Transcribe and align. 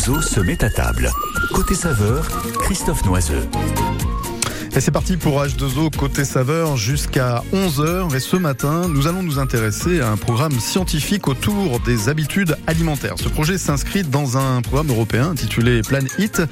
H2O 0.00 0.22
se 0.22 0.40
met 0.40 0.64
à 0.64 0.70
table. 0.70 1.10
Côté 1.52 1.74
saveur, 1.74 2.26
Christophe 2.60 3.04
Noiseux. 3.04 3.46
Et 4.76 4.80
c'est 4.80 4.92
parti 4.92 5.16
pour 5.16 5.42
H2O 5.42 5.96
côté 5.96 6.24
saveur 6.24 6.76
jusqu'à 6.76 7.42
11h. 7.52 8.14
Et 8.14 8.20
ce 8.20 8.36
matin, 8.36 8.86
nous 8.88 9.08
allons 9.08 9.24
nous 9.24 9.40
intéresser 9.40 10.00
à 10.00 10.10
un 10.10 10.16
programme 10.16 10.60
scientifique 10.60 11.26
autour 11.26 11.80
des 11.80 12.08
habitudes 12.08 12.56
alimentaires. 12.68 13.14
Ce 13.20 13.28
projet 13.28 13.58
s'inscrit 13.58 14.04
dans 14.04 14.38
un 14.38 14.62
programme 14.62 14.90
européen 14.90 15.30
intitulé 15.30 15.82
Plan 15.82 16.04
Eat, 16.18 16.42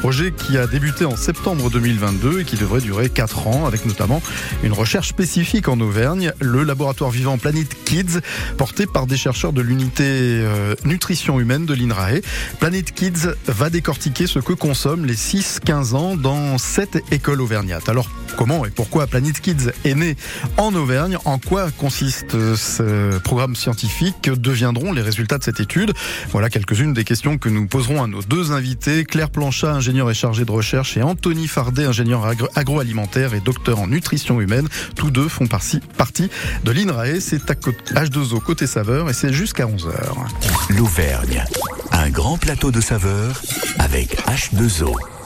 projet 0.00 0.32
qui 0.32 0.58
a 0.58 0.66
débuté 0.66 1.04
en 1.04 1.14
septembre 1.14 1.70
2022 1.70 2.40
et 2.40 2.44
qui 2.44 2.56
devrait 2.56 2.80
durer 2.80 3.10
4 3.10 3.46
ans 3.46 3.66
avec 3.66 3.86
notamment 3.86 4.20
une 4.64 4.72
recherche 4.72 5.08
spécifique 5.08 5.68
en 5.68 5.78
Auvergne, 5.78 6.32
le 6.40 6.64
laboratoire 6.64 7.10
vivant 7.10 7.38
Planet 7.38 7.68
Kids, 7.84 8.18
porté 8.56 8.86
par 8.86 9.06
des 9.06 9.16
chercheurs 9.16 9.52
de 9.52 9.62
l'unité 9.62 10.04
euh, 10.04 10.74
nutrition 10.84 11.38
humaine 11.38 11.64
de 11.64 11.74
l'INRAE. 11.74 12.22
Planet 12.58 12.92
Kids 12.92 13.28
va 13.46 13.70
décortiquer 13.70 14.26
ce 14.26 14.40
que 14.40 14.52
consomment 14.52 15.06
les 15.06 15.14
6-15 15.14 15.94
ans 15.94 16.16
dans 16.16 16.58
7 16.58 17.04
écoles 17.12 17.40
Alors, 17.88 18.10
comment 18.36 18.64
et 18.64 18.70
pourquoi 18.70 19.06
Planet 19.06 19.40
Kids 19.40 19.72
est 19.84 19.94
né 19.94 20.16
en 20.56 20.74
Auvergne? 20.74 21.18
En 21.24 21.38
quoi 21.38 21.70
consiste 21.70 22.32
ce 22.56 23.18
programme 23.18 23.56
scientifique? 23.56 24.16
Que 24.22 24.30
deviendront 24.30 24.92
les 24.92 25.02
résultats 25.02 25.38
de 25.38 25.44
cette 25.44 25.60
étude? 25.60 25.92
Voilà 26.30 26.48
quelques-unes 26.50 26.92
des 26.92 27.04
questions 27.04 27.38
que 27.38 27.48
nous 27.48 27.66
poserons 27.66 28.02
à 28.02 28.06
nos 28.06 28.22
deux 28.22 28.52
invités. 28.52 29.04
Claire 29.04 29.30
Planchat, 29.30 29.72
ingénieure 29.72 30.10
et 30.10 30.14
chargée 30.14 30.44
de 30.44 30.50
recherche, 30.50 30.96
et 30.96 31.02
Anthony 31.02 31.46
Fardet, 31.46 31.84
ingénieur 31.84 32.26
agroalimentaire 32.54 33.34
et 33.34 33.40
docteur 33.40 33.78
en 33.80 33.86
nutrition 33.86 34.40
humaine. 34.40 34.68
Tous 34.96 35.10
deux 35.10 35.28
font 35.28 35.46
partie 35.46 35.80
de 36.64 36.70
l'INRAE. 36.70 37.20
C'est 37.20 37.44
H2O 37.44 38.40
côté 38.40 38.66
saveur 38.66 39.10
et 39.10 39.12
c'est 39.12 39.32
jusqu'à 39.32 39.66
11h. 39.66 39.92
L'Auvergne, 40.70 41.44
un 41.92 42.10
grand 42.10 42.38
plateau 42.38 42.70
de 42.70 42.80
saveurs 42.80 43.42
avec 43.78 44.16
H2O. 44.26 45.17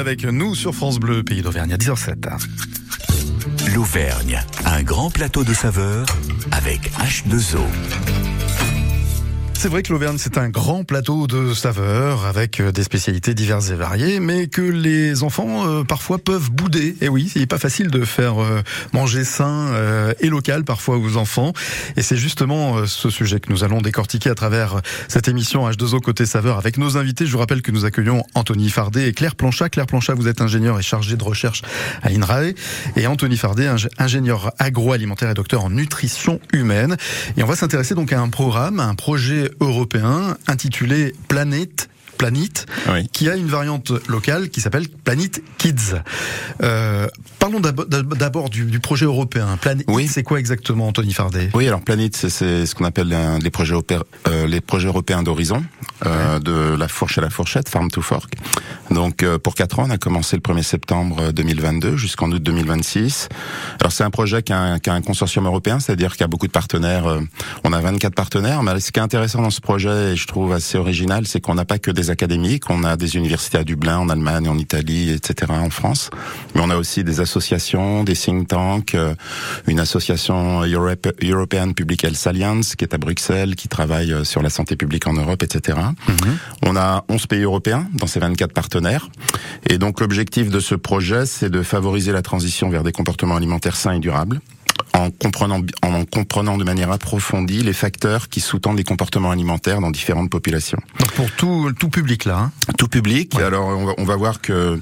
Avec 0.00 0.24
nous 0.24 0.54
sur 0.54 0.74
France 0.74 0.98
Bleu, 0.98 1.22
pays 1.22 1.42
d'Auvergne 1.42 1.74
à 1.74 1.76
10h07. 1.76 3.74
L'Auvergne, 3.74 4.42
un 4.64 4.82
grand 4.82 5.10
plateau 5.10 5.44
de 5.44 5.52
saveurs 5.52 6.06
avec 6.52 6.90
H2O. 6.92 7.60
C'est 9.60 9.68
vrai 9.68 9.82
que 9.82 9.92
l'Auvergne, 9.92 10.16
c'est 10.16 10.38
un 10.38 10.48
grand 10.48 10.84
plateau 10.84 11.26
de 11.26 11.52
saveurs 11.52 12.24
avec 12.24 12.60
euh, 12.60 12.72
des 12.72 12.82
spécialités 12.82 13.34
diverses 13.34 13.68
et 13.68 13.74
variées, 13.74 14.18
mais 14.18 14.46
que 14.46 14.62
les 14.62 15.22
enfants 15.22 15.68
euh, 15.68 15.84
parfois 15.84 16.16
peuvent 16.16 16.50
bouder. 16.50 16.96
Et 17.02 17.10
oui, 17.10 17.30
c'est 17.30 17.44
pas 17.44 17.58
facile 17.58 17.90
de 17.90 18.06
faire 18.06 18.42
euh, 18.42 18.62
manger 18.94 19.22
sain 19.22 19.68
et 20.20 20.28
local 20.30 20.64
parfois 20.64 20.96
aux 20.96 21.18
enfants. 21.18 21.52
Et 21.98 22.02
c'est 22.02 22.16
justement 22.16 22.86
ce 22.86 23.10
sujet 23.10 23.38
que 23.38 23.52
nous 23.52 23.62
allons 23.62 23.82
décortiquer 23.82 24.30
à 24.30 24.34
travers 24.34 24.80
cette 25.08 25.28
émission 25.28 25.68
H2O 25.68 26.00
côté 26.00 26.24
saveurs 26.24 26.56
avec 26.56 26.78
nos 26.78 26.96
invités. 26.96 27.26
Je 27.26 27.32
vous 27.32 27.38
rappelle 27.38 27.60
que 27.60 27.70
nous 27.70 27.84
accueillons 27.84 28.24
Anthony 28.34 28.70
Fardet 28.70 29.08
et 29.08 29.12
Claire 29.12 29.36
Planchat. 29.36 29.68
Claire 29.68 29.86
Planchat, 29.86 30.14
vous 30.14 30.28
êtes 30.28 30.40
ingénieur 30.40 30.78
et 30.78 30.82
chargé 30.82 31.16
de 31.16 31.24
recherche 31.24 31.60
à 32.02 32.08
l'INRAE. 32.08 32.54
Et 32.96 33.06
Anthony 33.06 33.36
Fardet, 33.36 33.68
ingénieur 33.98 34.52
agroalimentaire 34.58 35.28
et 35.28 35.34
docteur 35.34 35.64
en 35.64 35.70
nutrition 35.70 36.40
humaine. 36.54 36.96
Et 37.36 37.42
on 37.42 37.46
va 37.46 37.56
s'intéresser 37.56 37.94
donc 37.94 38.14
à 38.14 38.20
un 38.20 38.30
programme, 38.30 38.80
un 38.80 38.94
projet 38.94 39.49
européen 39.60 40.36
intitulé 40.46 41.14
Planète 41.28 41.88
Planet, 42.20 42.66
qui 43.14 43.30
a 43.30 43.36
une 43.36 43.46
variante 43.46 43.92
locale 44.06 44.50
qui 44.50 44.60
s'appelle 44.60 44.90
Planet 44.90 45.42
Kids. 45.56 46.02
Euh, 46.62 47.08
parlons 47.38 47.60
d'abord 47.60 48.50
du, 48.50 48.66
du, 48.66 48.78
projet 48.78 49.06
européen. 49.06 49.56
Planet, 49.58 49.86
oui. 49.88 50.06
c'est 50.06 50.22
quoi 50.22 50.38
exactement, 50.38 50.88
Anthony 50.88 51.14
Fardet? 51.14 51.48
Oui, 51.54 51.66
alors 51.66 51.80
Planet, 51.80 52.14
c'est 52.14 52.66
ce 52.66 52.74
qu'on 52.74 52.84
appelle 52.84 53.16
les 53.42 53.50
projets, 53.50 53.74
euh, 54.28 54.46
les 54.46 54.60
projets 54.60 54.88
européens 54.88 55.22
d'horizon, 55.22 55.64
euh, 56.04 56.38
de 56.40 56.76
la 56.76 56.88
fourche 56.88 57.16
à 57.16 57.22
la 57.22 57.30
fourchette, 57.30 57.70
Farm 57.70 57.90
to 57.90 58.02
Fork. 58.02 58.34
Donc 58.90 59.22
euh, 59.22 59.38
pour 59.38 59.54
4 59.54 59.78
ans, 59.78 59.84
on 59.88 59.90
a 59.90 59.96
commencé 59.96 60.36
le 60.36 60.42
1er 60.42 60.62
septembre 60.62 61.32
2022 61.32 61.96
jusqu'en 61.96 62.30
août 62.30 62.42
2026. 62.42 63.30
Alors 63.80 63.92
c'est 63.92 64.04
un 64.04 64.10
projet 64.10 64.42
qui 64.42 64.52
a 64.52 64.60
un, 64.60 64.78
qui 64.78 64.90
a 64.90 64.92
un 64.92 65.00
consortium 65.00 65.46
européen, 65.46 65.80
c'est-à-dire 65.80 66.12
qu'il 66.12 66.20
y 66.20 66.24
a 66.24 66.28
beaucoup 66.28 66.48
de 66.48 66.52
partenaires. 66.52 67.06
On 67.64 67.72
a 67.72 67.80
24 67.80 68.14
partenaires, 68.14 68.62
mais 68.62 68.78
ce 68.78 68.92
qui 68.92 69.00
est 69.00 69.02
intéressant 69.02 69.40
dans 69.40 69.50
ce 69.50 69.62
projet, 69.62 70.12
et 70.12 70.16
je 70.16 70.26
trouve 70.26 70.52
assez 70.52 70.76
original, 70.76 71.26
c'est 71.26 71.40
qu'on 71.40 71.54
n'a 71.54 71.64
pas 71.64 71.78
que 71.78 71.90
des 71.90 72.09
académiques, 72.10 72.68
on 72.70 72.84
a 72.84 72.96
des 72.96 73.16
universités 73.16 73.58
à 73.58 73.64
Dublin, 73.64 73.98
en 73.98 74.08
Allemagne, 74.08 74.48
en 74.48 74.58
Italie, 74.58 75.10
etc., 75.10 75.52
en 75.52 75.70
France, 75.70 76.10
mais 76.54 76.60
on 76.62 76.70
a 76.70 76.76
aussi 76.76 77.04
des 77.04 77.20
associations, 77.20 78.04
des 78.04 78.14
think 78.14 78.48
tanks, 78.48 78.94
euh, 78.94 79.14
une 79.66 79.80
association 79.80 80.62
European 80.62 81.72
Public 81.72 82.04
Health 82.04 82.26
Alliance 82.26 82.76
qui 82.76 82.84
est 82.84 82.94
à 82.94 82.98
Bruxelles, 82.98 83.54
qui 83.56 83.68
travaille 83.68 84.14
sur 84.24 84.42
la 84.42 84.50
santé 84.50 84.76
publique 84.76 85.06
en 85.06 85.14
Europe, 85.14 85.42
etc. 85.42 85.78
Mhm. 86.08 86.38
On 86.62 86.76
a 86.76 87.04
11 87.08 87.26
pays 87.26 87.42
européens 87.42 87.88
dans 87.94 88.06
ces 88.06 88.20
24 88.20 88.52
partenaires. 88.52 89.08
Et 89.68 89.78
donc 89.78 90.00
l'objectif 90.00 90.50
de 90.50 90.60
ce 90.60 90.74
projet, 90.74 91.26
c'est 91.26 91.50
de 91.50 91.62
favoriser 91.62 92.12
la 92.12 92.22
transition 92.22 92.70
vers 92.70 92.82
des 92.82 92.92
comportements 92.92 93.36
alimentaires 93.36 93.76
sains 93.76 93.92
et 93.92 94.00
durables 94.00 94.40
en 94.94 95.10
comprenant, 95.10 95.60
en 95.82 96.04
comprenant 96.04 96.56
de 96.56 96.64
manière 96.64 96.90
approfondie 96.90 97.62
les 97.62 97.72
facteurs 97.72 98.28
qui 98.28 98.40
sous-tendent 98.40 98.76
les 98.76 98.84
comportements 98.84 99.30
alimentaires 99.30 99.80
dans 99.80 99.90
différentes 99.90 100.30
populations. 100.30 100.78
Donc 100.98 101.12
pour 101.12 101.30
tout, 101.32 101.72
tout 101.78 101.88
public 101.88 102.24
là 102.24 102.38
hein 102.38 102.52
Tout 102.78 102.88
public. 102.88 103.34
Alors 103.36 103.66
on 103.68 103.86
va, 103.86 103.92
on 103.98 104.04
va, 104.04 104.16
voir 104.16 104.40
que 104.40 104.80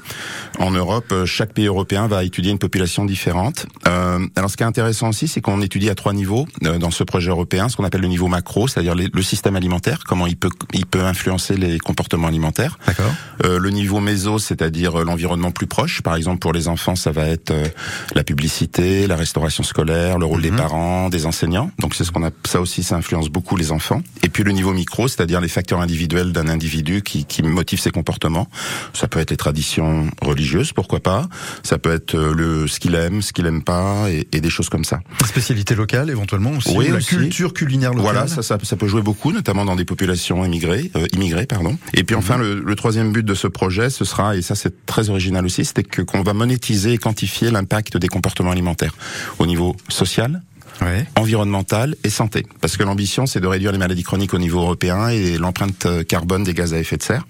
en 0.58 0.70
Europe, 0.70 1.14
chaque 1.24 1.52
pays 1.52 1.66
européen 1.66 2.06
va 2.08 2.24
étudier 2.24 2.50
une 2.50 2.58
population 2.58 3.04
différente. 3.04 3.66
Euh, 3.86 4.26
alors 4.36 4.50
ce 4.50 4.56
qui 4.56 4.62
est 4.62 4.66
intéressant 4.66 5.08
aussi, 5.08 5.28
c'est 5.28 5.40
qu'on 5.40 5.60
étudie 5.62 5.90
à 5.90 5.94
trois 5.94 6.12
niveaux 6.12 6.46
euh, 6.64 6.78
dans 6.78 6.90
ce 6.90 7.04
projet 7.04 7.30
européen, 7.30 7.68
ce 7.68 7.76
qu'on 7.76 7.84
appelle 7.84 8.00
le 8.00 8.08
niveau 8.08 8.28
macro, 8.28 8.68
c'est-à-dire 8.68 8.94
le 8.94 9.22
système 9.22 9.56
alimentaire, 9.56 10.04
comment 10.06 10.26
il 10.26 10.36
peut, 10.36 10.50
il 10.72 10.86
peut 10.86 11.04
influencer 11.04 11.56
les 11.56 11.78
comportements 11.78 12.28
alimentaires. 12.28 12.78
D'accord. 12.86 13.12
Euh, 13.44 13.58
le 13.58 13.70
niveau 13.70 14.00
méso, 14.00 14.38
c'est-à-dire 14.38 15.04
l'environnement 15.04 15.50
plus 15.50 15.66
proche. 15.66 16.02
Par 16.02 16.16
exemple, 16.16 16.38
pour 16.38 16.52
les 16.52 16.68
enfants, 16.68 16.96
ça 16.96 17.10
va 17.10 17.26
être 17.26 17.50
euh, 17.50 17.66
la 18.14 18.24
publicité, 18.24 19.06
la 19.06 19.16
restauration 19.16 19.62
scolaire 19.62 19.88
le 19.88 20.25
rôle 20.25 20.43
des 20.43 20.50
mhm. 20.50 20.56
parents, 20.56 21.08
des 21.08 21.26
enseignants. 21.26 21.70
Donc 21.79 21.94
c'est 21.94 22.05
ce 22.05 22.12
qu'on 22.12 22.25
a, 22.25 22.31
ça 22.44 22.61
aussi, 22.61 22.82
ça 22.82 22.96
influence 22.96 23.29
beaucoup 23.29 23.56
les 23.56 23.73
enfants. 23.73 24.02
Et 24.23 24.29
puis 24.29 24.44
le 24.44 24.52
niveau 24.52 24.73
micro, 24.73 25.08
c'est-à-dire 25.08 25.40
les 25.40 25.49
facteurs 25.49 25.81
individuels 25.81 26.32
d'un 26.32 26.49
individu 26.49 27.02
qui, 27.02 27.25
qui 27.25 27.43
motive 27.43 27.81
ses 27.81 27.90
comportements. 27.90 28.49
Ça 28.93 29.08
peut 29.08 29.20
être 29.20 29.31
les 29.31 29.37
traditions 29.37 30.06
religieuses, 30.23 30.73
pourquoi 30.73 31.00
pas. 31.00 31.29
Ça 31.62 31.79
peut 31.79 31.93
être 31.93 32.14
euh, 32.14 32.35
le 32.35 32.69
ce 32.69 32.81
qu'il 32.81 32.94
aime, 32.94 33.23
ce 33.23 33.32
qu'il 33.32 33.46
aime 33.46 33.62
pas, 33.62 34.11
et, 34.11 34.29
et, 34.32 34.40
des 34.40 34.50
choses 34.50 34.69
comme 34.69 34.85
ça. 34.85 35.00
La 35.20 35.26
spécialité 35.26 35.75
locale, 35.75 36.11
éventuellement 36.11 36.50
aussi. 36.50 36.76
Oui, 36.76 36.88
la 36.88 37.00
culture 37.00 37.52
culinaire 37.52 37.91
locale. 37.91 38.12
Voilà, 38.12 38.29
ça, 38.29 38.43
ça, 38.43 38.58
ça, 38.62 38.76
peut 38.76 38.88
jouer 38.88 39.02
beaucoup, 39.02 39.32
notamment 39.32 39.64
dans 39.64 39.76
des 39.76 39.84
populations 39.84 40.44
immigrées, 40.44 40.91
euh, 40.96 41.06
immigrées, 41.12 41.46
pardon. 41.46 41.76
Et 41.94 42.05
puis 42.05 42.17
enfin, 42.17 42.37
mhm. 42.37 42.43
le, 42.43 42.61
le, 42.61 42.76
troisième 42.76 43.12
but 43.12 43.25
de 43.25 43.34
ce 43.34 43.46
projet, 43.46 43.91
ce 43.91 44.05
sera, 44.05 44.37
et 44.37 44.43
ça 44.43 44.55
c'est 44.55 44.87
très 44.87 45.11
original 45.11 45.44
aussi, 45.44 45.64
c'est 45.64 45.82
que 45.82 46.02
qu'on 46.02 46.23
va 46.23 46.34
monétiser 46.34 46.93
et 46.93 46.99
quantifier 46.99 47.50
l'impact 47.50 47.96
des 47.96 48.08
comportements 48.08 48.50
alimentaires 48.50 48.94
au 49.38 49.46
niveau 49.46 49.76
social, 49.88 50.42
ouais. 50.82 51.06
environnementale 51.16 51.96
et 52.04 52.10
santé. 52.10 52.46
Parce 52.60 52.76
que 52.76 52.82
l'ambition, 52.82 53.26
c'est 53.26 53.40
de 53.40 53.46
réduire 53.46 53.72
les 53.72 53.78
maladies 53.78 54.02
chroniques 54.02 54.34
au 54.34 54.38
niveau 54.38 54.60
européen 54.60 55.08
et 55.08 55.38
l'empreinte 55.38 55.86
carbone 56.06 56.44
des 56.44 56.54
gaz 56.54 56.75
à 56.75 56.78
effet 56.78 56.96
de 56.96 57.02
serre. 57.02 57.26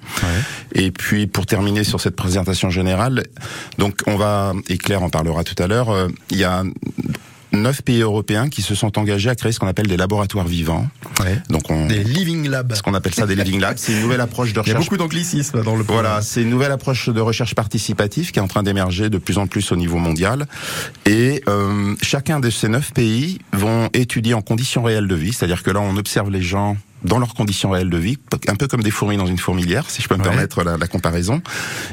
Et 0.72 0.90
puis, 0.90 1.26
pour 1.26 1.46
terminer 1.46 1.84
sur 1.84 2.00
cette 2.00 2.16
présentation 2.16 2.70
générale, 2.70 3.24
donc 3.78 4.02
on 4.06 4.16
va, 4.16 4.52
et 4.68 4.78
Claire 4.78 5.02
en 5.02 5.10
parlera 5.10 5.44
tout 5.44 5.60
à 5.62 5.66
l'heure, 5.66 5.90
euh, 5.90 6.08
il 6.30 6.38
y 6.38 6.44
a 6.44 6.62
neuf 7.62 7.82
pays 7.82 8.00
européens 8.00 8.48
qui 8.48 8.62
se 8.62 8.74
sont 8.74 8.98
engagés 8.98 9.30
à 9.30 9.34
créer 9.34 9.52
ce 9.52 9.58
qu'on 9.58 9.66
appelle 9.66 9.86
des 9.86 9.96
laboratoires 9.96 10.46
vivants. 10.46 10.88
Ouais. 11.20 11.40
Donc 11.48 11.70
on, 11.70 11.86
des 11.86 12.04
living 12.04 12.48
labs. 12.48 12.74
Ce 12.74 12.82
qu'on 12.82 12.94
appelle 12.94 13.14
ça 13.14 13.26
des 13.26 13.34
living 13.34 13.60
labs. 13.60 13.76
C'est 13.78 13.92
une 13.92 14.00
nouvelle 14.00 14.20
approche 14.20 14.52
de 14.52 14.60
recherche. 14.60 14.74
Il 14.74 14.78
y 14.78 14.82
a 14.82 14.84
beaucoup 14.84 14.96
d'anglicisme 14.96 15.62
dans 15.62 15.76
le. 15.76 15.84
Voilà, 15.84 16.22
c'est 16.22 16.42
une 16.42 16.50
nouvelle 16.50 16.72
approche 16.72 17.08
de 17.08 17.20
recherche 17.20 17.54
participative 17.54 18.30
qui 18.30 18.38
est 18.38 18.42
en 18.42 18.48
train 18.48 18.62
d'émerger 18.62 19.10
de 19.10 19.18
plus 19.18 19.38
en 19.38 19.46
plus 19.46 19.72
au 19.72 19.76
niveau 19.76 19.98
mondial. 19.98 20.46
Et 21.06 21.42
euh, 21.48 21.94
chacun 22.02 22.40
de 22.40 22.50
ces 22.50 22.68
neuf 22.68 22.92
pays 22.92 23.38
vont 23.52 23.88
étudier 23.92 24.34
en 24.34 24.42
conditions 24.42 24.82
réelles 24.82 25.08
de 25.08 25.14
vie, 25.14 25.32
c'est-à-dire 25.32 25.62
que 25.62 25.70
là 25.70 25.80
on 25.80 25.96
observe 25.96 26.30
les 26.30 26.42
gens 26.42 26.76
dans 27.04 27.18
leurs 27.18 27.34
conditions 27.34 27.70
réelles 27.70 27.90
de 27.90 27.96
vie, 27.98 28.18
un 28.48 28.56
peu 28.56 28.66
comme 28.66 28.82
des 28.82 28.90
fourmis 28.90 29.16
dans 29.16 29.26
une 29.26 29.38
fourmilière, 29.38 29.88
si 29.88 30.02
je 30.02 30.08
peux 30.08 30.16
me 30.16 30.22
ouais. 30.22 30.28
permettre 30.28 30.64
la, 30.64 30.76
la 30.76 30.88
comparaison. 30.88 31.40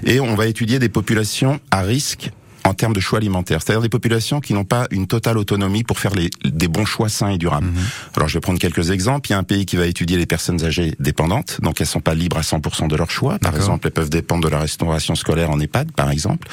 Et 0.03 0.19
on 0.19 0.33
va 0.35 0.47
étudier 0.47 0.79
des 0.79 0.89
populations 0.89 1.59
à 1.69 1.81
risque 1.81 2.31
en 2.65 2.73
termes 2.73 2.93
de 2.93 2.99
choix 2.99 3.19
alimentaires, 3.19 3.61
c'est-à-dire 3.63 3.81
des 3.81 3.89
populations 3.89 4.41
qui 4.41 4.53
n'ont 4.53 4.65
pas 4.65 4.87
une 4.91 5.07
totale 5.07 5.37
autonomie 5.37 5.83
pour 5.83 5.99
faire 5.99 6.13
les, 6.15 6.29
des 6.43 6.67
bons 6.67 6.85
choix 6.85 7.09
sains 7.09 7.29
et 7.29 7.37
durables. 7.37 7.67
Mmh. 7.67 8.17
Alors 8.17 8.27
je 8.27 8.33
vais 8.33 8.39
prendre 8.41 8.59
quelques 8.59 8.91
exemples. 8.91 9.29
Il 9.29 9.33
y 9.33 9.35
a 9.35 9.39
un 9.39 9.43
pays 9.43 9.65
qui 9.65 9.75
va 9.75 9.85
étudier 9.85 10.17
les 10.17 10.25
personnes 10.25 10.63
âgées 10.63 10.95
dépendantes, 10.99 11.59
donc 11.61 11.79
elles 11.79 11.87
sont 11.87 12.01
pas 12.01 12.15
libres 12.15 12.37
à 12.37 12.41
100% 12.41 12.87
de 12.87 12.95
leur 12.95 13.11
choix. 13.11 13.37
Par 13.39 13.55
exemple, 13.55 13.87
elles 13.87 13.93
peuvent 13.93 14.09
dépendre 14.09 14.43
de 14.43 14.49
la 14.49 14.59
restauration 14.59 15.15
scolaire 15.15 15.51
en 15.51 15.59
EHPAD, 15.59 15.91
par 15.91 16.09
exemple. 16.09 16.47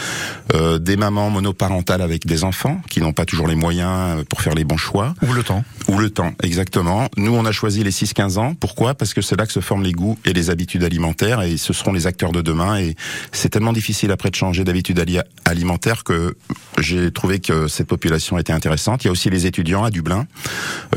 Euh, 0.54 0.78
des 0.78 0.96
mamans 0.96 1.30
monoparentales 1.30 2.02
avec 2.02 2.26
des 2.26 2.44
enfants 2.44 2.80
qui 2.88 3.00
n'ont 3.00 3.12
pas 3.12 3.24
toujours 3.24 3.48
les 3.48 3.54
moyens 3.54 4.20
euh, 4.20 4.24
pour 4.28 4.42
faire 4.42 4.54
les 4.54 4.64
bons 4.64 4.76
choix. 4.76 5.14
Ou 5.26 5.32
le 5.32 5.42
temps. 5.42 5.64
Ou 5.88 5.98
le 5.98 6.10
temps, 6.10 6.32
exactement. 6.42 7.08
Nous, 7.16 7.34
on 7.34 7.44
a 7.44 7.52
choisi 7.52 7.82
les 7.82 7.90
6-15 7.90 8.38
ans. 8.38 8.54
Pourquoi? 8.54 8.94
Parce 8.94 9.14
que 9.14 9.22
c'est 9.22 9.36
là 9.36 9.46
que 9.46 9.52
se 9.52 9.60
forment 9.60 9.82
les 9.82 9.92
goûts 9.92 10.18
et 10.24 10.32
les 10.32 10.50
habitudes 10.50 10.84
alimentaires 10.84 11.42
et 11.42 11.56
ce 11.56 11.72
seront 11.72 11.92
les 11.92 12.06
acteurs 12.06 12.32
de 12.32 12.42
demain. 12.42 12.78
Et 12.78 12.96
c'est 13.32 13.48
tellement 13.48 13.72
difficile 13.72 14.10
après 14.10 14.30
de 14.30 14.34
changer 14.34 14.64
d'habitude 14.64 15.02
alimentaire 15.44 16.01
que 16.02 16.34
j'ai 16.78 17.10
trouvé 17.10 17.38
que 17.38 17.68
cette 17.68 17.86
population 17.86 18.38
était 18.38 18.52
intéressante. 18.52 19.04
Il 19.04 19.06
y 19.06 19.08
a 19.08 19.12
aussi 19.12 19.30
les 19.30 19.46
étudiants 19.46 19.84
à 19.84 19.90
Dublin, 19.90 20.26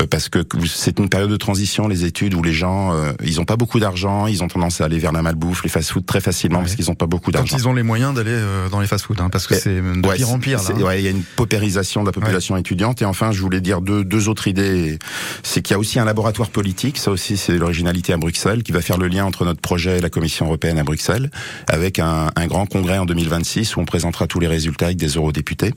euh, 0.00 0.06
parce 0.06 0.28
que 0.28 0.38
c'est 0.66 0.98
une 0.98 1.08
période 1.08 1.30
de 1.30 1.36
transition, 1.36 1.88
les 1.88 2.04
études, 2.04 2.34
où 2.34 2.42
les 2.42 2.52
gens, 2.52 2.94
euh, 2.94 3.12
ils 3.22 3.40
ont 3.40 3.44
pas 3.44 3.56
beaucoup 3.56 3.80
d'argent, 3.80 4.26
ils 4.26 4.42
ont 4.42 4.48
tendance 4.48 4.80
à 4.80 4.84
aller 4.84 4.98
vers 4.98 5.12
la 5.12 5.22
malbouffe, 5.22 5.62
les 5.62 5.68
fast-food 5.68 6.06
très 6.06 6.20
facilement, 6.20 6.58
ouais. 6.58 6.64
parce 6.64 6.76
qu'ils 6.76 6.90
ont 6.90 6.94
pas 6.94 7.06
beaucoup 7.06 7.30
d'argent. 7.30 7.56
Quand 7.56 7.62
ils 7.62 7.68
ont 7.68 7.74
les 7.74 7.82
moyens 7.82 8.14
d'aller 8.14 8.30
euh, 8.32 8.68
dans 8.68 8.80
les 8.80 8.86
fast-food, 8.86 9.20
hein, 9.20 9.28
parce 9.30 9.46
que 9.46 9.54
c'est 9.54 9.80
de 9.80 10.06
ouais, 10.06 10.16
pire 10.16 10.30
en 10.30 10.38
pire. 10.38 10.60
Hein. 10.60 10.82
ouais, 10.82 11.00
il 11.00 11.04
y 11.04 11.08
a 11.08 11.10
une 11.10 11.22
paupérisation 11.22 12.02
de 12.02 12.06
la 12.06 12.12
population 12.12 12.56
étudiante. 12.56 13.02
Et 13.02 13.04
enfin, 13.04 13.32
je 13.32 13.40
voulais 13.40 13.60
dire 13.60 13.80
deux, 13.80 14.04
deux 14.04 14.28
autres 14.28 14.48
idées. 14.48 14.98
C'est 15.42 15.62
qu'il 15.62 15.74
y 15.74 15.76
a 15.76 15.78
aussi 15.78 15.98
un 15.98 16.04
laboratoire 16.04 16.50
politique, 16.50 16.98
ça 16.98 17.10
aussi 17.10 17.36
c'est 17.36 17.56
l'originalité 17.58 18.12
à 18.12 18.16
Bruxelles, 18.16 18.62
qui 18.62 18.72
va 18.72 18.80
faire 18.80 18.98
le 18.98 19.08
lien 19.08 19.24
entre 19.24 19.44
notre 19.44 19.60
projet 19.60 19.98
et 19.98 20.00
la 20.00 20.10
Commission 20.10 20.46
européenne 20.46 20.78
à 20.78 20.84
Bruxelles, 20.84 21.30
avec 21.68 21.98
un, 21.98 22.30
un 22.34 22.46
grand 22.46 22.66
congrès 22.66 22.98
en 22.98 23.06
2026 23.06 23.76
où 23.76 23.80
on 23.80 23.84
présentera 23.84 24.26
tous 24.26 24.40
les 24.40 24.48
résultats 24.48 24.90
des 24.96 25.08
eurodéputés. 25.08 25.72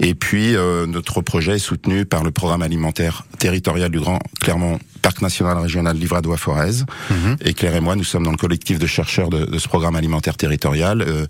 Et 0.00 0.14
puis, 0.14 0.56
euh, 0.56 0.86
notre 0.86 1.20
projet 1.20 1.56
est 1.56 1.58
soutenu 1.58 2.04
par 2.04 2.24
le 2.24 2.30
programme 2.30 2.62
alimentaire 2.62 3.24
territorial 3.38 3.90
du 3.90 4.00
Grand 4.00 4.18
Clermont 4.40 4.78
Parc 5.00 5.22
national 5.22 5.58
régional 5.58 5.96
Livradois-Forez. 5.96 6.84
Mmh. 7.10 7.14
Et 7.42 7.54
Claire 7.54 7.74
et 7.74 7.80
moi, 7.80 7.96
nous 7.96 8.04
sommes 8.04 8.24
dans 8.24 8.30
le 8.30 8.36
collectif 8.36 8.78
de 8.78 8.86
chercheurs 8.86 9.30
de, 9.30 9.44
de 9.46 9.58
ce 9.58 9.68
programme 9.68 9.96
alimentaire 9.96 10.36
territorial, 10.36 11.02
euh, 11.02 11.26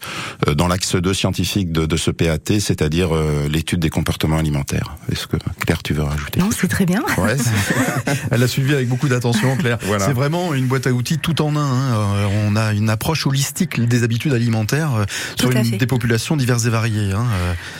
euh, 0.48 0.54
dans 0.54 0.68
l'axe 0.68 0.96
2 0.96 1.14
scientifique 1.14 1.72
de, 1.72 1.86
de 1.86 1.96
ce 1.96 2.10
PAT, 2.10 2.60
c'est-à-dire 2.60 3.14
euh, 3.14 3.48
l'étude 3.48 3.80
des 3.80 3.90
comportements 3.90 4.38
alimentaires. 4.38 4.96
Est-ce 5.10 5.26
que 5.26 5.36
Claire, 5.60 5.82
tu 5.82 5.94
veux 5.94 6.02
rajouter 6.02 6.40
Non, 6.40 6.50
c'est 6.56 6.68
très 6.68 6.86
bien. 6.86 7.02
Ouais, 7.18 7.36
Elle 8.30 8.42
a 8.42 8.48
suivi 8.48 8.74
avec 8.74 8.88
beaucoup 8.88 9.08
d'attention, 9.08 9.56
Claire. 9.56 9.78
Voilà. 9.90 10.06
C'est 10.06 10.12
vraiment 10.12 10.54
une 10.54 10.66
boîte 10.66 10.86
à 10.86 10.92
outils 10.92 11.18
tout 11.18 11.42
en 11.42 11.56
un. 11.56 11.60
Hein. 11.60 12.28
On 12.46 12.54
a 12.54 12.72
une 12.72 12.90
approche 12.90 13.26
holistique 13.26 13.80
des 13.80 14.04
habitudes 14.04 14.32
alimentaires 14.32 15.04
sur 15.36 15.50
une, 15.50 15.78
des 15.78 15.86
populations 15.86 16.36
diverses 16.36 16.66
et 16.66 16.70
variées. 16.70 17.12
Hein. 17.12 17.26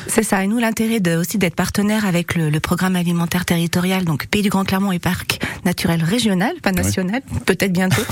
C'est 0.09 0.25
ça. 0.25 0.42
Et 0.42 0.49
nous, 0.49 0.59
l'intérêt 0.59 1.00
aussi 1.16 1.38
d'être 1.38 1.54
partenaire 1.54 2.06
avec 2.06 2.35
le, 2.35 2.50
le, 2.50 2.61
programme 2.61 2.97
alimentaire 2.97 3.44
territorial, 3.44 4.04
donc 4.04 4.26
Pays 4.26 4.42
du 4.42 4.49
Grand 4.49 4.64
Clermont 4.64 4.90
et 4.90 4.99
Parc 4.99 5.38
naturel 5.80 6.04
régional, 6.04 6.52
pas 6.62 6.72
national, 6.72 7.22
oui. 7.32 7.38
peut-être 7.46 7.72
bientôt. 7.72 8.02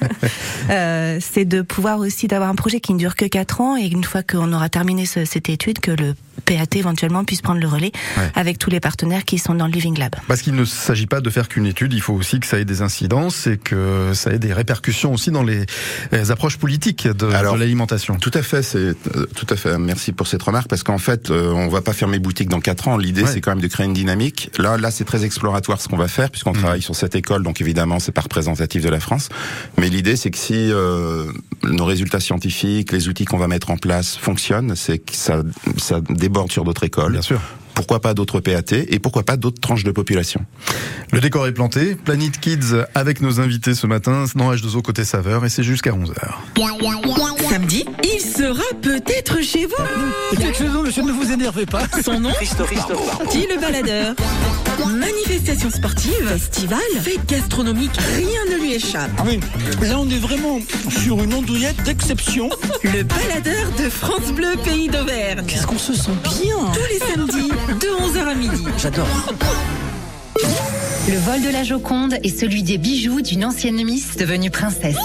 euh, 0.70 1.18
c'est 1.20 1.44
de 1.44 1.60
pouvoir 1.60 1.98
aussi 1.98 2.28
d'avoir 2.28 2.48
un 2.48 2.54
projet 2.54 2.80
qui 2.80 2.94
ne 2.94 2.98
dure 2.98 3.14
que 3.14 3.26
4 3.26 3.60
ans 3.60 3.76
et 3.76 3.84
une 3.84 4.04
fois 4.04 4.22
qu'on 4.22 4.50
aura 4.54 4.70
terminé 4.70 5.04
ce, 5.04 5.26
cette 5.26 5.50
étude, 5.50 5.80
que 5.80 5.90
le 5.90 6.14
PAT 6.44 6.76
éventuellement 6.76 7.24
puisse 7.24 7.42
prendre 7.42 7.60
le 7.60 7.68
relais 7.68 7.92
ouais. 8.16 8.30
avec 8.34 8.58
tous 8.58 8.70
les 8.70 8.80
partenaires 8.80 9.24
qui 9.24 9.38
sont 9.38 9.54
dans 9.54 9.66
le 9.66 9.72
Living 9.72 9.98
Lab. 9.98 10.14
Parce 10.28 10.42
qu'il 10.42 10.54
ne 10.54 10.64
s'agit 10.64 11.06
pas 11.06 11.20
de 11.20 11.30
faire 11.30 11.48
qu'une 11.48 11.66
étude, 11.66 11.92
il 11.92 12.00
faut 12.00 12.14
aussi 12.14 12.40
que 12.40 12.46
ça 12.46 12.58
ait 12.58 12.64
des 12.64 12.82
incidences 12.82 13.46
et 13.46 13.56
que 13.56 14.12
ça 14.14 14.32
ait 14.32 14.38
des 14.38 14.52
répercussions 14.52 15.12
aussi 15.12 15.30
dans 15.30 15.42
les, 15.42 15.66
les 16.12 16.30
approches 16.30 16.56
politiques 16.56 17.06
de, 17.06 17.12
de 17.12 17.58
l'alimentation. 17.58 18.16
Tout 18.16 18.30
à 18.34 18.42
fait, 18.42 18.62
c'est 18.62 18.78
euh, 18.78 19.26
tout 19.34 19.46
à 19.50 19.56
fait. 19.56 19.78
Merci 19.78 20.12
pour 20.12 20.26
cette 20.26 20.42
remarque 20.42 20.68
parce 20.68 20.82
qu'en 20.82 20.98
fait, 20.98 21.30
euh, 21.30 21.52
on 21.52 21.68
va 21.68 21.80
pas 21.80 21.92
fermer 21.92 22.18
boutique 22.18 22.48
dans 22.48 22.60
4 22.60 22.88
ans. 22.88 22.96
L'idée, 22.96 23.22
ouais. 23.22 23.30
c'est 23.30 23.40
quand 23.40 23.52
même 23.52 23.60
de 23.60 23.66
créer 23.68 23.86
une 23.86 23.92
dynamique. 23.92 24.50
Là, 24.58 24.76
là, 24.76 24.90
c'est 24.90 25.04
très 25.04 25.24
exploratoire 25.24 25.80
ce 25.80 25.88
qu'on 25.88 25.96
va 25.96 26.08
faire 26.08 26.30
puisqu'on 26.30 26.52
mmh. 26.52 26.58
travaille 26.58 26.82
sur 26.82 26.96
cette 26.96 27.14
école, 27.14 27.42
donc 27.42 27.60
évidemment, 27.60 27.98
c'est 27.98 28.12
pas 28.12 28.22
représentatif 28.22 28.82
de 28.82 28.88
la 28.88 29.00
France. 29.00 29.28
Mais 29.78 29.88
l'idée, 29.88 30.16
c'est 30.16 30.30
que 30.30 30.38
si 30.38 30.54
euh, 30.72 31.30
nos 31.62 31.84
résultats 31.84 32.20
scientifiques, 32.20 32.92
les 32.92 33.08
outils 33.08 33.24
qu'on 33.24 33.38
va 33.38 33.48
mettre 33.48 33.70
en 33.70 33.76
place 33.76 34.16
fonctionnent, 34.16 34.74
c'est 34.76 34.98
que 34.98 35.14
ça, 35.14 35.42
ça 35.76 36.00
déborde 36.24 36.50
sur 36.50 36.64
d'autres 36.64 36.84
écoles. 36.84 37.12
Bien 37.12 37.22
sûr 37.22 37.40
pourquoi 37.74 38.00
pas 38.00 38.14
d'autres 38.14 38.40
PAT 38.40 38.72
et 38.72 38.98
pourquoi 38.98 39.22
pas 39.22 39.36
d'autres 39.36 39.60
tranches 39.60 39.84
de 39.84 39.90
population. 39.90 40.44
Le 41.12 41.20
décor 41.20 41.46
est 41.46 41.52
planté, 41.52 41.94
Planet 41.94 42.38
Kids 42.40 42.84
avec 42.94 43.20
nos 43.20 43.40
invités 43.40 43.74
ce 43.74 43.86
matin 43.86 44.24
dans 44.34 44.52
H2O 44.52 44.82
côté 44.82 45.04
saveur 45.04 45.44
et 45.44 45.48
c'est 45.48 45.62
jusqu'à 45.62 45.92
11h. 45.92 46.14
Samedi, 47.48 47.84
il 48.02 48.20
sera 48.20 48.64
peut-être 48.82 49.42
chez 49.42 49.66
vous. 49.66 49.72
Vous, 50.66 50.82
monsieur, 50.82 51.02
ne 51.02 51.12
vous 51.12 51.30
énervez 51.30 51.66
pas. 51.66 51.82
Son 52.04 52.20
nom 52.20 52.30
Dit 53.30 53.46
le 53.48 53.60
baladeur. 53.60 54.14
Manifestation 54.86 55.70
sportive, 55.70 56.26
festival, 56.26 56.78
fête 57.00 57.24
gastronomique, 57.26 57.96
rien 58.16 58.56
ne 58.56 58.62
lui 58.62 58.74
échappe. 58.74 59.10
Ah 59.18 59.22
oui, 59.26 59.38
là 59.82 59.98
on 59.98 60.08
est 60.08 60.18
vraiment 60.18 60.58
sur 60.88 61.22
une 61.22 61.32
ondouillette 61.34 61.80
d'exception. 61.84 62.50
Le 62.82 63.02
baladeur 63.02 63.66
de 63.78 63.88
France 63.88 64.32
Bleu 64.34 64.54
Pays 64.64 64.88
d'Auvergne. 64.88 65.44
Qu'est-ce 65.46 65.66
qu'on 65.66 65.78
se 65.78 65.94
sent 65.94 66.10
bien 66.22 66.56
Tous 66.72 66.92
les 66.92 66.98
samedis, 66.98 67.52
de 67.68 67.86
11h 67.86 68.28
à 68.28 68.34
midi. 68.34 68.64
J'adore. 68.78 69.06
Le 71.08 71.16
vol 71.18 71.42
de 71.42 71.50
la 71.50 71.64
Joconde 71.64 72.14
est 72.22 72.38
celui 72.38 72.62
des 72.62 72.78
bijoux 72.78 73.20
d'une 73.20 73.44
ancienne 73.44 73.82
Miss 73.84 74.16
devenue 74.16 74.50
princesse. 74.50 74.96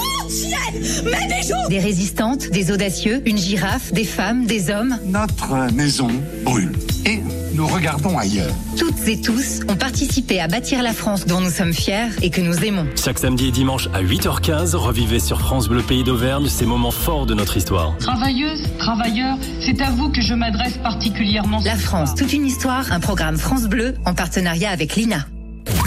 Mes 1.04 1.34
bijoux 1.34 1.68
Des 1.68 1.78
résistantes, 1.78 2.48
des 2.50 2.72
audacieux, 2.72 3.22
une 3.26 3.38
girafe, 3.38 3.92
des 3.92 4.04
femmes, 4.04 4.46
des 4.46 4.70
hommes. 4.70 4.98
Notre 5.06 5.72
maison 5.72 6.08
brûle 6.44 6.72
et 7.06 7.20
nous 7.60 7.66
regardons 7.66 8.16
ailleurs. 8.16 8.54
Toutes 8.78 9.06
et 9.06 9.20
tous 9.20 9.60
ont 9.68 9.76
participé 9.76 10.40
à 10.40 10.48
bâtir 10.48 10.82
la 10.82 10.94
France 10.94 11.26
dont 11.26 11.42
nous 11.42 11.50
sommes 11.50 11.74
fiers 11.74 12.08
et 12.22 12.30
que 12.30 12.40
nous 12.40 12.64
aimons. 12.64 12.86
Chaque 12.96 13.18
samedi 13.18 13.48
et 13.48 13.50
dimanche 13.50 13.86
à 13.92 14.02
8h15, 14.02 14.74
revivez 14.76 15.18
sur 15.18 15.40
France 15.40 15.68
Bleu 15.68 15.82
Pays 15.82 16.02
d'Auvergne 16.02 16.48
ces 16.48 16.64
moments 16.64 16.90
forts 16.90 17.26
de 17.26 17.34
notre 17.34 17.58
histoire. 17.58 17.94
Travailleuses, 17.98 18.62
travailleurs, 18.78 19.36
c'est 19.60 19.78
à 19.82 19.90
vous 19.90 20.08
que 20.08 20.22
je 20.22 20.32
m'adresse 20.32 20.78
particulièrement. 20.78 21.60
La 21.62 21.76
ce 21.76 21.82
France, 21.82 22.14
toute 22.14 22.32
une 22.32 22.46
histoire, 22.46 22.90
un 22.92 23.00
programme 23.00 23.36
France 23.36 23.66
Bleu 23.66 23.92
en 24.06 24.14
partenariat 24.14 24.70
avec 24.70 24.96
l'INA. 24.96 25.26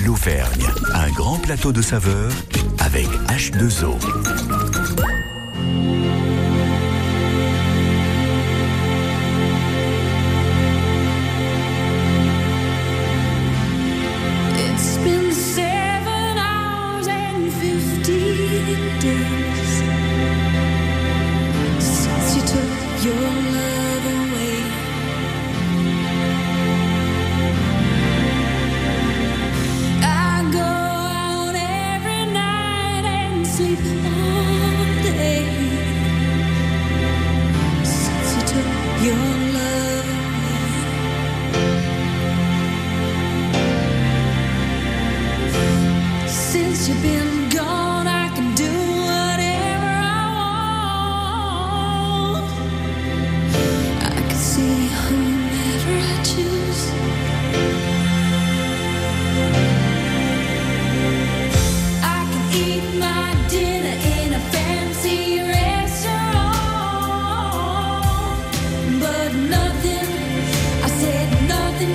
L'Auvergne, 0.06 0.68
un 0.94 1.10
grand 1.10 1.39
plateau 1.39 1.72
de 1.72 1.82
saveurs 1.82 2.32
avec 2.86 3.08
H2O. 3.30 4.73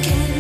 Can 0.03 0.38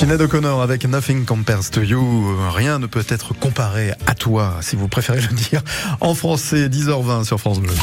Sinead 0.00 0.22
O'Connor 0.22 0.62
avec 0.62 0.86
Nothing 0.86 1.26
Compares 1.26 1.68
to 1.70 1.82
You. 1.82 2.34
Rien 2.54 2.78
ne 2.78 2.86
peut 2.86 3.04
être 3.10 3.34
comparé 3.34 3.92
à 4.06 4.14
toi, 4.14 4.56
si 4.62 4.74
vous 4.74 4.88
préférez 4.88 5.20
le 5.20 5.28
dire. 5.28 5.60
En 6.00 6.14
français, 6.14 6.70
10h20 6.70 7.24
sur 7.24 7.38
France 7.38 7.60
Bleu. 7.60 7.74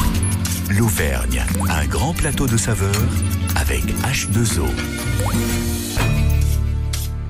L'Auvergne, 0.68 1.44
un 1.68 1.86
grand 1.86 2.14
plateau 2.14 2.48
de 2.48 2.56
saveurs 2.56 2.90
avec 3.54 3.84
H2O. 4.02 5.67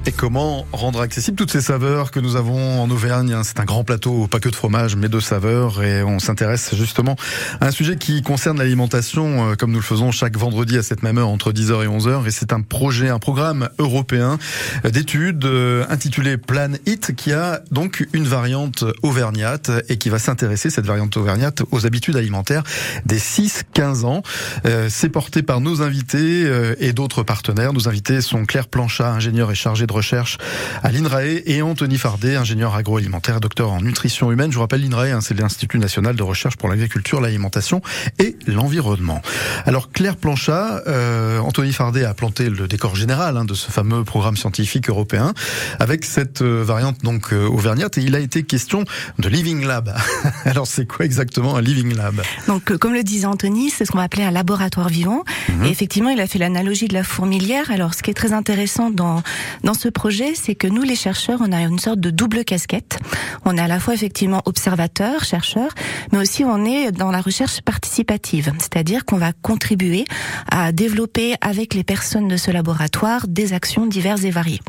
Et 0.08 0.12
comment 0.12 0.66
rendre 0.72 1.02
accessible 1.02 1.36
toutes 1.36 1.52
ces 1.52 1.60
saveurs 1.60 2.10
que 2.10 2.18
nous 2.18 2.36
avons 2.36 2.80
en 2.80 2.88
Auvergne 2.88 3.34
hein, 3.34 3.42
C'est 3.44 3.60
un 3.60 3.66
grand 3.66 3.84
plateau, 3.84 4.26
pas 4.26 4.40
que 4.40 4.48
de 4.48 4.54
fromage, 4.54 4.96
mais 4.96 5.10
de 5.10 5.20
saveurs. 5.20 5.82
Et 5.82 6.02
on 6.02 6.18
s'intéresse 6.18 6.74
justement 6.74 7.14
à 7.60 7.66
un 7.66 7.70
sujet 7.70 7.96
qui 7.96 8.22
concerne 8.22 8.56
l'alimentation, 8.56 9.50
euh, 9.50 9.54
comme 9.54 9.70
nous 9.70 9.80
le 9.80 9.84
faisons 9.84 10.10
chaque 10.10 10.38
vendredi 10.38 10.78
à 10.78 10.82
cette 10.82 11.02
même 11.02 11.18
heure, 11.18 11.28
entre 11.28 11.52
10h 11.52 11.84
et 11.84 11.88
11h. 11.88 12.26
Et 12.26 12.30
c'est 12.30 12.54
un 12.54 12.62
projet, 12.62 13.10
un 13.10 13.18
programme 13.18 13.68
européen 13.78 14.38
d'études 14.82 15.44
euh, 15.44 15.84
intitulé 15.90 16.38
Plan 16.38 16.70
It, 16.86 17.14
qui 17.14 17.34
a 17.34 17.60
donc 17.70 18.08
une 18.14 18.24
variante 18.24 18.84
auvergnate 19.02 19.70
et 19.90 19.98
qui 19.98 20.08
va 20.08 20.18
s'intéresser, 20.18 20.70
cette 20.70 20.86
variante 20.86 21.18
auvergnate, 21.18 21.64
aux 21.70 21.84
habitudes 21.84 22.16
alimentaires 22.16 22.62
des 23.04 23.18
6-15 23.18 24.06
ans. 24.06 24.22
Euh, 24.64 24.88
C'est 24.88 25.10
porté 25.10 25.42
par 25.42 25.60
nos 25.60 25.82
invités 25.82 26.50
et 26.80 26.94
d'autres 26.94 27.24
partenaires. 27.24 27.74
Nos 27.74 27.88
invités 27.88 28.22
sont 28.22 28.46
Claire 28.46 28.68
Planchat, 28.68 29.12
ingénieure 29.12 29.50
et 29.50 29.54
chargée 29.54 29.86
de 29.86 29.97
recherche 29.98 30.38
à 30.84 30.92
l'INRAE, 30.92 31.42
et 31.44 31.60
Anthony 31.60 31.98
Fardet, 31.98 32.36
ingénieur 32.36 32.76
agroalimentaire, 32.76 33.40
docteur 33.40 33.72
en 33.72 33.80
nutrition 33.80 34.30
humaine. 34.30 34.52
Je 34.52 34.56
vous 34.56 34.62
rappelle, 34.62 34.80
l'INRAE, 34.80 35.12
hein, 35.12 35.20
c'est 35.20 35.36
l'Institut 35.38 35.78
national 35.78 36.14
de 36.14 36.22
recherche 36.22 36.56
pour 36.56 36.68
l'agriculture, 36.68 37.20
l'alimentation 37.20 37.82
et 38.20 38.36
l'environnement. 38.46 39.20
Alors 39.66 39.90
Claire 39.90 40.16
Planchat, 40.16 40.82
euh, 40.86 41.40
Anthony 41.40 41.72
Fardet 41.72 42.04
a 42.04 42.14
planté 42.14 42.48
le 42.48 42.68
décor 42.68 42.94
général 42.94 43.36
hein, 43.36 43.44
de 43.44 43.54
ce 43.54 43.72
fameux 43.72 44.04
programme 44.04 44.36
scientifique 44.36 44.88
européen 44.88 45.34
avec 45.80 46.04
cette 46.04 46.42
euh, 46.42 46.62
variante 46.62 47.02
donc 47.02 47.32
euh, 47.32 47.48
auvergnate, 47.48 47.98
et 47.98 48.02
il 48.02 48.14
a 48.14 48.20
été 48.20 48.44
question 48.44 48.84
de 49.18 49.28
Living 49.28 49.66
Lab. 49.66 49.92
Alors 50.44 50.68
c'est 50.68 50.86
quoi 50.86 51.04
exactement 51.04 51.56
un 51.56 51.60
Living 51.60 51.96
Lab? 51.96 52.22
Donc, 52.46 52.70
euh, 52.70 52.78
comme 52.78 52.94
le 52.94 53.02
disait 53.02 53.26
Anthony, 53.26 53.70
c'est 53.70 53.84
ce 53.84 53.90
qu'on 53.90 53.98
va 53.98 54.04
appeler 54.04 54.22
un 54.22 54.30
laboratoire 54.30 54.88
vivant. 54.88 55.24
Mhm. 55.48 55.64
Et 55.64 55.70
effectivement, 55.70 56.10
il 56.10 56.20
a 56.20 56.28
fait 56.28 56.38
l'analogie 56.38 56.86
de 56.86 56.94
la 56.94 57.02
fourmilière. 57.02 57.70
Alors, 57.72 57.94
ce 57.94 58.02
qui 58.02 58.10
est 58.10 58.14
très 58.14 58.32
intéressant 58.32 58.90
dans 58.90 59.22
dans 59.64 59.74
ce 59.74 59.87
projet, 59.90 60.34
c'est 60.34 60.54
que 60.54 60.66
nous, 60.66 60.82
les 60.82 60.96
chercheurs, 60.96 61.40
on 61.40 61.52
a 61.52 61.60
une 61.60 61.78
sorte 61.78 62.00
de 62.00 62.10
double 62.10 62.44
casquette. 62.44 62.98
On 63.44 63.56
est 63.56 63.60
à 63.60 63.68
la 63.68 63.80
fois 63.80 63.94
effectivement 63.94 64.42
observateurs, 64.44 65.24
chercheurs, 65.24 65.72
mais 66.12 66.18
aussi 66.18 66.44
on 66.44 66.64
est 66.64 66.92
dans 66.92 67.10
la 67.10 67.20
recherche 67.20 67.60
participative, 67.60 68.52
c'est-à-dire 68.58 69.04
qu'on 69.04 69.18
va 69.18 69.32
contribuer 69.32 70.04
à 70.50 70.72
développer 70.72 71.34
avec 71.40 71.74
les 71.74 71.84
personnes 71.84 72.28
de 72.28 72.36
ce 72.36 72.50
laboratoire 72.50 73.26
des 73.28 73.52
actions 73.52 73.86
diverses 73.86 74.24
et 74.24 74.30
variées. 74.30 74.60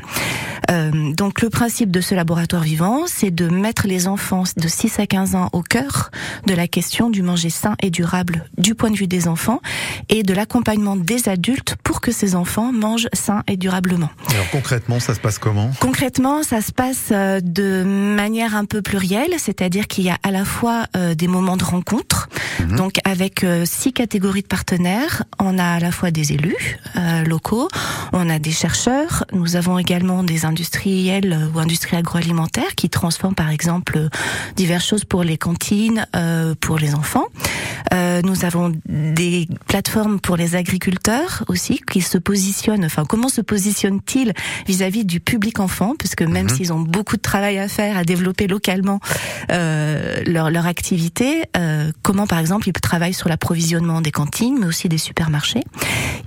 Euh, 0.69 1.13
donc 1.13 1.41
le 1.41 1.49
principe 1.49 1.91
de 1.91 2.01
ce 2.01 2.13
laboratoire 2.15 2.61
vivant, 2.61 3.05
c'est 3.07 3.31
de 3.31 3.47
mettre 3.47 3.87
les 3.87 4.07
enfants 4.07 4.43
de 4.55 4.67
6 4.67 4.99
à 4.99 5.07
15 5.07 5.35
ans 5.35 5.49
au 5.53 5.61
cœur 5.61 6.11
de 6.45 6.53
la 6.53 6.67
question 6.67 7.09
du 7.09 7.21
manger 7.21 7.49
sain 7.49 7.75
et 7.81 7.89
durable 7.89 8.45
du 8.57 8.75
point 8.75 8.91
de 8.91 8.95
vue 8.95 9.07
des 9.07 9.27
enfants 9.27 9.61
et 10.09 10.23
de 10.23 10.33
l'accompagnement 10.33 10.95
des 10.95 11.29
adultes 11.29 11.75
pour 11.83 12.01
que 12.01 12.11
ces 12.11 12.35
enfants 12.35 12.71
mangent 12.71 13.07
sain 13.13 13.43
et 13.47 13.57
durablement. 13.57 14.09
Alors 14.29 14.49
concrètement, 14.51 14.99
ça 15.09 15.15
se 15.15 15.19
passe 15.21 15.39
comment 15.39 15.71
Concrètement, 15.79 16.43
ça 16.43 16.61
se 16.61 16.71
passe 16.71 17.07
euh, 17.11 17.39
de 17.41 17.83
manière 17.83 18.55
un 18.55 18.65
peu 18.65 18.83
plurielle, 18.83 19.33
c'est-à-dire 19.39 19.87
qu'il 19.87 20.03
y 20.03 20.11
a 20.11 20.17
à 20.21 20.29
la 20.29 20.45
fois 20.45 20.85
euh, 20.95 21.15
des 21.15 21.27
moments 21.27 21.57
de 21.57 21.63
rencontre, 21.63 22.29
donc 22.77 22.99
avec 23.05 23.43
euh, 23.43 23.65
six 23.65 23.91
catégories 23.91 24.43
de 24.43 24.47
partenaires. 24.47 25.23
On 25.39 25.57
a 25.57 25.65
à 25.65 25.79
la 25.79 25.91
fois 25.91 26.11
des 26.11 26.33
élus 26.33 26.77
locaux, 27.25 27.69
on 28.13 28.29
a 28.29 28.39
des 28.39 28.51
chercheurs, 28.51 29.25
nous 29.33 29.55
avons 29.55 29.79
également 29.79 30.23
des 30.23 30.45
industriels 30.45 31.49
ou 31.53 31.59
industries 31.59 31.97
agroalimentaires 31.97 32.75
qui 32.75 32.89
transforment 32.89 33.35
par 33.35 33.49
exemple 33.49 34.09
diverses 34.55 34.85
choses 34.85 35.05
pour 35.05 35.23
les 35.23 35.37
cantines, 35.37 36.05
pour 36.59 36.77
les 36.77 36.93
enfants. 36.93 37.25
Euh, 37.93 38.21
nous 38.23 38.45
avons 38.45 38.71
des 38.85 39.47
plateformes 39.67 40.19
pour 40.19 40.37
les 40.37 40.55
agriculteurs 40.55 41.43
aussi 41.47 41.81
qui 41.91 42.01
se 42.01 42.17
positionnent. 42.17 42.85
Enfin, 42.85 43.05
comment 43.05 43.29
se 43.29 43.41
positionnent-ils 43.41 44.33
vis-à-vis 44.67 44.88
du 44.89 45.19
public 45.19 45.59
enfant 45.59 45.93
Puisque 45.97 46.21
même 46.21 46.47
Mhm. 46.49 46.55
s'ils 46.55 46.73
ont 46.73 46.79
beaucoup 46.79 47.15
de 47.15 47.21
travail 47.21 47.57
à 47.59 47.67
faire, 47.67 47.97
à 47.97 48.03
développer 48.03 48.47
localement 48.47 48.99
euh, 49.51 50.21
leur, 50.25 50.49
leur 50.49 50.65
activité, 50.65 51.43
euh, 51.57 51.91
comment 52.01 52.27
par 52.27 52.39
exemple 52.39 52.67
ils 52.67 52.73
travaillent 52.73 53.13
sur 53.13 53.29
l'approvisionnement 53.29 54.01
des 54.01 54.11
cantines, 54.11 54.57
mais 54.59 54.65
aussi 54.65 54.89
des 54.89 54.97
supermarchés. 54.97 55.61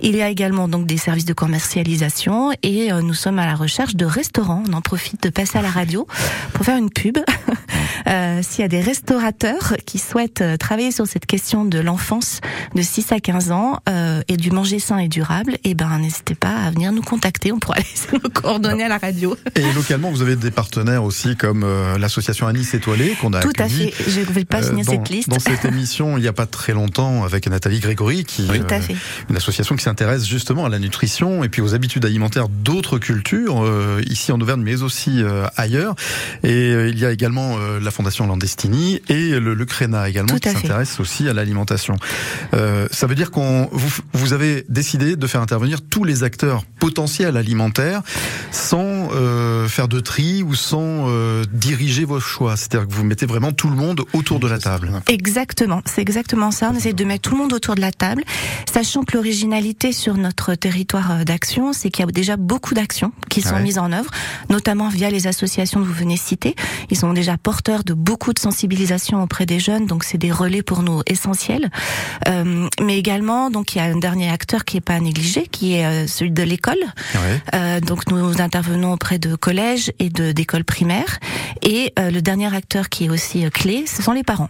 Il 0.01 0.15
y 0.15 0.21
a 0.21 0.29
également 0.29 0.67
donc 0.67 0.85
des 0.87 0.97
services 0.97 1.25
de 1.25 1.33
commercialisation 1.33 2.51
et 2.63 2.91
euh, 2.91 3.01
nous 3.01 3.13
sommes 3.13 3.39
à 3.39 3.45
la 3.45 3.55
recherche 3.55 3.95
de 3.95 4.05
restaurants. 4.05 4.63
On 4.69 4.73
en 4.73 4.81
profite 4.81 5.23
de 5.23 5.29
passer 5.29 5.57
à 5.57 5.61
la 5.61 5.69
radio 5.69 6.07
pour 6.53 6.65
faire 6.65 6.77
une 6.77 6.89
pub. 6.89 7.17
S'il 8.41 8.61
y 8.61 8.65
a 8.65 8.67
des 8.67 8.81
restaurateurs 8.81 9.75
qui 9.85 9.97
souhaitent 9.97 10.43
travailler 10.59 10.91
sur 10.91 11.07
cette 11.07 11.25
question 11.25 11.63
de 11.65 11.79
l'enfance 11.79 12.41
de 12.75 12.81
6 12.81 13.11
à 13.11 13.19
15 13.19 13.51
ans 13.51 13.79
et 14.27 14.35
du 14.37 14.51
manger 14.51 14.79
sain 14.79 14.97
et 14.97 15.07
durable, 15.07 15.57
eh 15.63 15.73
ben 15.73 15.97
n'hésitez 15.99 16.35
pas 16.35 16.55
à 16.65 16.69
venir 16.71 16.91
nous 16.91 17.01
contacter. 17.01 17.51
On 17.51 17.59
pourra 17.59 17.77
laisser 17.79 18.09
nos 18.21 18.29
coordonnées 18.53 18.83
à 18.83 18.89
la 18.89 18.97
radio. 18.97 19.35
Et 19.55 19.71
localement, 19.73 20.11
vous 20.11 20.21
avez 20.21 20.35
des 20.35 20.51
partenaires 20.51 21.03
aussi 21.03 21.35
comme 21.35 21.63
euh, 21.63 21.97
l'association 21.97 22.47
Anis 22.47 22.73
Étoilée 22.73 23.15
qu'on 23.19 23.33
a 23.33 23.39
Tout 23.39 23.51
à 23.57 23.67
fait. 23.67 23.93
Je 24.07 24.19
ne 24.19 24.25
vais 24.25 24.45
pas 24.45 24.59
euh, 24.59 24.69
signer 24.69 24.83
cette 24.83 25.09
liste. 25.09 25.29
Dans 25.29 25.39
cette 25.39 25.65
émission, 25.73 26.17
il 26.17 26.21
n'y 26.21 26.27
a 26.27 26.33
pas 26.33 26.45
très 26.45 26.73
longtemps, 26.73 27.23
avec 27.23 27.47
Nathalie 27.47 27.79
Grégory, 27.79 28.23
qui 28.25 28.45
Tout 28.47 28.53
à 28.69 28.79
fait. 28.79 28.95
une 29.29 29.37
association 29.37 29.75
qui 29.75 29.83
s'intéresse 29.83 30.27
justement 30.27 30.65
à 30.65 30.69
la 30.69 30.79
nutrition 30.79 31.43
et 31.43 31.49
puis 31.49 31.61
aux 31.61 31.73
habitudes 31.73 32.05
alimentaires 32.05 32.47
d'autres 32.49 32.99
cultures, 32.99 33.63
euh, 33.63 34.01
ici 34.07 34.31
en 34.31 34.39
Auvergne, 34.39 34.61
mais 34.61 34.81
aussi 34.83 35.23
euh, 35.23 35.45
ailleurs. 35.55 35.95
Et 36.43 36.51
euh, 36.51 36.89
il 36.89 36.99
y 36.99 37.05
a 37.05 37.11
également 37.11 37.57
euh, 37.57 37.79
la 37.79 37.91
Fondation 37.91 38.27
Landestini 38.27 39.01
et 39.09 39.39
le, 39.39 39.53
le 39.53 39.65
CRENA 39.65 40.09
également 40.09 40.33
Tout 40.33 40.39
qui 40.39 40.49
s'intéresse 40.49 40.99
aussi 40.99 41.27
à 41.27 41.33
l'alimentation. 41.33 41.95
Euh, 42.53 42.87
ça 42.91 43.07
veut 43.07 43.15
dire 43.15 43.31
qu'on 43.31 43.69
vous, 43.71 44.01
vous 44.13 44.33
avez 44.33 44.65
décidé 44.69 45.15
de 45.15 45.27
faire 45.27 45.41
intervenir 45.41 45.79
tous 45.81 46.03
les 46.03 46.23
acteurs 46.23 46.63
potentiels 46.79 47.37
alimentaires 47.37 48.01
sans 48.51 49.09
euh, 49.13 49.67
faire 49.67 49.87
de 49.87 49.99
tri 49.99 50.43
ou 50.43 50.55
sans 50.55 51.07
euh, 51.09 51.43
diriger 51.51 52.05
vos 52.05 52.19
choix. 52.19 52.55
C'est-à-dire 52.57 52.87
que 52.87 52.93
vous 52.93 53.03
mettez 53.03 53.25
vraiment 53.25 53.51
tout 53.51 53.69
le 53.69 53.75
monde 53.75 54.01
autour 54.13 54.39
de 54.39 54.47
la 54.47 54.57
table. 54.59 54.91
Exactement, 55.07 55.81
c'est 55.85 56.01
exactement 56.01 56.51
ça. 56.51 56.69
On 56.73 56.75
essaie 56.77 56.93
de 56.93 57.03
mettre 57.05 57.29
tout 57.29 57.35
le 57.35 57.41
monde 57.41 57.53
autour 57.53 57.75
de 57.75 57.81
la 57.81 57.91
table, 57.91 58.23
sachant 58.71 59.03
que 59.03 59.15
l'originalité 59.15 59.91
sur 59.91 60.15
notre 60.15 60.55
territoire 60.55 61.11
euh, 61.11 61.23
d'action, 61.23 61.73
c'est 61.73 61.89
qu'il 61.89 62.05
y 62.05 62.07
a 62.07 62.11
déjà 62.11 62.37
beaucoup 62.37 62.73
d'actions 62.73 63.11
qui 63.29 63.41
sont 63.41 63.53
Ouais. 63.55 63.61
mises 63.61 63.77
en 63.77 63.91
œuvre, 63.91 64.09
notamment 64.49 64.89
via 64.89 65.09
les 65.11 65.27
associations 65.27 65.79
que 65.81 65.85
vous 65.85 65.93
venez 65.93 66.17
citer. 66.17 66.55
Ils 66.89 66.97
sont 66.97 67.13
déjà 67.13 67.37
porteurs 67.37 67.83
de 67.83 67.93
beaucoup 67.93 68.33
de 68.33 68.39
sensibilisation 68.39 69.21
auprès 69.21 69.45
des 69.45 69.59
jeunes, 69.59 69.85
donc 69.85 70.03
c'est 70.03 70.17
des 70.17 70.31
relais 70.31 70.63
pour 70.63 70.81
nous 70.81 71.01
essentiels. 71.05 71.69
Euh, 72.27 72.67
mais 72.81 72.97
également, 72.97 73.49
donc 73.51 73.75
il 73.75 73.77
y 73.77 73.81
a 73.81 73.85
un 73.85 73.97
dernier 73.97 74.29
acteur 74.31 74.65
qui 74.65 74.77
est 74.77 74.81
pas 74.81 74.93
à 74.95 74.99
négliger, 74.99 75.47
qui 75.51 75.73
est 75.75 76.07
celui 76.07 76.31
de 76.31 76.41
l'école. 76.43 76.77
Euh, 77.53 77.79
donc 77.79 78.07
nous 78.09 78.32
intervenons 78.41 78.93
auprès 78.93 79.19
de 79.19 79.35
collèges 79.35 79.91
et 79.99 80.09
d'écoles 80.09 80.63
primaires. 80.63 81.19
Et 81.61 81.93
euh, 81.99 82.11
le 82.11 82.21
dernier 82.21 82.53
acteur 82.53 82.89
qui 82.89 83.05
est 83.05 83.09
aussi 83.09 83.45
euh, 83.45 83.49
clé, 83.49 83.85
ce 83.87 84.01
sont 84.01 84.11
les 84.13 84.23
parents. 84.23 84.49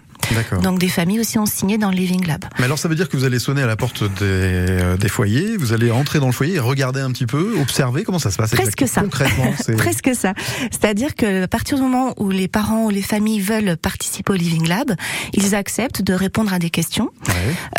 Donc 0.61 0.79
des 0.79 0.87
familles 0.87 1.19
aussi 1.19 1.37
ont 1.37 1.45
signé 1.45 1.77
dans 1.77 1.89
le 1.89 1.95
Living 1.95 2.25
Lab. 2.25 2.45
Mais 2.59 2.65
alors 2.65 2.77
ça 2.79 2.87
veut 2.87 2.95
dire 2.95 3.09
que 3.09 3.17
vous 3.17 3.23
allez 3.25 3.39
sonner 3.39 3.61
à 3.61 3.67
la 3.67 3.75
porte 3.75 4.03
des, 4.03 4.09
euh, 4.21 4.97
des 4.97 5.09
foyers, 5.09 5.57
vous 5.57 5.73
allez 5.73 5.91
entrer 5.91 6.19
dans 6.19 6.25
le 6.27 6.31
foyer 6.31 6.55
et 6.55 6.59
regarder 6.59 7.01
un 7.01 7.11
petit 7.11 7.25
peu, 7.25 7.55
observer 7.61 8.03
comment 8.03 8.19
ça 8.19 8.31
se 8.31 8.37
passe 8.37 8.51
Presque 8.51 8.87
ça. 8.87 9.01
concrètement. 9.01 9.53
c'est- 9.59 9.75
Presque 9.75 10.11
ça. 10.15 10.33
C'est-à-dire 10.71 11.15
que 11.15 11.43
à 11.43 11.47
partir 11.47 11.77
du 11.77 11.83
moment 11.83 12.13
où 12.17 12.29
les 12.29 12.47
parents 12.47 12.85
ou 12.85 12.89
les 12.89 13.01
familles 13.01 13.41
veulent 13.41 13.77
participer 13.77 14.33
au 14.33 14.35
Living 14.35 14.67
Lab, 14.67 14.93
ils 15.33 15.55
acceptent 15.55 16.01
de 16.01 16.13
répondre 16.13 16.53
à 16.53 16.59
des 16.59 16.69
questions, 16.69 17.09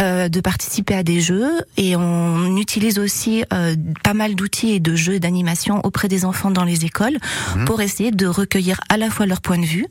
euh, 0.01 0.29
de 0.29 0.41
participer 0.41 0.95
à 0.95 1.03
des 1.03 1.21
jeux, 1.21 1.51
et 1.77 1.97
on 1.97 2.57
utilise 2.57 2.99
aussi 2.99 3.45
euh, 3.53 3.75
pas 4.03 4.15
mal 4.15 4.35
d'outils 4.35 4.73
et 4.73 4.81
de 4.81 4.95
jeux 4.95 5.19
d'animation 5.21 5.81
auprès 5.85 6.09
des 6.09 6.25
enfants 6.25 6.51
dans 6.51 6.65
les 6.65 6.85
écoles 6.85 7.19
Mhm. 7.57 7.65
pour 7.67 7.81
essayer 7.81 8.11
de 8.11 8.27
recueillir 8.27 8.81
à 8.89 8.97
la 8.97 9.11
fois 9.11 9.27
leur 9.27 9.41
point 9.41 9.59
de 9.59 9.65
vue 9.65 9.87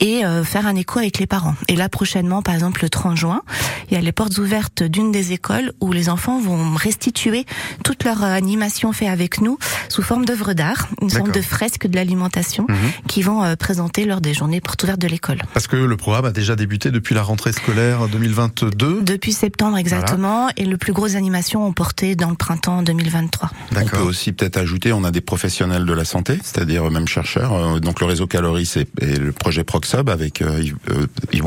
et 0.00 0.24
euh, 0.24 0.44
faire 0.44 0.66
un 0.66 0.76
écho 0.76 0.98
avec 0.98 1.18
les 1.18 1.26
parents. 1.26 1.54
Et 1.68 1.76
là 1.76 1.88
prochainement, 1.98 2.42
par 2.42 2.54
exemple 2.54 2.82
le 2.82 2.90
30 2.90 3.16
juin, 3.16 3.42
il 3.90 3.94
y 3.94 3.96
a 3.96 4.00
les 4.00 4.12
portes 4.12 4.38
ouvertes 4.38 4.84
d'une 4.84 5.10
des 5.10 5.32
écoles 5.32 5.72
où 5.80 5.90
les 5.90 6.08
enfants 6.08 6.38
vont 6.40 6.76
restituer 6.76 7.44
toute 7.82 8.04
leur 8.04 8.22
euh, 8.22 8.28
animation 8.28 8.92
fait 8.92 9.08
avec 9.08 9.40
nous 9.40 9.58
sous 9.88 10.02
forme 10.02 10.24
d'œuvres 10.24 10.52
d'art, 10.52 10.86
une 11.02 11.10
sorte 11.10 11.34
de 11.34 11.40
fresques 11.40 11.88
de 11.88 11.96
l'alimentation 11.96 12.66
Mhm. 12.68 12.76
qui 13.08 13.22
vont 13.22 13.42
euh, 13.42 13.56
présenter 13.56 14.04
lors 14.04 14.20
des 14.20 14.32
journées 14.32 14.60
portes 14.60 14.80
ouvertes 14.84 15.00
de 15.00 15.08
l'école. 15.08 15.40
Parce 15.54 15.66
que 15.66 15.74
le 15.74 15.96
programme 15.96 16.26
a 16.26 16.30
déjà 16.30 16.54
débuté 16.54 16.92
depuis 16.92 17.16
la 17.16 17.24
rentrée 17.24 17.50
scolaire 17.52 18.06
2022. 18.06 19.02
Depuis 19.02 19.32
septembre 19.32 19.76
exactement, 19.76 20.50
et 20.56 20.64
le 20.66 20.76
plus 20.76 20.92
grosses 20.92 21.16
animations 21.16 21.66
ont 21.66 21.72
porté 21.72 22.14
dans 22.14 22.30
le 22.30 22.36
printemps 22.36 22.84
2023. 22.84 23.50
On 23.74 23.84
peut 23.86 23.98
aussi 23.98 24.30
peut-être 24.32 24.56
ajouter, 24.56 24.92
on 24.92 25.02
a 25.02 25.10
des 25.10 25.20
professionnels 25.20 25.84
de 25.84 25.92
la 25.92 26.04
santé, 26.04 26.38
c'est-à-dire 26.44 26.88
même 26.92 27.08
chercheurs. 27.08 27.52
Euh, 27.54 27.80
Donc 27.80 27.98
le 27.98 28.06
réseau 28.06 28.28
Caloris 28.28 28.76
et, 28.76 28.86
le 29.18 29.32
projet 29.32 29.64
Proxub 29.64 30.08
avec 30.10 30.44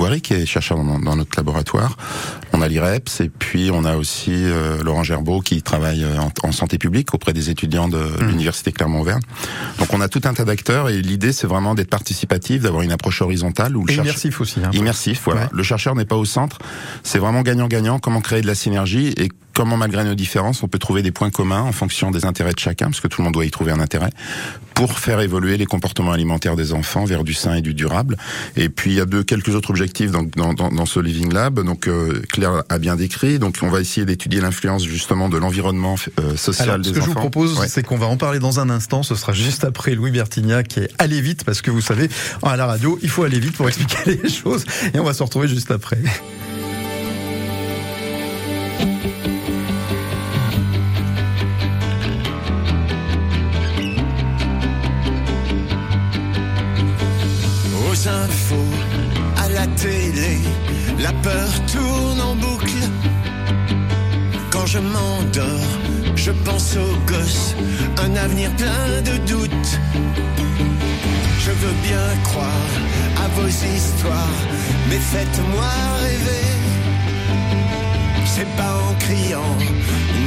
Boiry, 0.02 0.22
qui 0.22 0.34
est 0.34 0.40
des 0.41 0.47
chercheurs 0.47 0.77
dans, 0.77 0.99
dans 0.99 1.15
notre 1.15 1.32
laboratoire. 1.38 1.95
On 2.54 2.62
a 2.62 2.67
l'IREPS 2.67 3.21
et 3.21 3.30
puis 3.30 3.69
on 3.71 3.86
a 3.86 3.95
aussi 3.95 4.32
euh, 4.34 4.84
Laurent 4.84 5.04
Gerbeau 5.04 5.39
qui 5.41 5.62
travaille 5.62 6.04
euh, 6.04 6.17
en, 6.19 6.32
en 6.47 6.51
santé 6.51 6.77
publique 6.77 7.13
auprès 7.13 7.34
des 7.34 7.49
étudiants 7.49 7.88
de 7.88 8.01
l'université 8.21 8.71
Clermont-Auvergne. 8.71 9.21
Donc 9.80 9.93
on 9.93 10.01
a 10.01 10.08
tout 10.10 10.21
un 10.25 10.34
tas 10.34 10.43
d'acteurs 10.45 10.89
et 10.89 11.01
l'idée 11.01 11.32
c'est 11.32 11.47
vraiment 11.47 11.75
d'être 11.75 11.89
participatif, 11.89 12.63
d'avoir 12.63 12.82
une 12.82 12.91
approche 12.91 13.21
horizontale 13.21 13.77
où 13.77 13.86
le 13.86 13.91
Et 13.91 13.95
chercheur- 13.95 14.12
immersif 14.13 14.41
aussi. 14.41 14.60
hein. 14.63 14.71
Immersif, 14.73 15.21
voilà. 15.25 15.41
Ouais. 15.43 15.47
Le 15.51 15.63
chercheur 15.63 15.95
n'est 15.95 16.06
pas 16.06 16.17
au 16.17 16.25
centre. 16.25 16.58
C'est 17.04 17.19
vraiment 17.19 17.41
gagnant-gagnant. 17.41 17.99
Comment 17.99 18.21
créer 18.21 18.41
de 18.41 18.47
la 18.47 18.56
synergie 18.56 19.13
et 19.17 19.30
comment, 19.54 19.78
malgré 19.78 20.04
nos 20.04 20.16
différences, 20.16 20.64
on 20.64 20.68
peut 20.68 20.80
trouver 20.80 21.02
des 21.02 21.12
points 21.12 21.30
communs 21.30 21.62
en 21.62 21.72
fonction 21.72 22.12
des 22.12 22.26
intérêts 22.26 22.54
de 22.54 22.60
chacun, 22.60 22.86
parce 22.86 23.00
que 23.02 23.08
tout 23.08 23.22
le 23.22 23.26
monde 23.26 23.34
doit 23.34 23.46
y 23.46 23.52
trouver 23.52 23.72
un 23.72 23.80
intérêt, 23.80 24.10
pour 24.74 24.98
faire 25.00 25.20
évoluer 25.22 25.58
les 25.58 25.66
comportements 25.66 26.12
alimentaires 26.12 26.56
des 26.56 26.74
enfants 26.74 27.06
vers 27.06 27.24
du 27.24 27.34
sain 27.34 27.56
et 27.56 27.62
du 27.62 27.74
durable. 27.74 28.18
Et 28.56 28.70
puis 28.70 28.92
il 28.92 28.98
y 28.98 29.02
a 29.02 29.06
deux 29.06 29.24
quelques 29.24 29.50
autres 29.56 29.70
objectifs 29.70 30.12
dans, 30.12 30.24
dans, 30.24 30.54
dans 30.54 30.86
ce 30.86 31.00
Living 31.00 31.32
Lab. 31.32 31.60
Donc 31.64 31.88
euh, 31.88 32.22
Claire 32.32 32.64
a 32.70 32.78
bien 32.80 32.96
décrit. 32.96 33.38
Donc 33.40 33.58
on 33.62 33.70
va 33.70 33.82
essayer 33.82 34.06
d'étudier 34.06 34.42
l'influence 34.42 34.84
justement 34.84 35.30
de 35.30 35.38
l'environnement 35.38 35.96
euh, 36.20 36.36
social 36.36 36.70
Alors, 36.70 36.80
des 36.80 36.90
ce 36.90 36.94
que 36.94 37.00
enfants. 37.00 37.10
je 37.10 37.14
vous 37.14 37.20
propose, 37.20 37.60
Ouais. 37.60 37.68
c'est 37.68 37.84
qu'on 37.84 37.98
va 37.98 38.08
en 38.08 38.18
parler 38.18 38.40
dans 38.40 38.60
un 38.60 38.70
instant. 38.70 39.04
Ce 39.04 39.16
sera 39.16 39.34
juste 39.34 39.64
après 39.66 39.94
Louis 39.94 40.12
Bertignac 40.12 40.78
et 40.78 40.90
Allez 40.98 41.22
vite, 41.22 41.44
parce 41.44 41.62
que 41.62 41.70
vous 41.72 41.82
savez, 41.82 42.10
à 42.44 42.56
la 42.58 42.66
radio, 42.66 42.98
il 43.04 43.10
faut 43.10 43.24
aller 43.24 43.40
vite 43.40 43.56
pour 43.58 43.68
expliquer 43.68 44.20
les 44.24 44.30
choses. 44.30 44.66
Et 44.94 45.00
on 45.00 45.04
va 45.04 45.14
se 45.14 45.22
retrouver 45.24 45.48
juste 45.48 45.70
après. 45.72 45.98
À 59.38 59.50
la 59.50 59.67
télé, 59.67 60.38
la 61.00 61.13
peur 61.13 61.50
tourne 61.71 62.21
en 62.21 62.36
boucle. 62.36 62.84
Quand 64.52 64.65
je 64.65 64.80
m'endors, 64.80 65.71
je 66.15 66.32
pense 66.32 66.76
aux 66.76 67.12
gosses, 67.12 67.56
un 68.04 68.15
avenir 68.15 68.50
plein 68.56 69.02
de 69.10 69.17
doutes. 69.30 69.74
Je 71.39 71.52
veux 71.52 71.76
bien 71.84 72.08
croire 72.24 72.71
à 73.24 73.28
vos 73.39 73.47
histoires, 73.47 74.39
mais 74.89 75.00
faites-moi 75.13 75.71
rêver. 76.04 76.47
C'est 78.26 78.52
pas 78.56 78.76
en 78.88 78.93
criant, 79.06 79.58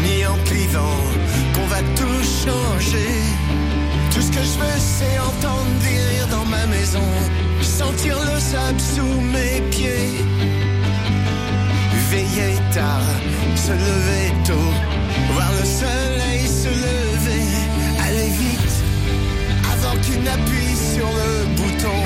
ni 0.05 0.27
en 0.27 0.39
clivant, 0.45 1.01
qu'on 1.55 1.67
va 1.67 1.81
tout 1.99 2.23
changer. 2.45 3.44
Que 4.35 4.41
je 4.41 4.59
veux, 4.59 4.79
c'est 4.79 5.17
entendre 5.21 5.75
des 5.85 5.97
rires 6.09 6.27
dans 6.29 6.45
ma 6.47 6.67
maison, 6.67 7.07
sentir 7.63 8.17
le 8.19 8.41
sable 8.41 8.81
sous 8.81 9.21
mes 9.21 9.61
pieds. 9.71 10.11
Veiller 12.11 12.57
tard, 12.73 13.07
se 13.55 13.71
lever 13.71 14.33
tôt, 14.45 14.71
voir 15.35 15.51
le 15.61 15.65
soleil 15.65 16.49
se 16.49 16.69
lever, 16.69 17.45
aller 18.07 18.31
vite, 18.43 18.75
avant 19.73 19.97
qu'il 20.03 20.21
n'appuie 20.25 20.77
sur 20.95 21.09
le 21.21 21.33
bouton, 21.55 22.01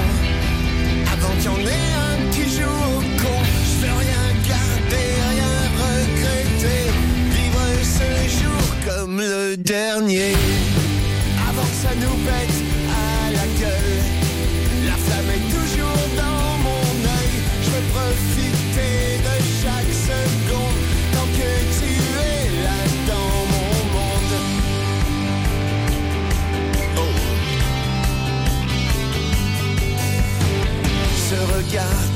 avant 1.15 1.35
qu'il 1.39 1.51
y 1.51 1.55
en 1.55 1.67
ait 1.67 1.93
un 2.09 2.31
qui 2.31 2.45
joue 2.57 2.79
au 2.95 3.01
con. 3.23 3.39
Je 3.69 3.87
veux 3.87 3.97
rien 4.05 4.27
garder, 4.53 5.07
rien 5.33 5.55
regretter, 5.81 6.83
vivre 7.37 7.67
ce 7.97 8.09
jour 8.43 8.63
comme 8.87 9.19
le 9.19 9.57
dernier 9.57 10.35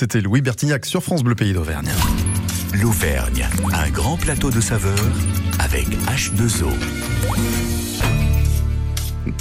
c'était 0.00 0.22
Louis 0.22 0.40
Bertignac 0.40 0.86
sur 0.86 1.02
France 1.02 1.22
Bleu 1.22 1.34
Pays 1.34 1.52
d'Auvergne. 1.52 1.90
L'Auvergne, 2.72 3.46
un 3.70 3.90
grand 3.90 4.16
plateau 4.16 4.50
de 4.50 4.58
saveurs 4.58 4.96
avec 5.58 5.88
H2O. 6.06 6.70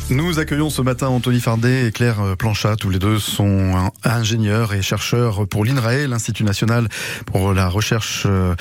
Nous 0.10 0.38
accueillons 0.38 0.70
ce 0.70 0.82
matin 0.82 1.08
Anthony 1.08 1.40
Fardet 1.40 1.88
et 1.88 1.92
Claire 1.94 2.20
euh, 2.20 2.36
Planchat. 2.36 2.76
Tous 2.76 2.90
les 2.90 3.00
deux 3.00 3.20
sont 3.20 3.92
ingénieurs 4.04 4.74
et 4.74 4.82
chercheurs 4.82 5.48
pour 5.48 5.64
l'INRAE, 5.64 6.08
l'Institut 6.08 6.44
national 6.44 6.90
pour 7.26 7.54
la 7.54 7.70
recherche 7.70 8.24
euh, 8.26 8.54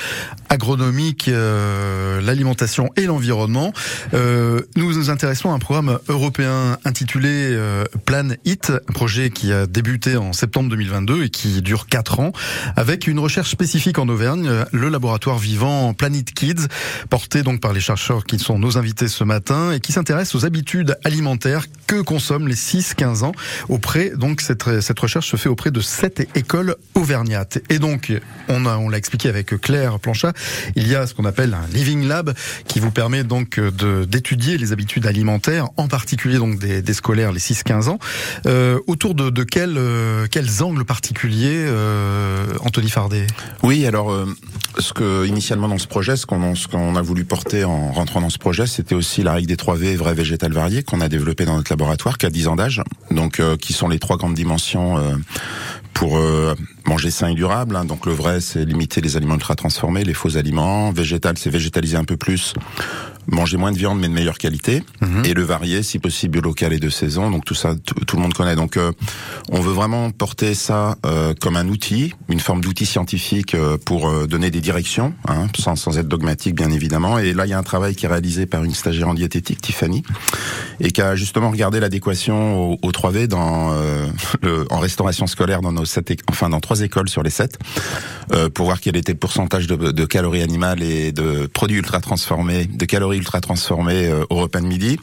agronomique, 0.49 1.27
euh, 1.27 2.21
l'alimentation 2.21 2.89
et 2.95 3.05
l'environnement. 3.05 3.71
Euh, 4.13 4.61
nous 4.75 4.93
nous 4.93 5.09
intéressons 5.09 5.51
à 5.51 5.53
un 5.53 5.59
programme 5.59 5.99
européen 6.07 6.77
intitulé 6.85 7.29
euh, 7.29 7.85
Plan 8.05 8.29
HIT, 8.45 8.71
un 8.71 8.93
projet 8.93 9.29
qui 9.29 9.53
a 9.53 9.67
débuté 9.67 10.17
en 10.17 10.33
septembre 10.33 10.69
2022 10.69 11.23
et 11.23 11.29
qui 11.29 11.61
dure 11.61 11.87
quatre 11.87 12.19
ans, 12.19 12.31
avec 12.75 13.07
une 13.07 13.19
recherche 13.19 13.49
spécifique 13.49 13.99
en 13.99 14.09
Auvergne, 14.09 14.47
euh, 14.47 14.65
le 14.71 14.89
laboratoire 14.89 15.37
vivant 15.37 15.93
Planet 15.93 16.31
Kids, 16.33 16.67
porté 17.09 17.43
donc 17.43 17.61
par 17.61 17.73
les 17.73 17.79
chercheurs 17.79 18.25
qui 18.25 18.39
sont 18.39 18.59
nos 18.59 18.77
invités 18.77 19.07
ce 19.07 19.23
matin 19.23 19.71
et 19.71 19.79
qui 19.79 19.91
s'intéressent 19.91 20.41
aux 20.41 20.45
habitudes 20.45 20.97
alimentaires 21.03 21.65
que 21.87 22.01
consomment 22.01 22.47
les 22.47 22.55
6-15 22.55 23.23
ans 23.23 23.31
auprès, 23.67 24.11
donc 24.11 24.41
cette, 24.41 24.81
cette 24.81 24.99
recherche 24.99 25.29
se 25.29 25.37
fait 25.37 25.49
auprès 25.49 25.71
de 25.71 25.81
sept 25.81 26.27
écoles 26.35 26.75
auvergnates. 26.95 27.59
Et 27.69 27.79
donc, 27.79 28.13
on 28.47 28.65
a, 28.65 28.77
on 28.77 28.89
l'a 28.89 28.97
expliqué 28.97 29.29
avec 29.29 29.59
Claire 29.61 29.99
Planchat, 29.99 30.33
il 30.75 30.87
y 30.87 30.95
a 30.95 31.07
ce 31.07 31.13
qu'on 31.13 31.25
appelle 31.25 31.53
un 31.53 31.67
Living 31.73 32.07
Lab 32.07 32.33
qui 32.67 32.79
vous 32.79 32.91
permet 32.91 33.23
donc 33.23 33.59
de, 33.59 34.05
d'étudier 34.05 34.57
les 34.57 34.71
habitudes 34.71 35.05
alimentaires, 35.05 35.69
en 35.77 35.87
particulier 35.87 36.37
donc 36.37 36.59
des, 36.59 36.93
scolaires, 36.93 37.31
les 37.31 37.39
6-15 37.39 37.89
ans. 37.89 37.99
Euh, 38.45 38.79
autour 38.87 39.15
de, 39.15 39.31
euh, 39.57 40.27
quels 40.29 40.63
angles 40.63 40.85
particuliers, 40.85 41.65
euh, 41.67 42.45
Anthony 42.61 42.89
Fardet? 42.89 43.27
Oui, 43.63 43.85
alors 43.85 44.11
euh, 44.11 44.25
ce 44.77 44.93
que 44.93 45.25
initialement 45.25 45.67
dans 45.67 45.77
ce 45.77 45.87
projet, 45.87 46.15
ce 46.15 46.25
qu'on 46.25 46.95
a 46.95 47.01
voulu 47.01 47.25
porter 47.25 47.63
en 47.63 47.91
rentrant 47.91 48.21
dans 48.21 48.29
ce 48.29 48.37
projet, 48.37 48.67
c'était 48.67 48.95
aussi 48.95 49.23
la 49.23 49.33
règle 49.33 49.47
des 49.47 49.57
3 49.57 49.75
V, 49.75 49.95
vrai 49.95 50.13
végétal 50.13 50.51
varié, 50.53 50.83
qu'on 50.83 51.01
a 51.01 51.09
développé 51.09 51.45
dans 51.45 51.55
notre 51.55 51.71
laboratoire, 51.71 52.17
qui 52.17 52.25
a 52.25 52.29
10 52.29 52.47
ans 52.47 52.55
d'âge, 52.55 52.81
donc 53.11 53.39
euh, 53.39 53.57
qui 53.57 53.73
sont 53.73 53.87
les 53.87 53.99
trois 53.99 54.17
grandes 54.17 54.35
dimensions 54.35 54.97
euh, 54.97 55.15
pour 55.99 56.17
euh, 56.17 56.55
manger 56.85 57.11
sain 57.11 57.27
et 57.27 57.33
durable. 57.33 57.75
hein. 57.75 57.83
Donc 57.83 58.05
le 58.05 58.13
vrai, 58.13 58.39
c'est 58.39 58.63
limiter 58.63 59.01
les 59.01 59.17
aliments 59.17 59.33
ultra 59.33 59.55
transformés, 59.55 60.05
les 60.05 60.13
faux 60.13 60.37
aliments. 60.37 60.91
Végétal, 60.93 61.37
c'est 61.37 61.49
végétaliser 61.49 61.97
un 61.97 62.05
peu 62.05 62.15
plus, 62.15 62.53
manger 63.31 63.57
moins 63.57 63.71
de 63.71 63.77
viande 63.77 63.99
mais 63.99 64.07
de 64.07 64.13
meilleure 64.13 64.37
qualité. 64.37 64.83
Et 65.23 65.33
le 65.33 65.43
varié, 65.43 65.83
si 65.83 65.99
possible, 65.99 66.39
local 66.39 66.73
et 66.73 66.79
de 66.79 66.89
saison. 66.89 67.29
Donc 67.29 67.45
tout 67.45 67.55
ça, 67.55 67.75
tout, 67.75 68.15
le 68.15 68.21
monde 68.21 68.33
connaît. 68.33 68.55
Donc 68.55 68.77
euh, 68.77 68.91
on 69.51 69.59
veut 69.59 69.73
vraiment 69.73 70.11
porter 70.11 70.53
ça 70.53 70.95
euh, 71.05 71.33
comme 71.39 71.55
un 71.55 71.67
outil, 71.67 72.13
une 72.27 72.39
forme 72.39 72.61
d'outil 72.61 72.85
scientifique 72.85 73.55
euh, 73.55 73.77
pour 73.77 74.09
euh, 74.09 74.27
donner 74.27 74.51
des 74.51 74.61
directions, 74.61 75.13
hein, 75.27 75.47
sans, 75.57 75.75
sans 75.75 75.97
être 75.97 76.07
dogmatique 76.07 76.55
bien 76.55 76.71
évidemment. 76.71 77.19
Et 77.19 77.33
là, 77.33 77.45
il 77.45 77.49
y 77.49 77.53
a 77.53 77.57
un 77.57 77.63
travail 77.63 77.95
qui 77.95 78.05
est 78.05 78.09
réalisé 78.09 78.45
par 78.45 78.63
une 78.63 78.73
stagiaire 78.73 79.07
en 79.07 79.13
diététique, 79.13 79.61
Tiffany, 79.61 80.03
et 80.79 80.91
qui 80.91 81.01
a 81.01 81.15
justement 81.15 81.51
regardé 81.51 81.79
l'adéquation 81.79 82.73
au, 82.73 82.77
au 82.81 82.91
3V 82.91 83.27
dans 83.27 83.73
euh, 83.73 84.07
le, 84.41 84.65
en 84.69 84.79
restauration 84.79 85.27
scolaire 85.27 85.61
dans 85.61 85.71
nos 85.71 85.85
sept, 85.85 86.19
enfin 86.29 86.49
dans 86.49 86.59
trois 86.59 86.81
écoles 86.81 87.09
sur 87.09 87.23
les 87.23 87.29
sept, 87.29 87.57
euh, 88.33 88.49
pour 88.49 88.65
voir 88.65 88.79
quel 88.79 88.95
était 88.95 89.13
le 89.13 89.17
pourcentage 89.17 89.67
de, 89.67 89.75
de 89.75 90.05
calories 90.05 90.41
animales 90.41 90.83
et 90.83 91.11
de 91.11 91.47
produits 91.47 91.77
ultra 91.77 91.99
transformés, 91.99 92.65
de 92.65 92.85
calories 92.85 93.18
ultra 93.19 93.41
transformées 93.41 94.07
euh, 94.07 94.23
au 94.29 94.35
repas 94.37 94.61
de 94.61 94.65
midi. 94.65 94.97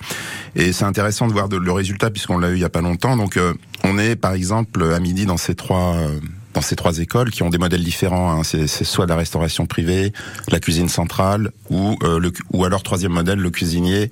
Et 0.57 0.73
c'est 0.73 0.85
intéressant 0.85 1.29
de 1.29 1.33
voir 1.33 1.49
le 1.49 1.73
résultat 1.73 2.11
puisqu'on 2.11 2.39
l'a 2.39 2.51
eu 2.51 2.55
il 2.55 2.61
y 2.61 2.65
a 2.65 2.71
pas 2.71 2.81
longtemps. 2.81 3.17
Donc 3.17 3.37
euh, 3.37 3.55
on 3.85 3.99
est 3.99 4.17
par 4.17 4.33
exemple 4.33 4.83
à 4.83 4.99
midi 4.99 5.27
dans 5.27 5.37
ces 5.37 5.55
trois 5.55 5.95
euh, 5.97 6.19
dans 6.57 6.63
ces 6.63 6.75
trois 6.75 6.99
écoles 7.01 7.31
qui 7.31 7.43
ont 7.43 7.51
des 7.51 7.59
modèles 7.59 7.85
différents. 7.85 8.33
hein. 8.33 8.43
C'est 8.43 8.67
soit 8.67 9.05
la 9.07 9.15
restauration 9.15 9.67
privée, 9.67 10.13
la 10.51 10.59
cuisine 10.59 10.89
centrale, 10.89 11.51
ou 11.69 11.99
euh, 12.03 12.19
le, 12.19 12.33
ou 12.53 12.65
alors 12.65 12.83
troisième 12.83 13.13
modèle, 13.13 13.39
le 13.39 13.51
cuisinier 13.51 14.11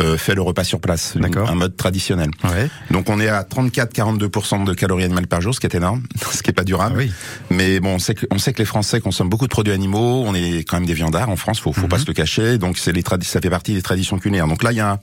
euh, 0.00 0.16
fait 0.16 0.34
le 0.34 0.40
repas 0.40 0.64
sur 0.64 0.80
place, 0.80 1.14
un 1.46 1.54
mode 1.54 1.76
traditionnel. 1.76 2.30
Ouais. 2.44 2.70
Donc 2.90 3.10
on 3.10 3.20
est 3.20 3.28
à 3.28 3.42
34-42% 3.42 4.64
de 4.64 4.72
calories 4.72 5.04
animales 5.04 5.26
par 5.26 5.42
jour, 5.42 5.54
ce 5.54 5.60
qui 5.60 5.66
est 5.66 5.74
énorme, 5.74 6.02
ce 6.32 6.42
qui 6.42 6.50
est 6.50 6.54
pas 6.54 6.64
durable. 6.64 6.94
Ah 6.96 6.98
oui. 7.04 7.12
Mais 7.50 7.80
bon, 7.80 7.96
on 7.96 7.98
sait, 7.98 8.14
que, 8.14 8.24
on 8.30 8.38
sait 8.38 8.54
que 8.54 8.58
les 8.58 8.64
Français 8.64 9.00
consomment 9.00 9.28
beaucoup 9.28 9.46
de 9.46 9.50
produits 9.52 9.74
animaux. 9.74 10.24
On 10.26 10.34
est 10.34 10.60
quand 10.66 10.76
même 10.78 10.86
des 10.86 10.94
viandards 10.94 11.28
en 11.28 11.36
France, 11.36 11.60
faut, 11.60 11.72
faut 11.74 11.82
Mhm. 11.82 11.88
pas 11.88 11.98
se 11.98 12.06
le 12.06 12.14
cacher. 12.14 12.56
Donc 12.56 12.78
c'est 12.78 12.92
les 12.92 13.04
ça 13.22 13.40
fait 13.42 13.50
partie 13.50 13.74
des 13.74 13.82
traditions 13.82 14.18
culinaires. 14.18 14.48
Donc 14.48 14.62
là, 14.62 14.72
il 14.72 14.78
y 14.78 14.80
a, 14.80 14.92
un- 14.92 14.98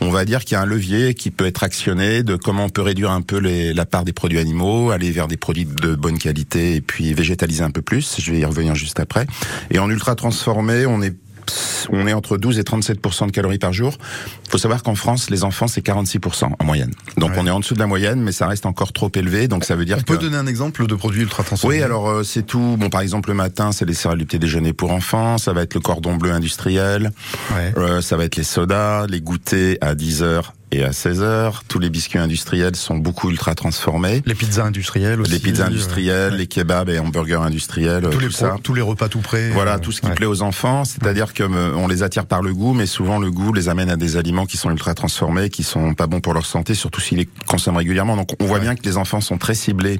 on 0.00 0.10
va 0.10 0.24
dire 0.24 0.44
qu'il 0.44 0.52
y 0.52 0.54
a 0.56 0.60
un 0.60 0.66
levier 0.66 1.14
qui 1.14 1.30
peut 1.30 1.46
être 1.46 1.62
actionné 1.62 2.22
de 2.22 2.36
comment 2.36 2.64
on 2.64 2.68
peut 2.68 2.82
réduire 2.82 3.10
un 3.10 3.22
peu 3.22 3.38
la 3.38 3.86
part 3.86 4.04
des 4.04 4.12
produits 4.12 4.38
animaux, 4.38 4.90
aller 4.90 5.10
vers 5.10 5.28
des 5.28 5.36
produits 5.36 5.66
de 5.66 5.94
bonne 5.94 6.18
qualité 6.18 6.76
et 6.76 6.80
puis 6.80 7.14
végétaliser 7.14 7.62
un 7.62 7.70
peu 7.70 7.82
plus. 7.82 8.16
Je 8.18 8.30
vais 8.32 8.40
y 8.40 8.44
revenir 8.44 8.74
juste 8.74 9.00
après. 9.00 9.26
Et 9.70 9.78
en 9.78 9.90
ultra 9.90 10.14
transformé, 10.14 10.86
on 10.86 11.02
est 11.02 11.14
on 11.90 12.06
est 12.06 12.12
entre 12.12 12.36
12 12.36 12.58
et 12.58 12.62
37% 12.62 13.26
de 13.26 13.32
calories 13.32 13.58
par 13.58 13.72
jour. 13.72 13.96
Il 14.46 14.50
faut 14.50 14.58
savoir 14.58 14.82
qu'en 14.82 14.94
France, 14.94 15.30
les 15.30 15.44
enfants, 15.44 15.66
c'est 15.68 15.82
46 15.82 16.18
en 16.60 16.64
moyenne. 16.64 16.90
Donc 17.16 17.30
Ouais. 17.32 17.36
on 17.40 17.46
est 17.46 17.50
en 17.50 17.60
dessous 17.60 17.74
de 17.74 17.78
la 17.78 17.86
moyenne, 17.86 18.20
mais 18.22 18.32
ça 18.32 18.46
reste 18.46 18.66
encore 18.66 18.92
trop 18.92 19.10
élevé. 19.14 19.48
Donc 19.48 19.64
ça 19.64 19.76
veut 19.76 19.84
dire 19.84 19.96
On 19.98 20.00
que... 20.00 20.06
peut 20.06 20.18
donner 20.18 20.36
un 20.36 20.46
exemple 20.46 20.86
de 20.86 20.94
produit 20.94 21.22
ultra 21.22 21.42
transformé? 21.44 21.76
Oui, 21.76 21.82
alors 21.82 22.08
euh, 22.08 22.22
c'est 22.22 22.42
tout. 22.44 22.76
Bon, 22.78 22.88
par 22.90 23.00
exemple, 23.00 23.28
le 23.30 23.34
matin, 23.34 23.72
c'est 23.72 23.84
les 23.84 23.94
céréales 23.94 24.18
du 24.18 24.26
petit 24.26 24.38
déjeuner 24.38 24.72
pour 24.72 24.90
enfants. 24.92 25.38
Ça 25.38 25.52
va 25.52 25.62
être 25.62 25.74
le 25.74 25.80
cordon 25.80 26.16
bleu 26.16 26.32
industriel. 26.32 27.10
Ouais. 27.54 27.72
Euh, 27.76 28.00
ça 28.00 28.16
va 28.16 28.24
être 28.24 28.36
les 28.36 28.44
sodas, 28.44 29.06
les 29.06 29.20
goûters 29.20 29.76
à 29.80 29.94
10 29.94 30.22
heures 30.22 30.54
et 30.72 30.82
à 30.84 30.92
16 30.92 31.22
heures. 31.22 31.62
Tous 31.68 31.78
les 31.78 31.90
biscuits 31.90 32.18
industriels 32.18 32.74
sont 32.76 32.96
beaucoup 32.96 33.30
ultra 33.30 33.54
transformés. 33.54 34.22
Les 34.26 34.34
pizzas 34.34 34.64
industrielles 34.64 35.20
aussi. 35.20 35.30
Les 35.32 35.38
pizzas 35.38 35.64
euh, 35.64 35.66
industrielles, 35.68 36.34
les 36.34 36.46
kebabs 36.46 36.88
et 36.88 36.98
hamburgers 36.98 37.34
industriels, 37.42 38.02
tous 38.04 38.10
tout 38.10 38.18
les, 38.18 38.30
ça. 38.30 38.56
tous 38.62 38.74
les 38.74 38.82
repas 38.82 39.08
tout 39.08 39.20
prêts. 39.20 39.50
Voilà, 39.50 39.74
euh, 39.74 39.78
tout 39.78 39.92
ce 39.92 40.00
qui 40.00 40.08
ouais. 40.08 40.14
plaît 40.14 40.26
aux 40.26 40.42
enfants, 40.42 40.84
c'est-à-dire 40.84 41.32
que 41.34 41.42
euh, 41.44 41.72
on 41.76 41.86
les 41.88 42.02
attire 42.02 42.26
par 42.26 42.42
le 42.42 42.52
goût, 42.52 42.72
mais 42.74 42.86
souvent 42.86 43.18
le 43.18 43.30
goût 43.30 43.52
les 43.52 43.68
amène 43.68 43.90
à 43.90 43.96
des 43.96 44.16
aliments 44.16 44.46
qui 44.46 44.56
sont 44.56 44.70
ultra 44.70 44.94
transformés, 44.94 45.50
qui 45.50 45.62
sont 45.62 45.94
pas 45.94 46.06
bons 46.06 46.20
pour 46.20 46.34
leur 46.34 46.46
santé, 46.46 46.74
surtout 46.74 47.00
s'ils 47.00 47.18
les 47.18 47.28
consomment 47.46 47.76
régulièrement. 47.76 48.16
Donc 48.16 48.30
on 48.40 48.46
voit 48.46 48.58
bien 48.58 48.74
que 48.74 48.82
les 48.82 48.96
enfants 48.96 49.20
sont 49.20 49.38
très 49.38 49.54
ciblés 49.54 49.98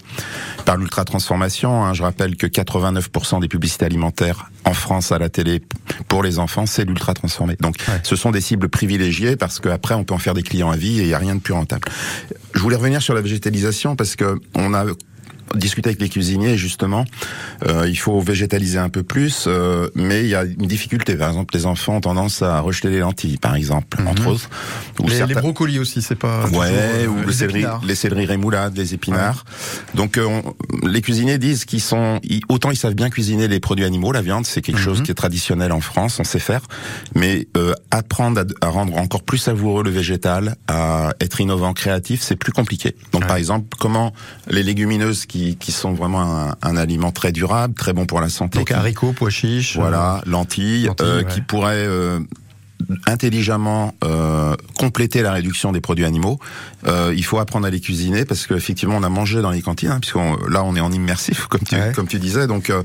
par 0.65 0.77
l'ultra 0.77 1.05
transformation. 1.05 1.85
hein. 1.85 1.95
Je 1.95 2.03
rappelle 2.03 2.37
que 2.37 2.47
89% 2.47 3.41
des 3.41 3.49
publicités 3.49 3.85
alimentaires 3.85 4.51
en 4.65 4.75
France 4.75 5.13
à 5.13 5.19
la 5.19 5.29
télé 5.29 5.63
pour 6.09 6.23
les 6.23 6.39
enfants, 6.39 6.67
c'est 6.67 6.85
l'ultra 6.85 7.15
transformé. 7.15 7.57
Donc 7.61 7.77
Ouais. 7.89 8.01
ce 8.03 8.17
sont 8.17 8.31
des 8.33 8.41
cibles 8.41 8.69
privilégiées 8.69 9.37
parce 9.37 9.61
qu'après 9.61 9.95
on 9.95 10.03
peut 10.05 10.15
en 10.15 10.19
faire 10.19 10.35
des 10.35 10.43
clients 10.43 10.66
à 10.71 10.77
vie 10.77 11.01
et 11.01 11.03
il 11.03 11.09
y 11.09 11.15
a 11.15 11.19
rien 11.19 11.35
de 11.35 11.41
plus 11.41 11.55
rentable. 11.55 11.89
Je 12.55 12.61
voulais 12.61 12.77
revenir 12.77 13.03
sur 13.03 13.15
la 13.15 13.21
végétalisation 13.21 13.97
parce 13.97 14.17
que 14.17 14.39
on 14.55 14.75
a 14.75 14.85
discuté 15.55 15.91
avec 15.91 16.01
les 16.01 16.09
cuisiniers 16.09 16.57
justement 16.57 17.05
euh, 17.67 17.87
il 17.89 17.97
faut 17.97 18.21
végétaliser 18.21 18.79
un 18.79 18.89
peu 18.89 19.03
plus 19.03 19.45
euh, 19.47 19.89
mais 19.95 20.23
il 20.23 20.29
y 20.29 20.35
a 20.35 20.45
une 20.45 20.67
difficulté 20.67 21.15
par 21.17 21.29
exemple 21.29 21.55
les 21.55 21.67
enfants 21.67 21.97
ont 21.97 22.01
tendance 22.01 22.43
à 22.43 22.61
rejeter 22.61 22.91
les 22.91 22.99
lentilles 23.01 23.37
par 23.39 23.55
exemple 23.55 23.99
entre 24.07 24.27
autres 24.27 24.51
ou 24.99 25.05
Mhm. 25.05 25.11
Les, 25.11 25.17
certains- 25.19 25.35
les 25.35 25.41
brocolis 25.41 25.79
aussi, 25.79 26.01
c'est 26.03 26.15
pas. 26.17 26.47
Ouais, 26.49 26.69
euh, 26.71 27.07
ou 27.07 27.17
le 27.21 27.27
les 27.27 27.33
céleri, 27.33 27.65
les 27.87 27.95
céleris 27.95 28.25
rémoulades, 28.27 28.77
les 28.77 28.95
épinards. 28.95 29.45
Donc, 29.95 30.17
euh, 30.17 30.25
on- 30.25 30.55
les 30.89 31.03
cuisiniers 31.03 31.37
disent 31.39 31.65
qu'ils 31.67 31.83
sont, 31.83 32.19
ils- 32.25 32.41
autant 32.49 32.71
ils 32.71 32.77
savent 32.77 32.95
bien 32.95 33.11
cuisiner 33.11 33.47
les 33.47 33.61
produits 33.61 33.85
animaux, 33.85 34.11
la 34.11 34.23
viande, 34.23 34.47
c'est 34.47 34.63
quelque 34.63 34.79
Mhm. 34.79 34.83
chose 34.85 35.03
qui 35.03 35.11
est 35.11 35.15
traditionnel 35.15 35.71
en 35.73 35.81
France, 35.83 36.19
on 36.19 36.25
sait 36.25 36.39
faire. 36.39 36.63
Mais 37.15 37.47
euh, 37.59 37.73
apprendre 37.91 38.41
à, 38.63 38.67
à 38.67 38.69
rendre 38.71 38.97
encore 38.97 39.23
plus 39.23 39.39
savoureux 39.39 39.85
le 39.85 39.91
végétal, 39.91 40.57
à 40.67 41.11
être 41.21 41.41
innovant, 41.43 41.73
créatif, 41.75 42.23
c'est 42.23 42.37
plus 42.37 42.53
compliqué. 42.53 42.97
Donc, 43.13 43.23
Ouais. 43.23 43.29
par 43.29 43.37
exemple, 43.37 43.77
comment 43.79 44.13
les 44.51 44.63
légumineuses 44.63 45.27
qui, 45.27 45.36
qui 45.59 45.73
sont 45.73 45.93
vraiment 45.93 46.23
un, 46.23 46.55
un 46.63 46.77
aliment 46.77 47.13
très 47.13 47.33
durable, 47.33 47.75
très 47.75 47.93
bon 47.93 48.07
pour 48.07 48.21
la 48.21 48.29
santé, 48.29 48.59
Donc 48.59 48.71
haricots, 48.71 49.13
pois 49.13 49.31
chiches. 49.31 49.77
voilà, 49.77 50.21
lentilles, 50.27 50.85
lentilles, 50.87 51.07
euh, 51.07 51.23
ouais. 51.23 51.27
qui 51.27 51.41
pourraient 51.41 51.87
euh, 51.87 52.21
intelligemment 53.07 53.95
euh, 54.05 54.55
compléter 54.79 55.23
la 55.23 55.33
réduction 55.33 55.73
des 55.73 55.81
produits 55.81 56.05
animaux. 56.05 56.39
Euh, 56.87 57.13
il 57.17 57.25
faut 57.25 57.39
apprendre 57.39 57.67
à 57.67 57.71
les 57.71 57.81
cuisiner 57.81 58.25
parce 58.25 58.47
qu'effectivement 58.47 58.97
on 58.97 59.03
a 59.03 59.09
mangé 59.09 59.43
dans 59.43 59.51
les 59.51 59.63
cantines, 59.63 59.91
hein, 59.91 59.99
puisque 60.01 60.17
là 60.17 60.63
on 60.65 60.77
est 60.77 60.81
en 60.81 60.93
immersif 60.93 61.47
comme 61.51 61.61
tu 61.63 61.75
Ouais. 61.77 61.93
comme 61.95 62.07
tu 62.07 62.19
disais. 62.19 62.47
Donc 62.47 62.71
euh, 62.71 62.83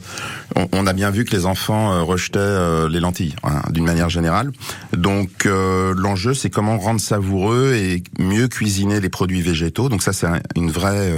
on, 0.55 0.67
on 0.73 0.87
a 0.87 0.93
bien 0.93 1.11
vu 1.11 1.23
que 1.25 1.35
les 1.35 1.45
enfants 1.45 2.03
rejetaient 2.05 2.87
les 2.89 2.99
lentilles 2.99 3.35
hein, 3.43 3.61
d'une 3.69 3.85
manière 3.85 4.09
générale. 4.09 4.51
Donc 4.93 5.45
l'enjeu 5.45 6.33
c'est 6.33 6.49
comment 6.49 6.77
rendre 6.77 6.99
savoureux 7.01 7.73
et 7.75 8.03
mieux 8.19 8.47
cuisiner 8.47 8.99
les 8.99 9.09
produits 9.09 9.41
végétaux. 9.41 9.89
Donc 9.89 10.01
ça 10.03 10.13
c'est 10.13 10.27
un- 10.27 10.39
une 10.55 10.71
vraie 10.71 11.11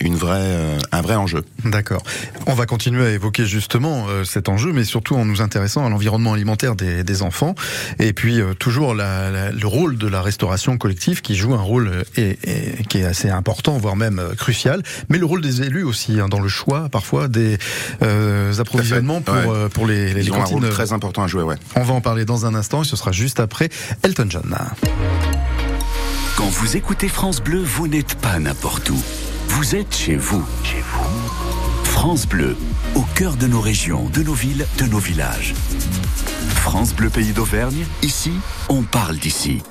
une 0.00 0.16
vraie 0.16 0.76
un 0.92 1.00
vrai 1.02 1.16
enjeu. 1.16 1.42
D'accord. 1.64 2.02
On 2.46 2.54
va 2.54 2.66
continuer 2.66 3.04
à 3.06 3.10
évoquer 3.10 3.44
justement 3.44 4.06
cet 4.24 4.48
enjeu, 4.48 4.72
mais 4.72 4.84
surtout 4.84 5.14
en 5.16 5.24
nous 5.24 5.42
intéressant 5.42 5.84
à 5.84 5.88
l'environnement 5.90 6.32
alimentaire 6.32 6.74
des, 6.74 7.04
des 7.04 7.22
enfants. 7.22 7.54
Et 7.98 8.12
puis 8.12 8.19
euh, 8.28 8.54
toujours 8.54 8.94
la- 8.94 9.30
la- 9.30 9.50
le 9.52 9.66
rôle 9.66 9.96
de 9.96 10.06
la 10.06 10.20
restauration 10.22 10.76
collective 10.78 11.22
qui 11.22 11.34
joue 11.36 11.54
un 11.54 11.60
rôle 11.62 11.88
euh, 11.88 12.02
et, 12.16 12.38
et 12.80 12.84
qui 12.88 12.98
est 12.98 13.04
assez 13.04 13.30
important, 13.30 13.78
voire 13.78 13.96
même 13.96 14.18
euh, 14.18 14.34
crucial. 14.34 14.82
Mais 15.08 15.18
le 15.18 15.24
rôle 15.26 15.40
des 15.40 15.62
élus 15.62 15.82
aussi, 15.84 16.20
hein, 16.20 16.28
dans 16.28 16.40
le 16.40 16.48
choix 16.48 16.88
parfois 16.90 17.28
des 17.28 17.58
euh, 18.02 18.52
approvisionnements 18.58 19.20
pour, 19.22 19.34
Ouais. 19.34 19.46
euh, 19.48 19.68
pour 19.68 19.86
les, 19.86 20.12
les, 20.12 20.20
Ils 20.20 20.26
les 20.26 20.30
ont 20.32 20.34
un 20.34 20.38
cantines. 20.40 20.58
rôle 20.58 20.68
très 20.70 20.92
important 20.92 21.22
à 21.22 21.26
jouer, 21.26 21.42
ouais. 21.42 21.56
On 21.76 21.82
va 21.82 21.94
en 21.94 22.00
parler 22.00 22.24
dans 22.24 22.46
un 22.46 22.54
instant 22.54 22.82
et 22.82 22.86
ce 22.86 22.96
sera 22.96 23.12
juste 23.12 23.40
après 23.40 23.68
Elton 24.02 24.26
John. 24.28 24.56
Quand 26.36 26.48
vous 26.48 26.76
écoutez 26.76 27.08
France 27.08 27.40
Bleu, 27.42 27.62
vous 27.62 27.86
n'êtes 27.88 28.14
pas 28.16 28.38
n'importe 28.38 28.90
où. 28.90 29.02
Vous 29.48 29.74
êtes 29.76 29.94
chez 29.94 30.16
vous. 30.16 30.44
Chez 30.64 30.82
vous. 30.92 31.84
France 31.84 32.26
Bleu, 32.26 32.56
au 32.94 33.02
cœur 33.14 33.34
de 33.36 33.46
nos 33.46 33.60
régions, 33.60 34.08
de 34.14 34.22
nos 34.22 34.32
villes, 34.34 34.64
de 34.78 34.84
nos 34.86 34.98
villages. 34.98 35.54
France 36.48 36.94
Bleu 36.94 37.10
Pays 37.10 37.32
d'Auvergne, 37.32 37.86
ici, 38.02 38.32
on 38.68 38.82
parle 38.82 39.16
d'ici. 39.16 39.62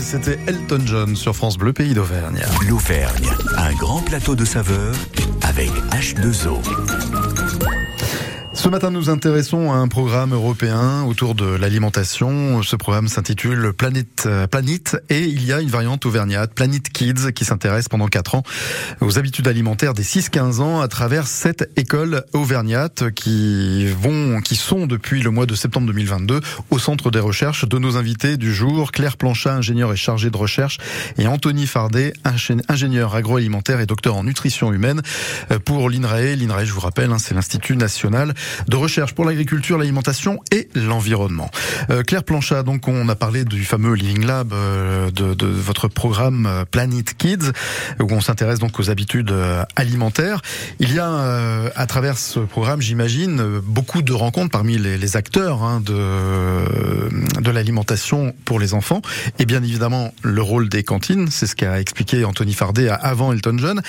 C'était 0.00 0.38
Elton 0.46 0.80
John 0.86 1.14
sur 1.14 1.36
France 1.36 1.58
Bleu, 1.58 1.74
pays 1.74 1.92
d'Auvergne. 1.92 2.40
L'Auvergne, 2.70 3.28
un 3.58 3.74
grand 3.74 4.00
plateau 4.00 4.34
de 4.34 4.46
saveurs 4.46 4.94
avec 5.42 5.70
H2O. 5.92 6.87
Ce 8.68 8.70
matin, 8.70 8.90
nous 8.90 9.08
intéressons 9.08 9.72
à 9.72 9.76
un 9.76 9.88
programme 9.88 10.34
européen 10.34 11.02
autour 11.04 11.34
de 11.34 11.46
l'alimentation. 11.46 12.62
Ce 12.62 12.76
programme 12.76 13.08
s'intitule 13.08 13.72
Planète 13.72 14.24
euh, 14.26 14.46
Planète 14.46 15.02
et 15.08 15.20
il 15.20 15.42
y 15.42 15.54
a 15.54 15.62
une 15.62 15.70
variante 15.70 16.04
auvergnate, 16.04 16.52
Planet 16.52 16.86
Kids, 16.86 17.32
qui 17.34 17.46
s'intéresse 17.46 17.88
pendant 17.88 18.08
quatre 18.08 18.34
ans 18.34 18.42
aux 19.00 19.18
habitudes 19.18 19.48
alimentaires 19.48 19.94
des 19.94 20.02
6-15 20.02 20.60
ans 20.60 20.82
à 20.82 20.88
travers 20.88 21.28
sept 21.28 21.70
écoles 21.76 22.24
auvergnates 22.34 23.10
qui 23.12 23.86
vont, 23.86 24.42
qui 24.42 24.54
sont 24.54 24.86
depuis 24.86 25.22
le 25.22 25.30
mois 25.30 25.46
de 25.46 25.54
septembre 25.54 25.86
2022 25.86 26.42
au 26.68 26.78
centre 26.78 27.10
des 27.10 27.20
recherches 27.20 27.66
de 27.66 27.78
nos 27.78 27.96
invités 27.96 28.36
du 28.36 28.52
jour, 28.52 28.92
Claire 28.92 29.16
Planchat, 29.16 29.54
ingénieure 29.54 29.94
et 29.94 29.96
chargée 29.96 30.28
de 30.28 30.36
recherche, 30.36 30.76
et 31.16 31.26
Anthony 31.26 31.66
Fardet, 31.66 32.12
ingé- 32.26 32.60
ingénieur 32.68 33.14
agroalimentaire 33.14 33.80
et 33.80 33.86
docteur 33.86 34.14
en 34.16 34.24
nutrition 34.24 34.74
humaine 34.74 35.00
euh, 35.52 35.58
pour 35.58 35.88
l'INRAE. 35.88 36.36
L'INRAE, 36.36 36.66
je 36.66 36.74
vous 36.74 36.80
rappelle, 36.80 37.12
hein, 37.12 37.18
c'est 37.18 37.32
l'Institut 37.32 37.74
national 37.74 38.34
de 38.66 38.76
recherche 38.76 39.14
pour 39.14 39.24
l'agriculture, 39.24 39.78
l'alimentation 39.78 40.40
et 40.50 40.68
l'environnement. 40.74 41.50
Euh, 41.90 42.02
Claire 42.02 42.24
Planchat, 42.24 42.62
donc 42.62 42.88
on 42.88 43.08
a 43.08 43.14
parlé 43.14 43.44
du 43.44 43.64
fameux 43.64 43.94
Living 43.94 44.24
Lab 44.26 44.52
euh, 44.52 45.10
de, 45.10 45.34
de 45.34 45.46
votre 45.46 45.88
programme 45.88 46.46
euh, 46.46 46.64
Planet 46.64 47.14
Kids, 47.16 47.52
où 48.00 48.06
on 48.10 48.20
s'intéresse 48.20 48.58
donc 48.58 48.80
aux 48.80 48.90
habitudes 48.90 49.30
euh, 49.30 49.64
alimentaires. 49.76 50.42
Il 50.80 50.92
y 50.92 50.98
a 50.98 51.08
euh, 51.08 51.70
à 51.76 51.86
travers 51.86 52.18
ce 52.18 52.40
programme, 52.40 52.80
j'imagine, 52.80 53.40
euh, 53.40 53.60
beaucoup 53.62 54.02
de 54.02 54.12
rencontres 54.12 54.50
parmi 54.50 54.78
les, 54.78 54.98
les 54.98 55.16
acteurs 55.16 55.62
hein, 55.62 55.80
de, 55.84 57.40
de 57.40 57.50
l'alimentation 57.50 58.34
pour 58.44 58.58
les 58.60 58.74
enfants, 58.74 59.02
et 59.38 59.46
bien 59.46 59.62
évidemment 59.62 60.12
le 60.22 60.42
rôle 60.42 60.68
des 60.68 60.82
cantines, 60.82 61.28
c'est 61.30 61.46
ce 61.46 61.54
qu'a 61.54 61.80
expliqué 61.80 62.24
Anthony 62.24 62.54
Fardet 62.54 62.88
avant 62.88 63.32
Elton 63.32 63.56
John. 63.58 63.82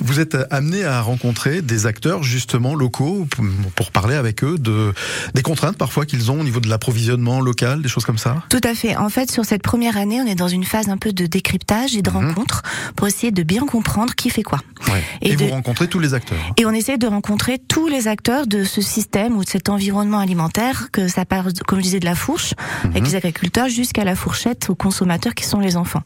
Vous 0.00 0.20
êtes 0.20 0.36
amené 0.50 0.84
à 0.84 1.00
rencontrer 1.00 1.62
des 1.62 1.86
acteurs 1.86 2.22
justement 2.22 2.74
locaux 2.74 3.26
pour- 3.74 3.90
parler 3.94 4.16
avec 4.16 4.42
eux 4.42 4.56
de 4.58 4.92
des 5.34 5.42
contraintes 5.42 5.76
parfois 5.76 6.04
qu'ils 6.04 6.30
ont 6.32 6.40
au 6.40 6.42
niveau 6.44 6.58
de 6.60 6.68
l'approvisionnement 6.68 7.40
local, 7.40 7.80
des 7.80 7.88
choses 7.88 8.04
comme 8.04 8.18
ça? 8.18 8.42
Tout 8.48 8.60
à 8.64 8.74
fait. 8.74 8.96
En 8.96 9.08
fait, 9.08 9.30
sur 9.30 9.44
cette 9.44 9.62
première 9.62 9.96
année, 9.96 10.20
on 10.20 10.26
est 10.26 10.34
dans 10.34 10.48
une 10.48 10.64
phase 10.64 10.88
un 10.88 10.96
peu 10.96 11.12
de 11.12 11.26
décryptage 11.26 11.94
et 11.96 12.02
de 12.02 12.10
rencontre 12.10 12.62
pour 12.96 13.06
essayer 13.06 13.30
de 13.30 13.42
bien 13.44 13.64
comprendre 13.66 14.14
qui 14.16 14.30
fait 14.30 14.42
quoi. 14.42 14.58
Ouais. 14.88 15.02
Et, 15.22 15.32
Et 15.32 15.36
vous 15.36 15.44
de- 15.46 15.50
rencontrez 15.50 15.86
tous 15.86 16.00
les 16.00 16.12
acteurs. 16.14 16.38
Et 16.56 16.66
on 16.66 16.70
essaie 16.72 16.98
de 16.98 17.06
rencontrer 17.06 17.58
tous 17.58 17.86
les 17.86 18.08
acteurs 18.08 18.46
de 18.48 18.64
ce 18.64 18.80
système 18.80 19.36
ou 19.36 19.44
de 19.44 19.48
cet 19.48 19.68
environnement 19.68 20.18
alimentaire, 20.18 20.88
que 20.90 21.06
ça 21.06 21.24
part, 21.24 21.46
comme 21.66 21.78
je 21.78 21.84
disais, 21.84 22.00
de 22.00 22.04
la 22.04 22.14
fourche, 22.16 22.54
avec 22.84 23.04
les 23.04 23.14
agriculteurs, 23.14 23.68
jusqu'à 23.68 24.02
la 24.04 24.16
fourchette 24.16 24.68
aux 24.70 24.74
consommateurs 24.74 25.34
qui 25.34 25.44
sont 25.44 25.60
les 25.60 25.76
enfants. 25.76 26.02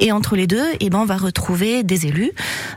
Et 0.00 0.10
entre 0.12 0.34
les 0.36 0.46
deux, 0.46 0.64
eh 0.80 0.90
ben, 0.90 0.98
on 0.98 1.04
va 1.06 1.16
retrouver 1.16 1.82
des 1.84 2.06
élus. 2.06 2.32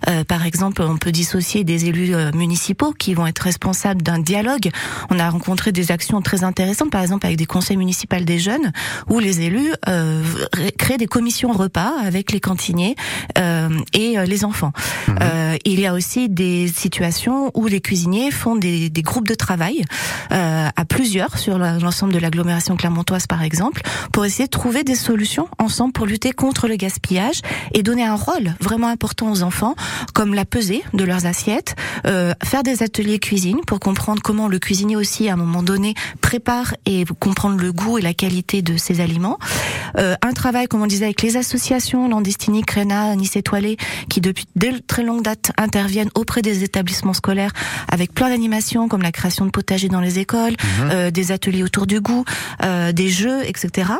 Euh, 0.08 0.24
par 0.24 0.46
exemple, 0.46 0.82
on 0.84 0.98
peut 0.98 1.12
dissocier 1.12 1.64
des 1.64 1.86
élus 1.86 2.14
euh, 2.14 2.32
municipaux 2.34 2.94
qui 2.94 3.14
vont 3.14 3.26
être 3.28 3.40
responsables 3.40 4.02
d'un 4.04 4.20
dialogue. 4.34 4.68
On 5.10 5.18
a 5.20 5.28
rencontré 5.30 5.70
des 5.80 5.88
actions 5.92 6.22
très 6.22 6.42
intéressantes, 6.44 6.92
par 6.98 7.02
exemple 7.02 7.26
avec 7.26 7.38
des 7.38 7.50
conseils 7.56 7.78
municipaux 7.78 8.24
des 8.34 8.40
jeunes, 8.40 8.72
où 9.12 9.20
les 9.28 9.36
élus 9.48 9.72
euh, 9.88 10.24
ré- 10.54 10.74
créent 10.82 11.02
des 11.06 11.12
commissions 11.18 11.52
repas 11.64 11.92
avec 12.10 12.26
les 12.36 12.40
cantiniers 12.40 12.96
euh, 13.38 13.70
et 13.94 14.18
euh, 14.18 14.26
les 14.26 14.42
enfants. 14.44 14.74
Euh, 15.10 15.58
il 15.72 15.80
y 15.80 15.86
a 15.86 15.94
aussi 15.94 16.30
des 16.30 16.68
situations 16.84 17.52
où 17.60 17.68
les 17.68 17.82
cuisiniers 17.88 18.32
font 18.32 18.56
des, 18.66 18.90
des 18.90 19.04
groupes 19.10 19.28
de 19.28 19.36
travail 19.36 19.78
à 20.82 20.86
plusieurs 20.86 21.38
sur 21.38 21.58
l'ensemble 21.58 22.14
de 22.14 22.20
l'agglomération 22.20 22.74
clermontoise, 22.82 23.28
par 23.28 23.42
exemple, 23.44 23.82
pour 24.14 24.24
essayer 24.28 24.46
de 24.52 24.56
trouver 24.62 24.84
des 24.84 25.00
solutions 25.10 25.48
ensemble 25.58 25.94
pour 25.94 26.06
lutter 26.06 26.32
contre 26.44 26.68
le 26.68 26.76
gaspillage 26.76 27.40
et 27.74 27.82
donner 27.84 28.06
un 28.06 28.20
rôle 28.28 28.48
vraiment 28.60 28.88
important 28.88 29.28
aux 29.32 29.42
enfants, 29.44 29.76
comme 30.14 30.34
la 30.34 30.46
pesée 30.46 30.84
de 30.94 31.04
leurs 31.04 31.26
assiettes, 31.26 31.76
faire 32.52 32.64
des 32.64 32.78
ateliers 32.88 33.20
cuisine 33.20 33.60
pour 33.68 33.80
comprendre 33.80 34.11
comment 34.20 34.48
le 34.48 34.60
cuisinier 34.60 34.96
aussi, 34.96 35.30
à 35.30 35.34
un 35.34 35.38
moment 35.38 35.64
donné, 35.64 35.94
prépare 36.20 36.76
et 36.86 37.06
comprendre 37.20 37.62
le 37.62 37.72
goût 37.72 37.98
et 37.98 38.02
la 38.02 38.14
qualité 38.14 38.62
de 38.62 38.78
ses 38.78 39.00
aliments. 39.00 39.40
Euh, 39.98 40.16
un 40.22 40.34
travail, 40.34 40.68
comme 40.68 40.82
on 40.82 40.88
disait, 40.88 41.06
avec 41.06 41.22
les 41.22 41.38
associations, 41.38 42.08
Landestini, 42.10 42.64
Crena, 42.64 43.16
Nice 43.16 43.36
Étoilé, 43.36 43.78
qui 44.10 44.22
depuis 44.22 44.46
de 44.56 44.72
très 44.86 45.04
longue 45.04 45.24
date 45.24 45.52
interviennent 45.58 46.12
auprès 46.16 46.42
des 46.42 46.64
établissements 46.64 47.14
scolaires 47.14 47.52
avec 47.90 48.14
plein 48.14 48.30
d'animations 48.30 48.88
comme 48.88 49.02
la 49.02 49.12
création 49.12 49.46
de 49.46 49.52
potagers 49.52 49.90
dans 49.90 50.02
les 50.02 50.20
écoles, 50.20 50.56
euh, 50.82 51.12
des 51.12 51.32
ateliers 51.32 51.64
autour 51.64 51.88
du 51.88 52.02
goût, 52.02 52.26
euh, 52.64 52.92
des 52.92 53.10
jeux, 53.10 53.44
etc. 53.46 53.94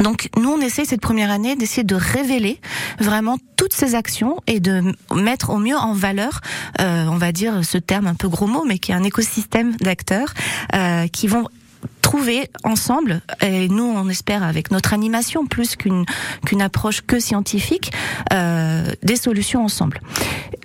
Donc 0.00 0.28
nous, 0.36 0.50
on 0.50 0.60
essaie 0.60 0.84
cette 0.84 1.00
première 1.00 1.30
année 1.30 1.56
d'essayer 1.56 1.84
de 1.84 1.94
révéler 1.94 2.60
vraiment 2.98 3.38
toutes 3.56 3.72
ces 3.72 3.94
actions 3.94 4.38
et 4.46 4.60
de 4.60 4.82
mettre 5.14 5.50
au 5.50 5.58
mieux 5.58 5.76
en 5.76 5.92
valeur, 5.92 6.40
euh, 6.80 7.06
on 7.06 7.16
va 7.16 7.32
dire 7.32 7.64
ce 7.64 7.78
terme 7.78 8.06
un 8.06 8.14
peu 8.14 8.28
gros 8.28 8.46
mot, 8.46 8.64
mais 8.64 8.78
qui 8.78 8.92
est 8.92 8.94
un 8.94 9.04
écosystème 9.04 9.76
d'acteurs 9.76 10.34
euh, 10.74 11.06
qui 11.08 11.26
vont 11.26 11.48
trouver 12.00 12.48
ensemble, 12.64 13.22
et 13.40 13.68
nous 13.68 13.84
on 13.84 14.08
espère 14.08 14.42
avec 14.42 14.70
notre 14.70 14.92
animation 14.92 15.46
plus 15.46 15.76
qu'une 15.76 16.04
qu'une 16.44 16.62
approche 16.62 17.00
que 17.00 17.18
scientifique, 17.18 17.92
euh, 18.32 18.92
des 19.02 19.16
solutions 19.16 19.64
ensemble. 19.64 20.00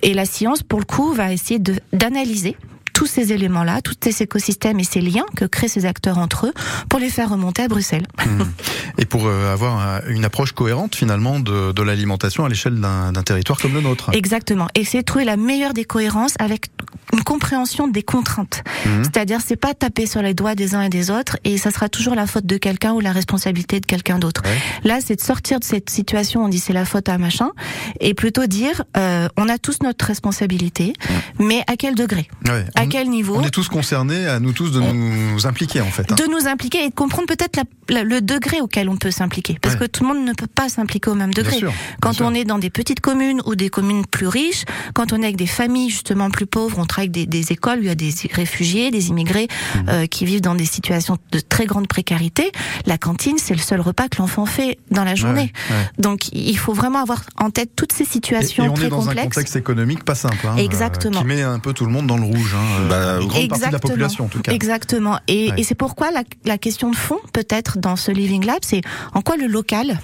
Et 0.01 0.13
la 0.13 0.25
science, 0.25 0.63
pour 0.63 0.79
le 0.79 0.85
coup, 0.85 1.13
va 1.13 1.31
essayer 1.31 1.59
d'analyser 1.93 2.57
tous 2.97 3.05
ces 3.05 3.31
éléments-là, 3.31 3.81
tous 3.83 3.93
ces 4.03 4.23
écosystèmes 4.23 4.79
et 4.79 4.83
ces 4.83 5.01
liens 5.01 5.27
que 5.35 5.45
créent 5.45 5.67
ces 5.67 5.85
acteurs 5.85 6.17
entre 6.17 6.47
eux 6.47 6.53
pour 6.89 6.99
les 6.99 7.11
faire 7.11 7.29
remonter 7.29 7.61
à 7.61 7.67
Bruxelles. 7.67 8.07
Et 8.97 9.05
pour 9.05 9.27
euh, 9.27 9.53
avoir 9.53 10.01
une 10.07 10.25
approche 10.25 10.53
cohérente 10.53 10.95
finalement 10.95 11.39
de, 11.39 11.71
de 11.71 11.81
l'alimentation 11.83 12.43
à 12.45 12.49
l'échelle 12.49 12.81
d'un 12.81 13.13
territoire 13.23 13.59
comme 13.59 13.75
le 13.75 13.81
nôtre. 13.81 14.09
Exactement. 14.13 14.67
Essayer 14.73 15.01
de 15.01 15.05
trouver 15.05 15.25
la 15.25 15.37
meilleure 15.37 15.73
des 15.75 15.85
cohérences 15.85 16.33
avec 16.39 16.71
une 17.13 17.21
compréhension 17.23 17.87
des 17.87 18.01
contraintes. 18.01 18.63
Mhm. 18.87 19.03
C'est-à-dire, 19.03 19.39
c'est 19.45 19.55
pas 19.55 19.75
taper 19.75 20.07
sur 20.07 20.23
les 20.23 20.33
doigts 20.33 20.55
des 20.55 20.73
uns 20.73 20.81
et 20.81 20.89
des 20.89 21.11
autres 21.11 21.37
et 21.43 21.59
ça 21.59 21.69
sera 21.69 21.89
toujours 21.89 22.15
la 22.15 22.25
faute 22.25 22.47
de 22.47 22.57
quelqu'un 22.57 22.93
ou 22.93 22.99
la 22.99 23.11
responsabilité 23.11 23.79
de 23.79 23.85
quelqu'un 23.85 24.17
d'autre. 24.17 24.41
Là, 24.83 24.97
c'est 25.05 25.15
de 25.17 25.21
sortir 25.21 25.59
de 25.59 25.63
cette 25.63 25.91
situation, 25.91 26.43
on 26.45 26.47
dit 26.47 26.59
c'est 26.59 26.73
la 26.73 26.85
faute 26.85 27.07
à 27.07 27.19
machin, 27.19 27.51
et 27.99 28.15
plutôt 28.15 28.47
dire, 28.47 28.83
euh, 28.97 29.27
on 29.37 29.47
a 29.47 29.59
tous 29.59 29.77
notre 29.83 30.05
responsabilité, 30.05 30.93
mais 31.37 31.61
à 31.67 31.75
quel 31.77 31.93
degré? 31.93 32.27
Ouais. 32.47 32.65
À 32.75 32.83
On- 32.83 32.89
quel 32.89 32.96
niveau 33.05 33.35
On 33.37 33.43
est 33.43 33.49
tous 33.49 33.67
concernés, 33.69 34.25
à 34.27 34.39
nous 34.39 34.51
tous 34.53 34.71
de 34.71 34.79
nous 34.79 35.45
impliquer 35.45 35.81
en 35.81 35.85
fait. 35.91 36.11
hein. 36.11 36.15
de 36.15 36.25
nous 36.25 36.47
impliquer 36.47 36.83
et 36.85 36.89
de 36.89 36.93
comprendre 36.95 37.27
peut-être 37.27 37.59
le 37.89 38.19
degré 38.21 38.59
auquel 38.61 38.89
on 38.89 38.97
peut 38.97 39.11
s'impliquer. 39.11 39.57
Parce 39.61 39.75
Ouais. 39.75 39.81
que 39.81 39.85
tout 39.85 40.03
le 40.03 40.13
monde 40.13 40.25
ne 40.25 40.33
peut 40.33 40.47
pas 40.47 40.69
s'impliquer 40.69 41.09
au 41.09 41.15
même 41.15 41.33
degré. 41.33 41.57
sûr, 41.57 41.71
quand 42.01 42.21
on 42.21 42.33
est 42.33 42.43
dans 42.45 42.57
des 42.59 42.69
petites 42.69 42.99
communes 42.99 43.41
ou 43.45 43.55
des 43.55 43.69
communes 43.69 44.05
plus 44.05 44.27
riches, 44.27 44.65
quand 44.93 45.13
on 45.13 45.17
est 45.21 45.25
avec 45.25 45.35
des 45.37 45.47
familles 45.47 45.89
justement 45.89 46.29
plus 46.29 46.45
pauvres, 46.47 46.77
on 46.79 46.85
travaille 46.85 47.09
avec 47.09 47.11
des, 47.11 47.25
des 47.25 47.51
écoles 47.51 47.79
où 47.79 47.83
il 47.83 47.87
y 47.87 47.91
a 47.91 47.95
des 47.95 48.13
réfugiés, 48.31 48.91
des 48.91 49.09
immigrés 49.09 49.47
Mmh. 49.75 49.79
euh, 49.89 50.05
qui 50.07 50.25
vivent 50.25 50.41
dans 50.41 50.55
des 50.55 50.65
situations 50.65 51.17
de 51.31 51.39
très 51.39 51.65
grande 51.65 51.87
précarité. 51.87 52.51
La 52.85 52.97
cantine, 52.97 53.37
c'est 53.37 53.53
le 53.53 53.59
seul 53.59 53.81
repas 53.81 54.07
que 54.07 54.17
l'enfant 54.19 54.45
fait 54.45 54.77
dans 54.91 55.03
la 55.03 55.15
journée. 55.15 55.51
Ouais, 55.69 55.75
ouais. 55.75 55.89
Donc 55.99 56.29
il 56.31 56.57
faut 56.57 56.73
vraiment 56.73 56.99
avoir 57.01 57.23
en 57.37 57.49
tête 57.49 57.71
toutes 57.75 57.91
ces 57.91 58.03
Et, 58.03 58.07
situations 58.07 58.63
et 58.65 58.69
on 58.69 58.73
très 58.73 58.85
est 58.85 58.89
dans 58.89 59.09
un 59.09 59.15
contexte 59.15 59.55
économique 59.55 60.03
pas 60.03 60.15
simple. 60.15 60.47
hein, 60.47 60.55
Exactement. 60.57 61.17
euh, 61.17 61.21
qui 61.21 61.27
met 61.27 61.41
un 61.41 61.59
peu 61.59 61.73
tout 61.73 61.85
le 61.85 61.91
monde 61.91 62.07
dans 62.07 62.17
le 62.17 62.23
rouge. 62.23 62.55
Hein, 62.55 62.76
Bah, 62.89 63.19
une 63.21 63.27
grande 63.27 63.47
partie 63.49 63.67
de 63.67 63.71
la 63.71 63.79
population 63.79 64.25
en 64.25 64.27
tout 64.27 64.41
cas. 64.41 64.51
Exactement. 64.51 65.19
Et, 65.27 65.49
Ouais. 65.49 65.53
et 65.57 65.63
c'est 65.63 65.75
pourquoi 65.75 66.11
la, 66.11 66.23
la 66.45 66.57
question 66.57 66.89
de 66.91 66.95
fond, 66.95 67.19
peut-être, 67.33 67.77
dans 67.77 67.95
ce 67.95 68.11
Living 68.11 68.45
Lab, 68.45 68.59
c'est 68.61 68.81
en 69.13 69.21
quoi 69.21 69.37
le 69.37 69.47
local, 69.47 69.99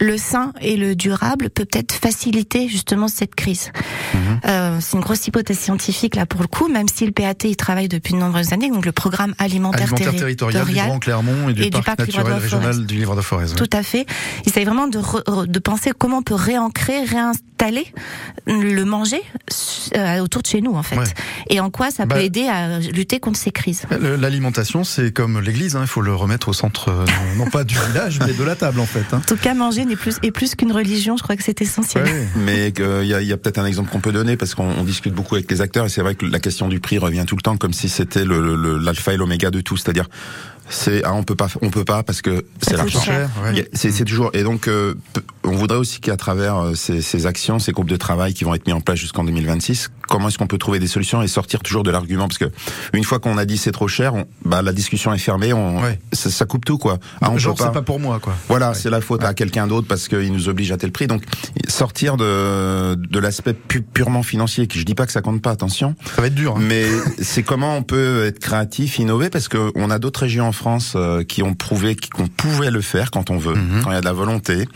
le 0.00 0.16
sain 0.18 0.52
et 0.60 0.76
le 0.76 0.94
durable 0.94 1.48
peut 1.50 1.64
peut-être 1.64 1.92
faciliter 1.92 2.68
justement 2.68 3.08
cette 3.08 3.34
crise. 3.34 3.70
Mhm. 4.14 4.20
Euh, 4.46 4.78
c'est 4.80 4.96
une 4.96 5.02
grosse 5.02 5.26
hypothèse 5.26 5.58
scientifique 5.58 6.16
là 6.16 6.26
pour 6.26 6.42
le 6.42 6.48
coup, 6.48 6.68
même 6.68 6.86
si 6.88 7.06
le 7.06 7.12
PAT 7.12 7.44
y 7.48 7.56
travaille 7.56 7.88
depuis 7.88 8.12
de 8.14 8.18
nombreuses 8.18 8.52
années, 8.52 8.70
donc 8.70 8.84
le 8.84 8.92
programme 8.92 9.34
alimentaire, 9.38 9.82
Alimentaire 9.92 10.14
territorial 10.16 10.64
du 10.66 10.74
Grand 10.74 10.98
Clermont 10.98 11.48
et 11.48 11.54
du, 11.54 11.70
parc, 11.70 11.98
naturel 12.00 12.26
Livre-de-Forez. 12.26 12.40
régional 12.42 12.86
du 12.86 12.94
Livre 12.96 13.14
de 13.16 13.34
ouais. 13.36 13.54
Tout 13.56 13.70
à 13.72 13.82
fait. 13.82 14.06
Il 14.44 14.52
s'agit 14.52 14.66
vraiment 14.66 14.86
de, 14.88 14.98
re- 14.98 15.46
de 15.46 15.58
penser 15.58 15.92
comment 15.98 16.18
on 16.18 16.22
peut 16.22 16.34
réancrer, 16.34 17.04
réinstaller 17.04 17.86
le 18.46 18.84
manger 18.84 19.22
euh, 19.96 20.18
autour 20.20 20.42
de 20.42 20.46
chez 20.46 20.60
nous 20.60 20.74
en 20.74 20.82
fait. 20.82 20.96
Ouais. 20.96 21.04
Et 21.48 21.58
en 21.60 21.70
quoi 21.70 21.90
ça 21.90 22.04
Bah, 22.06 22.16
peut 22.16 22.20
aider 22.22 22.46
à 22.48 22.78
lutter 22.80 23.18
contre 23.18 23.38
ces 23.38 23.50
crises. 23.50 23.82
L'alimentation, 24.00 24.84
c'est 24.84 25.12
comme 25.12 25.40
l'église, 25.40 25.74
hein, 25.76 25.80
il 25.82 25.86
faut 25.86 26.02
le 26.02 26.14
remettre 26.14 26.48
au 26.48 26.52
centre, 26.52 26.90
non, 27.36 27.44
non 27.44 27.50
pas 27.50 27.64
du 27.64 27.76
village, 27.88 28.18
mais 28.26 28.32
de 28.34 28.44
la 28.44 28.56
table 28.56 28.80
en 28.80 28.86
fait. 28.86 29.06
hein. 29.12 29.22
Tout 29.36 29.42
cas, 29.42 29.54
manger 29.54 29.84
n'est 29.84 29.96
plus, 29.96 30.16
est 30.22 30.30
plus 30.30 30.54
qu'une 30.54 30.72
religion, 30.72 31.16
je 31.16 31.22
crois 31.22 31.36
que 31.36 31.42
c'est 31.42 31.60
essentiel. 31.62 32.04
Ouais. 32.04 32.26
Mais 32.36 32.72
euh, 32.80 33.00
il 33.02 33.08
y 33.08 33.14
a, 33.14 33.22
il 33.22 33.28
y 33.28 33.32
a 33.32 33.36
peut-être 33.36 33.58
un 33.58 33.66
exemple 33.66 33.90
qu'on 33.90 34.00
peut 34.00 34.12
donner 34.12 34.36
parce 34.36 34.54
qu'on 34.54 34.68
on 34.78 34.84
discute 34.84 35.14
beaucoup 35.14 35.34
avec 35.34 35.50
les 35.50 35.60
acteurs 35.60 35.86
et 35.86 35.88
c'est 35.88 36.02
vrai 36.02 36.14
que 36.14 36.26
la 36.26 36.40
question 36.40 36.68
du 36.68 36.80
prix 36.80 36.98
revient 36.98 37.24
tout 37.26 37.36
le 37.36 37.42
temps 37.42 37.56
comme 37.56 37.72
si 37.72 37.88
c'était 37.88 38.24
le- 38.24 38.40
le- 38.40 38.56
le- 38.56 38.78
l'alpha 38.78 39.12
et 39.12 39.16
l'oméga 39.16 39.50
de 39.50 39.60
tout, 39.60 39.76
c'est-à-dire 39.76 40.06
c'est 40.68 41.02
ah, 41.04 41.14
on 41.14 41.22
peut 41.22 41.36
pas 41.36 41.46
on 41.62 41.70
peut 41.70 41.84
pas 41.84 42.02
parce 42.02 42.22
que 42.22 42.44
c'est 42.60 42.76
l'argent. 42.76 42.98
C'est 43.72 44.04
toujours 44.04 44.30
et 44.34 44.42
donc 44.42 44.66
euh, 44.66 44.94
on 45.44 45.52
voudrait 45.52 45.78
aussi 45.78 46.00
qu'à 46.00 46.16
travers 46.16 46.56
euh, 46.58 46.74
ces, 46.74 47.02
ces 47.02 47.26
actions, 47.26 47.60
ces 47.60 47.70
groupes 47.70 47.88
de 47.88 47.96
travail 47.96 48.34
qui 48.34 48.42
vont 48.42 48.52
être 48.52 48.66
mis 48.66 48.72
en 48.72 48.80
place 48.80 48.98
jusqu'en 48.98 49.22
2026, 49.22 49.90
comment 50.08 50.26
est-ce 50.26 50.38
qu'on 50.38 50.48
peut 50.48 50.58
trouver 50.58 50.80
des 50.80 50.88
solutions 50.88 51.22
et 51.22 51.28
sortir 51.28 51.60
toujours 51.60 51.84
de 51.84 51.92
l'argument? 51.92 52.26
Parce 52.26 52.38
que 52.38 52.46
une 52.94 53.04
fois 53.04 53.20
qu'on 53.20 53.38
a 53.38 53.44
dit 53.44 53.58
c'est 53.58 53.70
trop 53.70 53.86
cher, 53.86 54.14
on- 54.14 54.26
bah 54.44 54.60
la 54.60 54.72
discussion 54.72 55.14
est 55.14 55.18
fermée, 55.18 55.52
on 55.52 55.80
Ouais. 55.82 56.00
ça, 56.12 56.30
ça 56.30 56.46
coupe 56.46 56.64
tout 56.64 56.78
quoi. 56.78 56.98
Ah, 57.20 57.30
on 57.30 57.38
Genre, 57.38 57.56
c'est 57.56 57.70
pas 57.72 57.82
pour 57.82 58.00
moi, 58.00 58.18
quoi. 58.18 58.34
voilà, 58.48 58.74
c'est 58.74 58.90
la 58.90 59.00
faute 59.00 59.22
à 59.26 59.34
quelqu'un 59.34 59.66
d'autre 59.66 59.86
parce 59.88 60.08
qu'il 60.08 60.32
nous 60.32 60.48
oblige 60.48 60.72
à 60.72 60.76
tel 60.76 60.92
prix. 60.92 61.06
Donc 61.06 61.22
sortir 61.68 62.16
de 62.16 62.94
de 62.94 63.18
l'aspect 63.18 63.52
pu- 63.54 63.82
purement 63.82 64.22
financier, 64.22 64.66
qui 64.66 64.78
je 64.78 64.84
dis 64.84 64.94
pas 64.94 65.06
que 65.06 65.12
ça 65.12 65.20
compte 65.22 65.42
pas, 65.42 65.50
attention, 65.50 65.94
Ça 66.14 66.20
va 66.20 66.28
être 66.28 66.34
dur. 66.34 66.56
hein. 66.56 66.60
mais 66.62 66.86
c'est 67.22 67.42
comment 67.42 67.76
on 67.76 67.82
peut 67.82 68.24
être 68.26 68.38
créatif, 68.38 68.98
innover, 68.98 69.30
parce 69.30 69.48
que 69.48 69.70
on 69.74 69.90
a 69.90 69.98
d'autres 69.98 70.20
régions 70.20 70.46
en 70.46 70.52
France 70.52 70.94
euh, 70.96 71.24
qui 71.24 71.42
ont 71.42 71.54
prouvé 71.54 71.96
qu'on 72.14 72.26
pouvait 72.28 72.70
le 72.70 72.80
faire 72.80 73.10
quand 73.10 73.30
on 73.30 73.38
veut, 73.38 73.54
Mhm. 73.54 73.82
quand 73.82 73.90
il 73.90 73.94
y 73.94 73.96
a 73.96 74.00
de 74.00 74.04
la 74.04 74.12
volonté. 74.12 74.66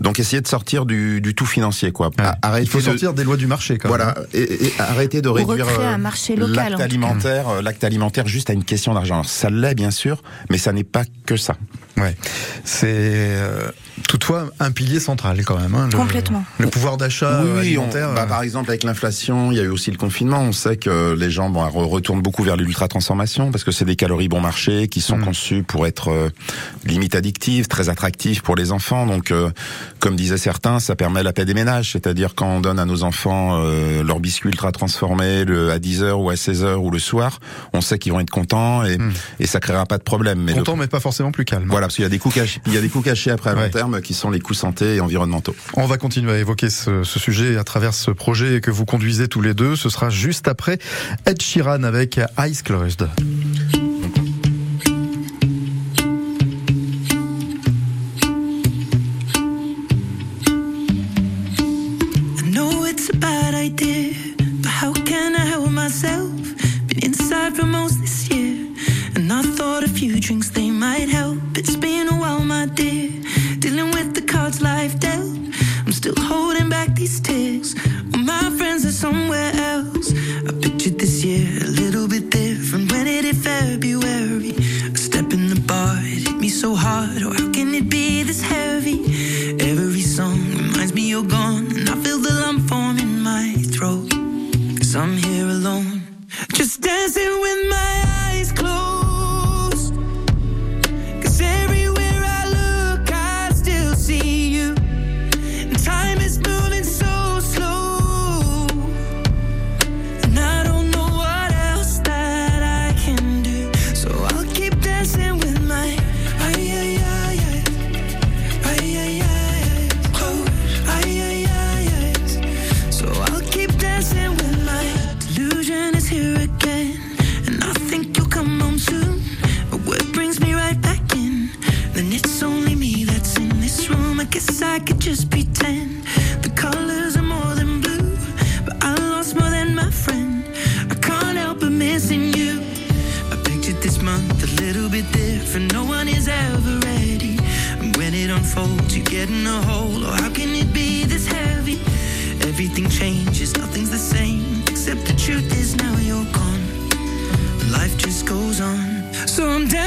Donc 0.00 0.18
essayer 0.20 0.40
de 0.40 0.48
sortir 0.48 0.86
du, 0.86 1.20
du 1.20 1.34
tout 1.34 1.46
financier, 1.46 1.92
quoi. 1.92 2.08
Ouais. 2.18 2.24
Arrêter 2.42 2.64
Il 2.66 2.70
faut 2.70 2.78
de- 2.78 2.84
sortir 2.84 3.12
des 3.14 3.24
lois 3.24 3.36
du 3.36 3.46
marché, 3.46 3.78
quand 3.78 3.88
voilà, 3.88 4.14
même. 4.14 4.26
et, 4.34 4.66
et 4.66 4.72
arrêter 4.78 5.22
de 5.22 5.28
réduire 5.28 5.66
euh, 5.68 5.94
un 5.94 5.98
marché 5.98 6.36
local, 6.36 6.66
en 6.74 6.78
l'acte 6.78 6.80
alimentaire, 6.82 7.48
euh, 7.48 7.62
l'acte 7.62 7.84
alimentaire 7.84 8.26
juste 8.26 8.50
à 8.50 8.52
une 8.52 8.64
question 8.64 8.94
d'argent. 8.94 9.22
Ça 9.24 9.50
l'est 9.50 9.74
bien 9.74 9.90
sûr, 9.90 10.22
mais 10.50 10.58
ça 10.58 10.72
n'est 10.72 10.84
pas 10.84 11.04
que 11.26 11.36
ça. 11.36 11.56
Ouais. 11.96 12.16
C'est 12.64 12.86
euh, 12.90 13.70
toutefois 14.06 14.50
un 14.60 14.70
pilier 14.70 15.00
central 15.00 15.42
quand 15.44 15.58
même. 15.58 15.74
hein, 15.74 15.88
le, 15.90 15.96
Complètement. 15.96 16.44
Le 16.58 16.66
pouvoir 16.68 16.96
d'achat 16.96 17.42
Oui, 17.42 17.50
on- 17.54 17.58
alimentaire. 17.58 18.12
bah, 18.14 18.22
euh, 18.22 18.26
par 18.26 18.42
exemple 18.42 18.70
avec 18.70 18.84
l'inflation, 18.84 19.50
il 19.52 19.58
y 19.58 19.60
a 19.60 19.64
eu 19.64 19.68
aussi 19.68 19.90
le 19.90 19.96
confinement. 19.96 20.40
On 20.40 20.52
sait 20.52 20.76
que 20.76 21.14
les 21.18 21.30
gens 21.30 21.50
bon, 21.50 21.64
re- 21.66 21.88
retournent 21.88 22.22
beaucoup 22.22 22.42
vers 22.42 22.56
l'ultra 22.56 22.88
transformation 22.88 23.50
parce 23.50 23.64
que 23.64 23.72
c'est 23.72 23.84
des 23.84 23.96
calories 23.96 24.28
bon 24.28 24.40
marché 24.40 24.88
qui 24.88 25.00
sont 25.00 25.16
Mm. 25.18 25.24
conçues 25.24 25.62
pour 25.62 25.86
être 25.86 26.08
euh, 26.10 26.28
limite 26.84 27.14
addictives, 27.14 27.66
très 27.68 27.88
attractives 27.88 28.42
pour 28.42 28.56
les 28.56 28.72
enfants. 28.72 29.06
Donc, 29.06 29.30
euh, 29.30 29.50
comme 30.00 30.16
disaient 30.16 30.38
certains, 30.38 30.78
ça 30.80 30.96
permet 30.96 31.22
la 31.22 31.32
paix 31.32 31.44
des 31.44 31.54
ménages. 31.54 31.92
C'est-à-dire 31.92 32.34
quand 32.34 32.48
on 32.48 32.60
donne 32.60 32.78
à 32.78 32.84
nos 32.84 33.02
enfants 33.02 33.58
euh, 33.62 34.02
leur 34.02 34.20
biscuit 34.20 34.48
ultra 34.48 34.72
transformé 34.72 35.44
le, 35.44 35.70
à 35.70 35.78
10h 35.78 36.12
ou 36.12 36.30
à 36.30 36.34
16h 36.34 36.74
ou 36.76 36.90
le 36.90 36.98
soir, 36.98 37.40
on 37.72 37.80
sait 37.80 37.98
qu'ils 37.98 38.12
vont 38.12 38.20
être 38.20 38.30
contents 38.30 38.84
et, 38.84 38.98
Mm. 38.98 39.12
et 39.40 39.46
ça 39.46 39.60
créera 39.60 39.86
pas 39.86 39.98
de 39.98 40.02
problème. 40.02 40.40
Mais 40.42 40.52
le- 40.52 40.58
content, 40.58 40.76
mais 40.76 40.86
pas 40.86 41.00
forcément 41.00 41.30
plus 41.32 41.44
calme. 41.44 41.66
voilà, 41.68 41.86
parce 41.86 41.96
qu'il 41.96 42.02
y 42.02 42.06
a 42.06 42.08
des 42.10 42.18
coûts 42.18 42.30
cachés, 42.30 42.60
il 42.66 42.74
y 42.74 42.76
a 42.76 42.80
des 42.80 42.88
coûts 42.88 43.00
cachés 43.02 43.30
après 43.30 43.50
à 43.50 43.54
long 43.54 43.60
Ouais. 43.60 43.70
Qui 44.02 44.14
sont 44.14 44.30
les 44.30 44.40
coûts 44.40 44.54
santé 44.54 44.96
et 44.96 45.00
environnementaux. 45.00 45.54
On 45.74 45.86
va 45.86 45.98
continuer 45.98 46.32
à 46.32 46.38
évoquer 46.38 46.70
ce, 46.70 47.02
ce 47.04 47.18
sujet 47.18 47.56
à 47.56 47.64
travers 47.64 47.94
ce 47.94 48.10
projet 48.10 48.60
que 48.60 48.70
vous 48.70 48.84
conduisez 48.84 49.28
tous 49.28 49.40
les 49.40 49.54
deux. 49.54 49.76
Ce 49.76 49.88
sera 49.88 50.10
juste 50.10 50.48
après 50.48 50.78
Ed 51.26 51.40
Sheeran 51.40 51.82
avec 51.82 52.20
Eyes 52.38 52.62
Closed. 52.64 53.08
taste 77.08 77.30
it. 77.30 77.47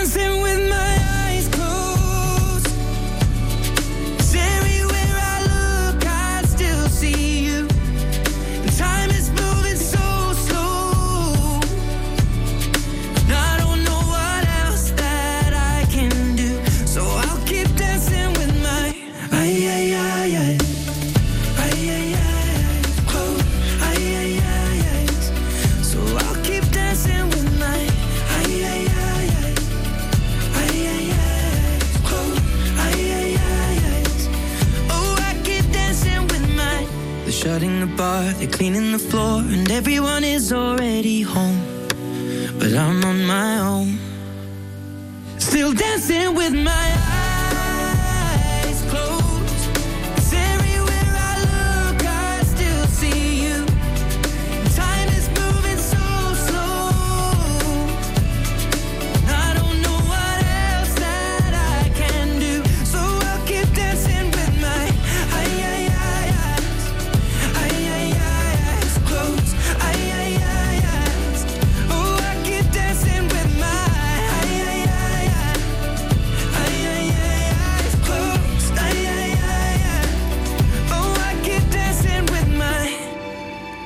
Dancing 0.04 0.31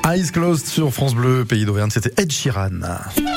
Eyes 0.08 0.30
Closed 0.32 0.68
sur 0.68 0.94
France 0.94 1.16
Bleu, 1.16 1.46
pays 1.46 1.66
d'Auvergne, 1.66 1.90
c'était 1.92 2.12
Ed 2.22 2.32
Sheeran. 2.32 2.70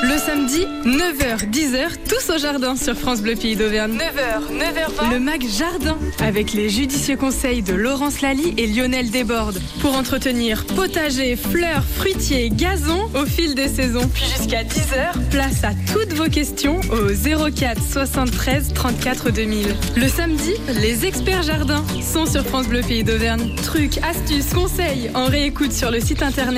Le 0.03 0.19
samedi, 0.19 0.67
9h, 0.85 1.51
10h, 1.51 1.97
tous 2.07 2.35
au 2.35 2.39
jardin 2.39 2.77
sur 2.77 2.95
France 2.95 3.23
Bleu 3.23 3.37
Pays 3.37 3.57
d'Auvergne. 3.57 3.93
9h, 3.93 4.53
9h20. 4.53 5.13
Le 5.13 5.19
MAC 5.19 5.47
Jardin, 5.49 5.97
avec 6.21 6.53
les 6.53 6.69
judicieux 6.69 7.17
conseils 7.17 7.63
de 7.63 7.73
Laurence 7.73 8.21
Lally 8.21 8.53
et 8.59 8.67
Lionel 8.67 9.11
Desbordes. 9.11 9.59
Pour 9.81 9.97
entretenir 9.97 10.67
potager, 10.67 11.37
fleurs, 11.37 11.85
fruitiers, 11.85 12.51
gazon 12.51 13.09
au 13.15 13.25
fil 13.25 13.55
des 13.55 13.69
saisons. 13.69 14.07
Puis 14.13 14.27
jusqu'à 14.27 14.63
10h, 14.63 15.31
place 15.31 15.65
à 15.65 15.71
toutes 15.91 16.13
vos 16.13 16.29
questions 16.29 16.81
au 16.93 17.51
04 17.51 17.81
73 17.83 18.75
34 18.75 19.31
2000. 19.31 19.75
Le 19.97 20.09
samedi, 20.09 20.53
les 20.83 21.07
experts 21.07 21.45
jardins 21.45 21.85
sont 22.03 22.27
sur 22.27 22.45
France 22.45 22.69
Bleu 22.69 22.83
Pays 22.83 23.05
d'Auvergne. 23.05 23.55
Trucs, 23.63 23.99
astuces, 23.99 24.53
conseils 24.53 25.11
en 25.15 25.25
réécoute 25.25 25.73
sur 25.73 25.91
le 25.91 26.01
site 26.01 26.23
internet 26.23 26.58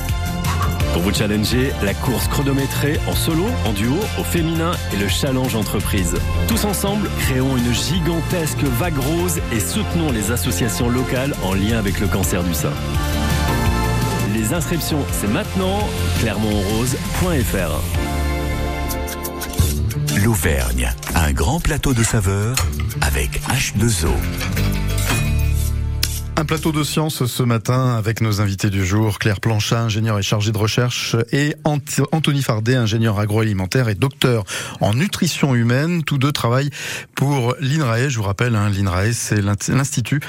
Pour 0.93 1.03
vous 1.03 1.13
challenger, 1.13 1.71
la 1.83 1.93
course 1.93 2.27
chronométrée 2.27 2.99
en 3.07 3.15
solo, 3.15 3.45
en 3.65 3.71
duo, 3.71 3.95
au 4.19 4.23
féminin 4.23 4.71
et 4.93 4.97
le 4.97 5.07
challenge 5.07 5.55
entreprise. 5.55 6.15
Tous 6.47 6.65
ensemble, 6.65 7.09
créons 7.19 7.55
une 7.55 7.73
gigantesque 7.73 8.63
vague 8.63 8.97
rose 8.97 9.39
et 9.53 9.59
soutenons 9.59 10.11
les 10.11 10.31
associations 10.31 10.89
locales 10.89 11.33
en 11.43 11.53
lien 11.53 11.77
avec 11.77 11.99
le 11.99 12.07
cancer 12.07 12.43
du 12.43 12.53
sein. 12.53 12.73
Les 14.33 14.53
inscriptions, 14.53 15.05
c'est 15.11 15.29
maintenant, 15.29 15.79
clermontrose.fr. 16.19 17.81
L'Auvergne, 20.23 20.91
un 21.15 21.31
grand 21.31 21.59
plateau 21.59 21.93
de 21.93 22.03
saveurs 22.03 22.57
avec 23.01 23.41
H2O. 23.47 24.11
Un 26.41 26.45
plateau 26.45 26.71
de 26.71 26.83
sciences 26.83 27.27
ce 27.27 27.43
matin 27.43 27.95
avec 27.95 28.19
nos 28.19 28.41
invités 28.41 28.71
du 28.71 28.83
jour, 28.83 29.19
Claire 29.19 29.39
Planchat, 29.39 29.79
ingénieure 29.79 30.17
et 30.17 30.23
chargée 30.23 30.51
de 30.51 30.57
recherche, 30.57 31.15
et 31.31 31.53
Ant- 31.65 31.77
Anthony 32.11 32.41
Fardet, 32.41 32.73
ingénieur 32.73 33.19
agroalimentaire 33.19 33.89
et 33.89 33.93
docteur 33.93 34.43
en 34.79 34.95
nutrition 34.95 35.53
humaine. 35.53 36.03
Tous 36.03 36.17
deux 36.17 36.31
travaillent 36.31 36.71
pour 37.13 37.53
l'INRAE. 37.59 38.09
Je 38.09 38.17
vous 38.17 38.23
rappelle, 38.23 38.55
hein, 38.55 38.71
l'INRAE, 38.71 39.13
c'est 39.13 39.39
l'Institut 39.39 40.19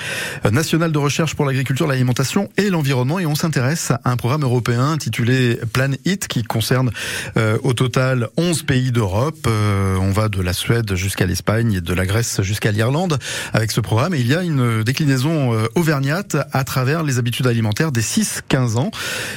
national 0.50 0.92
de 0.92 0.98
recherche 0.98 1.34
pour 1.34 1.46
l'agriculture, 1.46 1.86
l'alimentation 1.86 2.50
et 2.58 2.68
l'environnement. 2.68 3.18
Et 3.18 3.24
on 3.24 3.34
s'intéresse 3.34 3.90
à 3.90 4.10
un 4.10 4.18
programme 4.18 4.42
européen 4.42 4.90
intitulé 4.90 5.58
Plan 5.72 5.92
It 6.04 6.28
qui 6.28 6.42
concerne 6.42 6.90
euh, 7.38 7.56
au 7.62 7.72
total 7.72 8.28
11 8.36 8.64
pays 8.64 8.92
d'Europe. 8.92 9.46
Euh, 9.46 9.96
on 9.96 10.10
va 10.10 10.28
de 10.28 10.42
la 10.42 10.52
Suède 10.52 10.94
jusqu'à 10.94 11.24
l'Espagne 11.24 11.72
et 11.72 11.80
de 11.80 11.94
la 11.94 12.04
Grèce 12.04 12.42
jusqu'à 12.42 12.70
l'Irlande 12.70 13.18
avec 13.54 13.70
ce 13.70 13.80
programme. 13.80 14.12
Et 14.12 14.20
il 14.20 14.26
y 14.26 14.34
a 14.34 14.42
une 14.42 14.82
déclinaison 14.82 15.54
euh, 15.54 15.68
à 16.10 16.64
travers 16.64 17.02
les 17.02 17.18
habitudes 17.18 17.46
alimentaires 17.46 17.92
des 17.92 18.02
6-15 18.02 18.76
ans. 18.76 18.90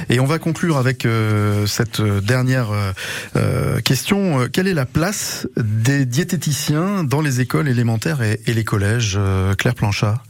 Et 0.09 0.19
on 0.19 0.25
va 0.25 0.39
conclure 0.39 0.77
avec 0.77 1.05
euh, 1.05 1.67
cette 1.67 2.01
dernière 2.01 2.71
euh, 2.71 2.91
euh, 3.35 3.79
question. 3.81 4.41
Euh, 4.41 4.47
Quelle 4.51 4.67
est 4.67 4.73
la 4.73 4.85
place 4.85 5.47
des 5.57 6.05
diététiciens 6.05 7.03
dans 7.03 7.21
les 7.21 7.41
écoles 7.41 7.67
élémentaires 7.67 8.21
et, 8.21 8.39
et 8.47 8.53
les 8.53 8.63
collèges 8.63 9.15
euh, 9.17 9.53
Claire 9.55 9.75
Planchat 9.75 10.21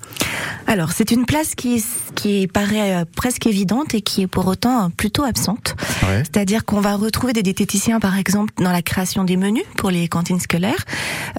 Alors, 0.68 0.91
c'est 0.91 1.11
une 1.11 1.26
place 1.26 1.53
qui, 1.55 1.84
qui 2.16 2.47
paraît 2.47 2.95
euh, 2.95 3.05
presque 3.16 3.45
évidente 3.45 3.93
et 3.93 4.01
qui 4.01 4.24
est 4.24 4.28
pour 4.28 4.47
autant 4.47 4.89
plutôt 4.89 5.24
absente. 5.24 5.76
Ouais. 6.03 6.20
C'est-à-dire 6.20 6.66
qu'on 6.66 6.82
va 6.82 6.95
retrouver 6.95 7.34
des 7.34 7.43
diététiciens, 7.43 7.99
par 7.99 8.18
exemple, 8.18 8.53
dans 8.57 8.72
la 8.72 8.82
création 8.82 9.24
des 9.24 9.38
menus 9.38 9.63
pour 9.78 9.91
les 9.91 10.07
cantines 10.07 10.39
scolaires. 10.39 10.86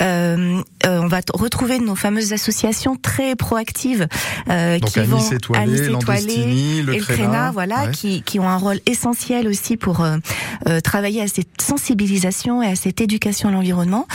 Euh, 0.01 0.63
euh, 0.87 1.01
on 1.01 1.09
va 1.09 1.21
retrouver 1.35 1.79
nos 1.81 1.97
fameuses 1.97 2.33
associations 2.33 2.97
très 2.97 3.35
proactives 3.35 4.07
euh, 4.49 4.79
Donc 4.79 4.91
qui 4.91 5.01
Anis 5.01 5.11
vont 5.11 5.31
Étoilé, 5.31 5.63
Anis 5.63 5.89
Landestini, 5.89 6.83
le 6.83 6.95
et 6.95 6.99
le 6.99 7.05
Créna, 7.05 7.51
voilà, 7.51 7.87
ouais. 7.87 7.91
qui, 7.91 8.23
qui 8.23 8.39
ont 8.39 8.49
un 8.49 8.57
rôle 8.57 8.79
essentiel 8.87 9.49
aussi 9.49 9.77
pour 9.77 10.03
euh, 10.03 10.19
euh, 10.69 10.81
travailler 10.81 11.23
à 11.23 11.29
cette 11.29 11.61
sensibilisation 11.61 12.63
et 12.63 12.69
à 12.69 12.77
cette 12.77 13.01
éducation 13.01 13.49
à 13.49 13.53
l'environnement. 13.53 14.07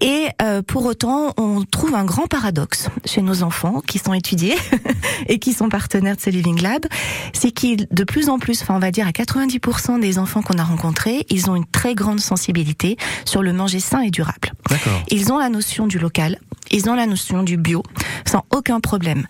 Et 0.00 0.28
pour 0.68 0.84
autant, 0.84 1.32
on 1.38 1.64
trouve 1.64 1.94
un 1.96 2.04
grand 2.04 2.28
paradoxe 2.28 2.88
chez 3.04 3.20
nos 3.20 3.42
enfants 3.42 3.82
qui 3.84 3.97
sont 3.98 4.14
étudiés 4.14 4.56
et 5.28 5.38
qui 5.38 5.52
sont 5.52 5.68
partenaires 5.68 6.16
de 6.16 6.20
ce 6.20 6.30
Living 6.30 6.60
Lab, 6.60 6.86
c'est 7.32 7.50
qu'ils, 7.50 7.86
de 7.90 8.04
plus 8.04 8.28
en 8.28 8.38
plus, 8.38 8.62
enfin 8.62 8.74
on 8.74 8.78
va 8.78 8.90
dire 8.90 9.06
à 9.06 9.10
90% 9.10 10.00
des 10.00 10.18
enfants 10.18 10.42
qu'on 10.42 10.58
a 10.58 10.64
rencontrés, 10.64 11.26
ils 11.30 11.50
ont 11.50 11.56
une 11.56 11.66
très 11.66 11.94
grande 11.94 12.20
sensibilité 12.20 12.96
sur 13.24 13.42
le 13.42 13.52
manger 13.52 13.80
sain 13.80 14.00
et 14.00 14.10
durable. 14.10 14.52
Ils 15.10 15.32
ont 15.32 15.38
la 15.38 15.48
notion 15.48 15.86
du 15.86 15.98
local, 15.98 16.38
ils 16.70 16.88
ont 16.88 16.94
la 16.94 17.06
notion 17.06 17.42
du 17.42 17.56
bio, 17.56 17.82
sans 18.26 18.44
aucun 18.50 18.80
problème. 18.80 19.26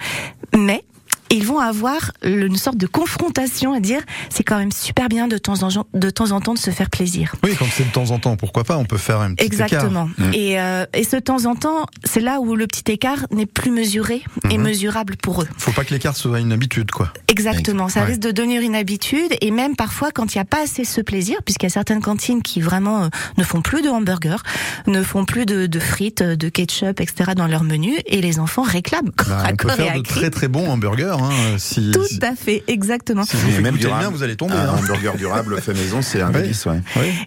Mais 0.56 0.84
Et 1.31 1.35
ils 1.37 1.45
vont 1.45 1.59
avoir 1.59 2.12
une 2.22 2.57
sorte 2.57 2.76
de 2.79 2.87
confrontation 2.87 3.72
à 3.74 3.81
dire 3.81 4.01
c'est 4.31 4.43
quand 4.45 4.59
même 4.59 4.72
super 4.72 5.09
bien 5.09 5.29
de 5.29 5.37
temps 5.39 5.62
en, 5.62 5.85
de 5.95 6.11
temps 6.11 6.31
en 6.31 6.41
temps 6.41 6.55
de 6.55 6.59
se 6.59 6.70
faire 6.70 6.89
plaisir. 6.91 7.35
Oui, 7.45 7.55
quand 7.59 7.66
c'est 7.70 7.87
de 7.87 7.93
temps 7.93 8.11
en 8.11 8.18
temps, 8.18 8.37
pourquoi 8.37 8.64
pas 8.64 8.76
On 8.79 8.85
peut 8.85 8.97
faire 8.99 9.20
un 9.20 9.35
petit 9.35 9.45
Exactement. 9.47 10.09
écart. 10.18 10.35
Et, 10.35 10.61
euh, 10.61 10.87
et 10.95 11.05
ce 11.05 11.16
temps 11.16 11.45
en 11.47 11.55
temps, 11.55 11.87
c'est 12.05 12.20
là 12.20 12.41
où 12.41 12.57
le 12.57 12.66
petit 12.66 12.91
écart 12.93 13.26
n'est 13.31 13.47
plus 13.47 13.70
mesuré 13.70 14.22
et 14.51 14.57
Mhm. 14.59 14.64
mesurable 14.64 15.16
pour 15.16 15.43
eux. 15.43 15.49
Faut 15.59 15.72
pas 15.72 15.85
que 15.85 15.93
l'écart 15.93 16.16
soit 16.16 16.41
une 16.41 16.53
habitude, 16.53 16.91
quoi. 16.91 17.12
Exactement, 17.29 17.89
ça 17.89 18.01
Ouais. 18.01 18.07
risque 18.07 18.20
de 18.20 18.31
devenir 18.31 18.62
une 18.62 18.74
habitude 18.74 19.33
et 19.41 19.51
même 19.51 19.76
parfois 19.76 20.11
quand 20.11 20.35
il 20.35 20.39
n'y 20.39 20.43
a 20.43 20.45
pas 20.47 20.62
assez 20.62 20.85
ce 20.85 21.01
plaisir, 21.01 21.37
puisqu'il 21.45 21.66
y 21.66 21.68
a 21.68 21.70
certaines 21.72 22.01
cantines 22.01 22.43
qui 22.43 22.61
vraiment 22.61 23.05
euh, 23.05 23.09
ne 23.37 23.45
font 23.45 23.61
plus 23.62 23.83
de 23.83 23.89
hamburgers, 23.89 24.43
ne 24.87 25.03
font 25.03 25.24
plus 25.24 25.47
de, 25.47 25.66
de 25.66 25.79
frites, 25.79 26.22
de 26.22 26.49
ketchup, 26.49 27.01
etc. 27.01 27.33
dans 27.37 27.47
leur 27.47 27.64
menu 27.64 27.95
et 28.07 28.20
les 28.20 28.39
enfants 28.41 28.62
réclament 28.62 29.11
Bah, 29.29 29.43
à 29.45 29.53
on 29.53 29.57
peut 29.57 29.68
faire 29.68 29.93
à 29.93 29.97
de 29.99 30.03
cri. 30.03 30.20
très 30.20 30.31
très 30.31 30.49
bons 30.49 30.68
hamburgers. 30.70 31.14
Hein, 31.24 31.56
si, 31.58 31.90
Tout 31.92 32.04
si- 32.04 32.18
à 32.24 32.34
fait, 32.34 32.62
exactement. 32.68 33.24
si 33.24 33.36
vous 33.36 33.60
même 33.60 33.76
durable. 33.76 34.00
bien, 34.00 34.10
vous 34.10 34.22
allez 34.22 34.36
tomber. 34.36 34.54
Un 34.54 34.68
hein. 34.68 34.74
hamburger 34.78 35.16
durable 35.16 35.60
fait 35.60 35.74
maison, 35.74 36.02
c'est 36.02 36.20
un 36.20 36.30
délice, 36.30 36.66
ouais. 36.66 36.80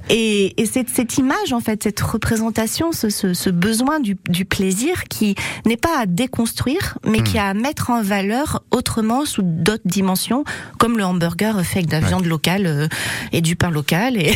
Et, 0.10 0.62
et 0.62 0.66
cette, 0.66 0.90
cette 0.90 1.18
image, 1.18 1.54
en 1.54 1.60
fait, 1.60 1.84
cette 1.84 2.00
représentation, 2.02 2.92
ce, 2.92 3.10
ce, 3.10 3.34
ce 3.34 3.50
besoin 3.50 4.00
du, 4.00 4.18
du 4.30 4.46
plaisir 4.46 5.04
qui 5.10 5.36
n'est 5.66 5.78
pas 5.78 6.00
à 6.02 6.06
déconstruire, 6.06 6.98
mais 7.06 7.20
Hmm. 7.20 7.24
qui 7.24 7.38
a 7.38 7.48
à 7.50 7.54
mettre 7.54 7.90
en 7.92 8.02
valeur 8.02 8.64
autrement 8.72 9.26
sous 9.26 9.42
d'autres 9.44 9.84
dimensions, 9.86 10.44
comme 10.80 10.98
le 10.98 11.04
hamburger 11.04 11.62
fait 11.66 11.80
avec 11.80 11.88
de 11.88 11.92
la 11.94 12.00
viande 12.00 12.26
locale 12.26 12.66
euh, 12.66 12.88
et 13.32 13.42
du 13.42 13.56
pain 13.56 13.70
local, 13.70 14.18
et, 14.22 14.32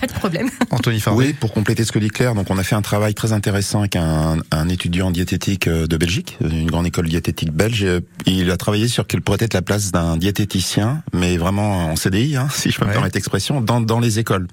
pas 0.00 0.06
de 0.06 0.12
problème. 0.12 0.48
Anthony 0.70 1.00
Fardet. 1.00 1.18
Oui, 1.26 1.32
pour 1.34 1.52
compléter 1.52 1.84
ce 1.84 1.92
que 1.92 1.98
dit 1.98 2.08
Claire, 2.08 2.34
donc 2.34 2.46
on 2.50 2.56
a 2.58 2.62
fait 2.62 2.76
un 2.76 2.82
travail 2.82 3.14
très 3.14 3.32
intéressant 3.32 3.80
avec 3.80 3.96
un, 3.96 4.38
un 4.50 4.68
étudiant 4.68 5.08
en 5.08 5.10
diététique 5.10 5.66
euh, 5.68 5.86
de 5.86 5.96
Belgique, 5.96 6.38
une 6.40 6.66
grande 6.70 6.86
école 6.86 7.08
diététique 7.08 7.50
belge. 7.52 7.82
Et, 7.82 7.86
euh, 7.88 8.00
Il 8.26 8.50
a 8.50 8.56
travaillé 8.56 8.88
sur 8.88 8.99
quelle 9.06 9.20
pourrait 9.22 9.38
être 9.40 9.54
la 9.54 9.62
place 9.62 9.90
d'un 9.92 10.16
diététicien, 10.16 11.02
mais 11.12 11.36
vraiment 11.36 11.90
en 11.90 11.96
CDI, 11.96 12.36
hein, 12.36 12.48
si 12.52 12.70
je 12.70 12.78
peux 12.78 12.86
me 12.86 12.92
permettre 12.92 13.16
l'expression, 13.16 13.60
dans, 13.60 13.80
dans 13.80 14.00
les 14.00 14.18
écoles. 14.18 14.46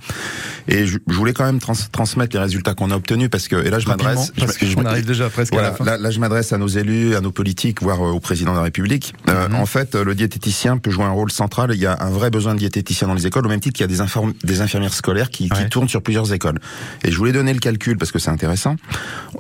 Et 0.68 0.86
je, 0.86 0.98
je 1.08 1.14
voulais 1.14 1.34
quand 1.34 1.46
même 1.46 1.60
trans- 1.60 1.74
transmettre 1.92 2.36
les 2.36 2.42
résultats 2.42 2.74
qu'on 2.74 2.92
a 2.92 2.96
obtenus 2.96 3.30
parce 3.30 3.48
que, 3.48 3.56
et 3.56 3.70
là 3.70 3.80
je 3.80 3.88
m'adresse, 3.88 4.32
parce 4.38 4.58
qu'on 4.58 4.86
arrive 4.86 5.06
déjà 5.06 5.30
presque 5.30 5.54
à 5.54 5.62
la 5.62 5.72
fin. 5.74 5.84
Là, 5.86 5.98
là, 5.98 6.12
je 6.12 6.20
m'adresse 6.20 6.54
à 6.54 6.58
nos 6.58 6.68
élus, 6.68 7.16
à 7.16 7.22
nos 7.22 7.32
politiques, 7.32 7.82
voire 7.82 8.02
euh, 8.06 8.12
au 8.12 8.20
président 8.20 8.52
de 8.52 8.58
la 8.58 8.64
République. 8.64 9.14
Euh, 9.30 9.48
Mhm. 9.48 9.56
En 9.56 9.66
fait, 9.66 9.96
le 9.96 10.14
diététicien 10.16 10.78
peut 10.78 10.92
jouer 10.92 11.06
un 11.06 11.12
rôle 11.12 11.32
central. 11.32 11.72
Il 11.74 11.80
y 11.80 11.86
a 11.86 11.96
un 12.02 12.10
vrai 12.10 12.30
besoin 12.30 12.54
de 12.54 12.60
diététicien 12.60 13.08
dans 13.08 13.14
les 13.14 13.28
écoles, 13.28 13.46
au 13.46 13.50
même 13.50 13.60
titre 13.60 13.76
qu'il 13.78 13.84
y 13.84 13.94
a 13.94 14.32
des 14.44 14.62
infirmières 14.62 14.94
scolaires 14.94 15.30
qui, 15.30 15.48
qui 15.50 15.70
tournent 15.70 15.88
sur 15.88 16.02
plusieurs 16.02 16.34
écoles. 16.34 16.60
Et 17.04 17.12
je 17.12 17.18
voulais 17.18 17.32
donner 17.32 17.54
le 17.54 17.60
calcul 17.60 17.98
parce 17.98 18.12
que 18.12 18.20
c'est 18.20 18.30
intéressant. 18.32 18.76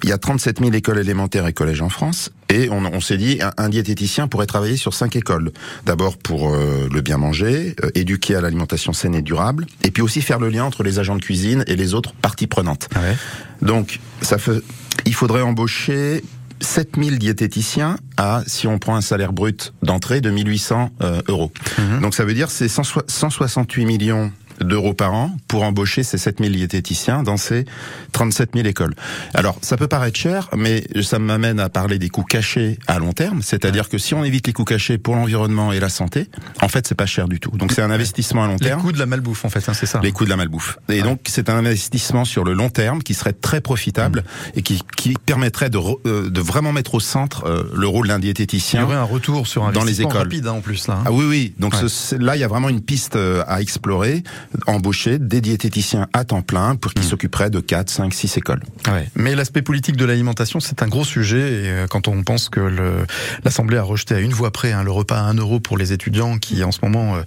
Il 0.03 0.09
y 0.09 0.11
a 0.11 0.17
37 0.17 0.59
000 0.59 0.71
écoles 0.73 0.99
élémentaires 0.99 1.45
et 1.47 1.53
collèges 1.53 1.81
en 1.81 1.89
France. 1.89 2.29
Et 2.49 2.69
on, 2.69 2.85
on 2.85 3.01
s'est 3.01 3.17
dit, 3.17 3.39
un, 3.41 3.51
un 3.57 3.69
diététicien 3.69 4.27
pourrait 4.27 4.45
travailler 4.45 4.77
sur 4.77 4.93
cinq 4.93 5.15
écoles. 5.15 5.51
D'abord 5.85 6.17
pour 6.17 6.53
euh, 6.53 6.87
le 6.91 7.01
bien 7.01 7.17
manger, 7.17 7.75
euh, 7.83 7.89
éduquer 7.95 8.35
à 8.35 8.41
l'alimentation 8.41 8.93
saine 8.93 9.15
et 9.15 9.21
durable, 9.21 9.65
et 9.83 9.91
puis 9.91 10.01
aussi 10.01 10.21
faire 10.21 10.39
le 10.39 10.49
lien 10.49 10.63
entre 10.63 10.83
les 10.83 10.99
agents 10.99 11.15
de 11.15 11.21
cuisine 11.21 11.63
et 11.67 11.75
les 11.75 11.93
autres 11.93 12.13
parties 12.13 12.47
prenantes. 12.47 12.89
Donc, 13.61 13.99
ça 14.21 14.37
fait, 14.37 14.61
il 15.05 15.13
faudrait 15.13 15.41
embaucher 15.41 16.23
7000 16.61 17.19
diététiciens 17.19 17.97
à, 18.17 18.41
si 18.47 18.67
on 18.67 18.79
prend 18.79 18.95
un 18.95 19.01
salaire 19.01 19.33
brut 19.33 19.73
d'entrée, 19.83 20.21
de 20.21 20.29
1800 20.29 20.91
euh, 21.01 21.21
euros. 21.27 21.51
Donc 22.01 22.15
ça 22.15 22.25
veut 22.25 22.33
dire 22.33 22.49
c'est 22.49 22.67
100 22.67 22.83
168 23.07 23.85
millions 23.85 24.31
d'euros 24.61 24.93
par 24.93 25.13
an 25.13 25.31
pour 25.47 25.63
embaucher 25.63 26.03
ces 26.03 26.17
7000 26.17 26.53
diététiciens 26.53 27.23
dans 27.23 27.37
ces 27.37 27.65
37 28.11 28.51
000 28.55 28.67
écoles. 28.67 28.95
Alors, 29.33 29.57
ça 29.61 29.77
peut 29.77 29.87
paraître 29.87 30.17
cher, 30.17 30.49
mais 30.55 30.83
ça 31.03 31.19
m'amène 31.19 31.59
à 31.59 31.69
parler 31.69 31.99
des 31.99 32.09
coûts 32.09 32.23
cachés 32.23 32.79
à 32.87 32.99
long 32.99 33.13
terme, 33.13 33.41
c'est-à-dire 33.41 33.89
que 33.89 33.97
si 33.97 34.13
on 34.13 34.23
évite 34.23 34.47
les 34.47 34.53
coûts 34.53 34.63
cachés 34.65 34.97
pour 34.97 35.15
l'environnement 35.15 35.71
et 35.71 35.79
la 35.79 35.89
santé, 35.89 36.29
en 36.61 36.67
fait, 36.67 36.87
c'est 36.87 36.95
pas 36.95 37.05
cher 37.05 37.27
du 37.27 37.39
tout. 37.39 37.51
Donc 37.51 37.71
c'est 37.71 37.81
un 37.81 37.91
investissement 37.91 38.43
à 38.43 38.47
long 38.47 38.53
Les 38.59 38.67
terme. 38.67 38.81
coûts 38.81 38.91
de 38.91 38.99
la 38.99 39.05
malbouffe, 39.05 39.45
en 39.45 39.49
fait, 39.49 39.67
hein, 39.69 39.73
c'est 39.73 39.85
ça. 39.85 39.99
Les 40.03 40.11
coûts 40.11 40.25
de 40.25 40.29
la 40.29 40.37
malbouffe. 40.37 40.77
Et 40.89 41.01
donc, 41.01 41.21
c'est 41.27 41.49
un 41.49 41.57
investissement 41.57 42.25
sur 42.25 42.43
le 42.43 42.53
long 42.53 42.69
terme 42.69 43.01
qui 43.03 43.13
serait 43.13 43.33
très 43.33 43.61
profitable 43.61 44.23
et 44.55 44.61
qui, 44.61 44.81
qui 44.95 45.13
permettrait 45.25 45.69
de, 45.69 45.77
re- 45.77 45.99
euh, 46.05 46.29
de 46.29 46.41
vraiment 46.41 46.71
mettre 46.73 46.95
au 46.95 46.99
centre 46.99 47.45
euh, 47.45 47.63
le 47.75 47.87
rôle 47.87 48.07
d'un 48.07 48.17
Il 48.17 48.21
y 48.21 48.33
diététicien 48.33 48.83
aurait 48.83 48.95
un 48.95 49.03
retour 49.03 49.47
sur 49.47 49.61
dans 49.63 49.69
les 49.71 49.77
investissement 50.01 50.09
écoles. 50.09 50.21
rapide, 50.23 50.47
hein, 50.47 50.51
en 50.53 50.61
plus, 50.61 50.87
là. 50.87 50.95
hein. 50.95 51.03
Ah 51.05 51.11
oui, 51.11 51.25
oui. 51.27 51.53
Donc 51.59 51.73
Ouais. 51.73 51.81
ce- 51.81 51.87
c'est- 51.87 52.17
là, 52.17 52.35
il 52.35 52.39
y 52.39 52.43
a 52.43 52.47
vraiment 52.47 52.69
une 52.69 52.81
piste 52.81 53.15
euh, 53.15 53.43
à 53.47 53.61
explorer, 53.61 54.23
embaucher 54.65 55.19
des 55.19 55.41
diététiciens 55.41 56.07
à 56.13 56.23
temps 56.23 56.41
plein 56.41 56.75
pour 56.75 56.91
Hmm. 56.91 56.93
qu'ils 56.93 57.03
s'occuperaient 57.09 57.49
de 57.49 57.59
4, 57.59 57.89
5, 57.89 58.13
6 58.13 58.37
écoles. 58.37 58.61
Ouais. 58.87 59.09
Mais 59.15 59.35
l'aspect 59.35 59.61
politique 59.61 59.97
de 59.97 60.05
l'alimentation, 60.05 60.59
c'est 60.59 60.81
un 60.81 60.87
gros 60.87 61.03
sujet. 61.03 61.37
Et 61.65 61.69
euh, 61.69 61.87
quand 61.87 62.07
on 62.07 62.23
pense 62.23 62.49
que 62.49 62.59
l'Assemblée 63.43 63.77
a 63.77 63.83
rejeté 63.83 64.15
à 64.15 64.19
une 64.19 64.31
voix 64.33 64.51
près 64.51 64.71
hein, 64.71 64.83
le 64.83 64.91
repas 64.91 65.17
à 65.17 65.23
1 65.23 65.33
euro 65.35 65.59
pour 65.59 65.77
les 65.77 65.93
étudiants 65.93 66.37
qui, 66.37 66.63
en 66.63 66.71
ce 66.71 66.79
moment, 66.81 67.15
euh, 67.15 67.21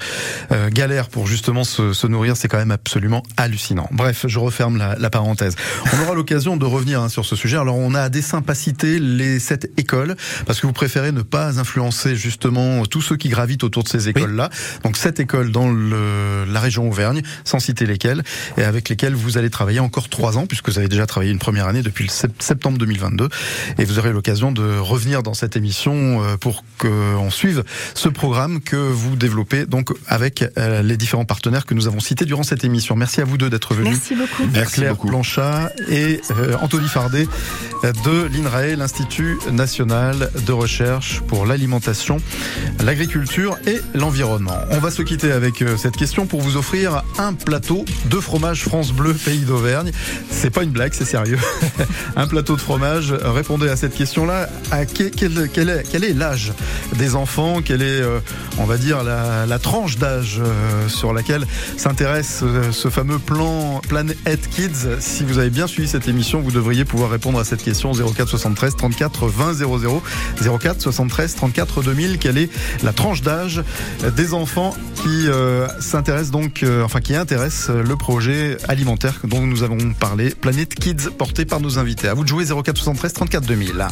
euh, 0.53 0.71
galèrent 0.71 1.09
pour 1.09 1.27
justement 1.27 1.65
se, 1.65 1.93
se 1.93 2.07
nourrir, 2.07 2.37
c'est 2.37 2.49
quand 2.49 2.59
même 2.59 2.71
absolument 2.71 3.23
hallucinant. 3.37 3.89
Bref, 3.93 4.25
je 4.29 4.39
referme 4.39 4.77
la, 4.79 4.97
la 4.97 5.11
parenthèse. 5.11 5.57
On 5.93 6.03
aura 6.05 6.15
l'occasion 6.15 6.57
de 6.57 6.65
revenir 6.65 7.01
hein, 7.03 7.09
sur 7.09 7.25
ce 7.25 7.37
sujet. 7.37 7.57
Alors, 7.59 7.77
on 7.77 7.95
a 7.95 8.03
à 8.03 8.09
dessein 8.09 8.41
pas 8.43 8.55
cité 8.55 8.99
les 8.99 9.39
sept 9.41 9.71
écoles 9.77 10.17
parce 10.47 10.61
que 10.61 10.67
vous 10.67 10.73
préférez 10.73 11.13
ne 11.13 11.23
pas 11.23 11.59
influencer 11.61 12.17
justement 12.17 12.85
tous 12.87 13.03
ceux 13.03 13.17
qui 13.17 13.29
gravitent 13.29 13.65
autour 13.65 13.83
de 13.85 13.89
ces 13.89 14.09
écoles-là. 14.09 14.49
Donc, 14.85 14.97
sept 14.97 15.21
écoles 15.21 15.53
dans 15.53 15.71
le, 15.71 16.45
la 16.47 16.61
région 16.61 16.89
Auvergne, 16.89 17.10
sans 17.45 17.59
citer 17.61 17.87
lesquelles, 17.87 18.23
et 18.57 18.63
avec 18.63 18.89
lesquelles 18.89 19.15
vous 19.15 19.39
allez 19.39 19.51
travailler 19.51 19.81
encore 19.81 20.09
trois 20.09 20.39
ans, 20.39 20.47
puisque 20.47 20.69
vous 20.69 20.79
avez 20.79 20.89
déjà 20.89 21.07
travaillé 21.07 21.33
une 21.33 21.39
première 21.39 21.67
année 21.67 21.83
depuis 21.83 22.05
le 22.05 22.11
sept- 22.11 22.43
septembre 22.43 22.79
2022, 22.79 23.29
et 23.79 23.85
vous 23.85 23.99
aurez 23.99 24.13
l'occasion 24.13 24.53
de 24.53 24.79
revenir 24.79 25.23
dans 25.23 25.35
cette 25.35 25.57
émission 25.57 26.23
euh, 26.23 26.37
pour 26.37 26.65
qu'on 26.79 27.31
suive 27.31 27.65
ce 27.95 28.09
programme 28.09 28.61
que 28.61 28.77
vous 28.77 29.17
développez 29.17 29.67
donc 29.67 29.91
avec 30.07 30.45
euh, 30.59 30.83
les 30.83 30.97
différents 30.97 31.25
partenaires 31.25 31.67
que 31.67 31.75
nous 31.75 31.87
avons 31.87 32.01
cités 32.01 32.25
durant 32.25 32.43
cette 32.43 32.65
émission. 32.65 32.97
Merci 32.97 33.21
à 33.21 33.25
vous 33.25 33.37
deux 33.39 33.51
d'être 33.51 33.75
venus. 33.75 33.91
Merci 33.93 34.15
beaucoup. 34.15 34.51
Merci 34.53 34.75
Claire 34.75 34.95
beaucoup. 34.95 35.09
Planchat 35.09 35.71
et 35.89 36.21
euh, 36.37 36.57
Anthony 36.61 36.89
Fardet 36.89 37.27
de 37.83 38.29
l'INRAE, 38.33 38.77
l'Institut 38.77 39.39
national 39.51 40.31
de 40.47 40.53
recherche 40.53 41.21
pour 41.29 41.47
l'alimentation, 41.47 42.19
l'agriculture 42.85 43.59
et 43.67 43.81
l'environnement. 43.95 44.57
On 44.71 44.79
va 44.79 44.91
se 44.91 45.03
quitter 45.03 45.33
avec 45.33 45.65
cette 45.77 45.97
question 45.97 46.27
pour 46.27 46.41
vous 46.41 46.57
offrir 46.57 47.00
un 47.19 47.35
plateau 47.35 47.85
de 48.07 48.21
fromage 48.21 48.65
France 48.65 48.93
Bleu 48.93 49.15
Pays 49.15 49.41
d'Auvergne. 49.41 49.93
C'est 50.31 50.51
pas 50.51 50.63
une 50.63 50.71
blague, 50.71 50.93
c'est 50.95 51.05
sérieux. 51.05 51.39
un 52.17 52.27
plateau 52.27 52.57
de 52.57 52.61
fromage. 52.61 53.13
Répondez 53.13 53.69
à 53.69 53.77
cette 53.77 53.95
question-là. 53.95 54.49
À 54.71 54.85
quel, 54.87 56.05
est, 56.05 56.13
l'âge 56.15 56.53
des 56.97 57.15
enfants? 57.15 57.61
Quelle 57.63 57.83
est, 57.83 58.01
euh, 58.01 58.21
on 58.59 58.65
va 58.65 58.77
dire, 58.77 59.03
la, 59.03 59.59
tranche 59.59 59.99
d'âge 59.99 60.41
euh, 60.41 60.89
sur 60.89 61.13
laquelle 61.13 61.47
s'intéresse 61.77 62.41
euh, 62.43 62.73
ce 62.73 62.89
fameux 62.89 63.19
plan 63.19 63.81
Planet 63.89 64.17
Kids? 64.51 65.01
Si 65.01 65.25
vous 65.25 65.39
avez 65.39 65.51
bien 65.51 65.67
suivi 65.67 65.89
cette 65.89 66.09
émission, 66.09 66.41
vous 66.41 66.53
devriez 66.53 66.85
pouvoir 66.85 67.11
répondre 67.11 67.39
à 67.39 67.45
cette 67.45 67.63
question 67.63 67.93
04 67.93 68.29
73 68.29 68.77
34 68.77 69.27
20 69.27 69.55
00 69.55 70.03
04 70.59 70.81
73 70.81 71.35
34 71.35 71.83
2000. 71.83 72.19
Quelle 72.19 72.39
est 72.39 72.51
la 72.83 72.93
tranche 72.93 73.23
d'âge 73.23 73.63
des 74.17 74.35
enfants 74.35 74.75
qui 75.03 75.27
s'intéressent 75.81 76.31
donc, 76.31 76.65
enfin 76.91 77.01
qui 77.01 77.15
intéressent 77.15 77.71
le 77.71 77.95
projet 77.95 78.57
alimentaire 78.69 79.21
dont 79.23 79.47
nous 79.47 79.63
avons 79.63 79.93
parlé, 79.93 80.31
Planet 80.31 80.75
Kids, 80.75 81.11
porté 81.17 81.45
par 81.45 81.61
nos 81.61 81.79
invités. 81.79 82.09
À 82.09 82.15
vous 82.15 82.25
de 82.25 82.29
jouer 82.29 82.45
04 82.45 82.77
73 82.77 83.13
34 83.13 83.47
2000. 83.47 83.87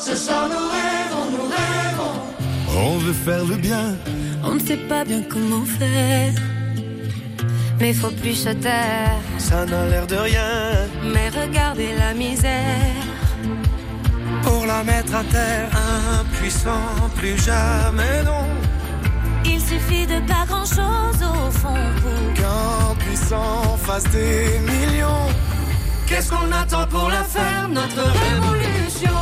Ce 0.00 0.16
soir 0.16 0.48
nous 0.48 0.66
rêvons, 0.76 1.30
nous 1.30 1.46
rêvons. 1.46 2.16
On 2.76 2.98
veut 2.98 3.12
faire 3.12 3.44
le 3.44 3.54
bien. 3.54 3.94
On 4.42 4.56
ne 4.56 4.60
sait 4.60 4.76
pas 4.88 5.04
bien 5.04 5.22
comment 5.22 5.64
faire. 5.64 6.34
Mais 7.78 7.92
faut 7.92 8.10
plus 8.10 8.34
se 8.34 8.50
taire. 8.50 9.20
Ça 9.38 9.64
n'a 9.64 9.86
l'air 9.86 10.08
de 10.08 10.16
rien. 10.16 10.88
Mais 11.12 11.28
regardez 11.28 11.90
la 11.96 12.14
misère. 12.14 13.13
Pour 14.64 14.72
la 14.72 14.82
mettre 14.82 15.14
à 15.14 15.24
terre, 15.24 15.68
impuissant, 16.20 17.10
plus 17.16 17.36
jamais 17.36 18.22
non. 18.24 18.46
Il 19.44 19.60
suffit 19.60 20.06
de 20.06 20.26
pas 20.26 20.46
grand 20.48 20.64
chose 20.64 21.20
au 21.20 21.50
fond 21.50 21.84
pour 22.00 22.32
Qu'un 22.32 22.94
puissant 23.04 23.76
fasse 23.82 24.04
des 24.04 24.58
millions. 24.60 25.28
Qu'est-ce 26.06 26.30
qu'on 26.30 26.50
attend 26.50 26.86
pour 26.86 27.10
la 27.10 27.24
faire, 27.24 27.68
notre 27.68 28.04
révolution? 28.26 29.20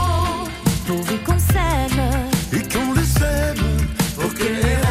Pourvu 0.86 1.18
qu'on 1.26 1.38
s'aime 1.40 2.03
Et 2.53 2.62
qu'on 2.72 2.93
le 2.93 3.03
sème 3.03 3.66
pour 4.14 4.32
que 4.34 4.82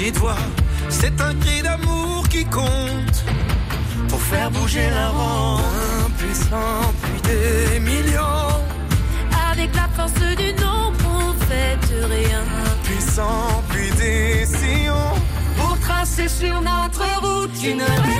petite 0.00 0.16
voix, 0.16 0.36
c'est 0.88 1.20
un 1.20 1.34
cri 1.34 1.62
d'amour 1.62 2.26
qui 2.28 2.44
compte 2.46 3.24
pour 4.08 4.20
faire 4.20 4.50
bouger 4.50 4.88
la 4.90 5.08
ronde. 5.08 5.60
Un 6.06 6.10
puissant, 6.12 6.80
puis 7.02 7.20
des 7.30 7.80
millions. 7.80 8.56
Avec 9.50 9.74
la 9.74 9.88
force 9.96 10.14
du 10.14 10.52
nombre, 10.54 11.04
on 11.04 11.32
fait 11.44 11.78
rien. 12.16 12.42
Puissant, 12.84 13.62
puis 13.68 13.90
des 13.98 14.46
sillons 14.46 15.14
pour 15.58 15.78
tracer 15.80 16.28
sur 16.28 16.60
notre 16.62 17.04
route 17.20 17.62
une 17.62 17.82
révolution. 17.82 18.19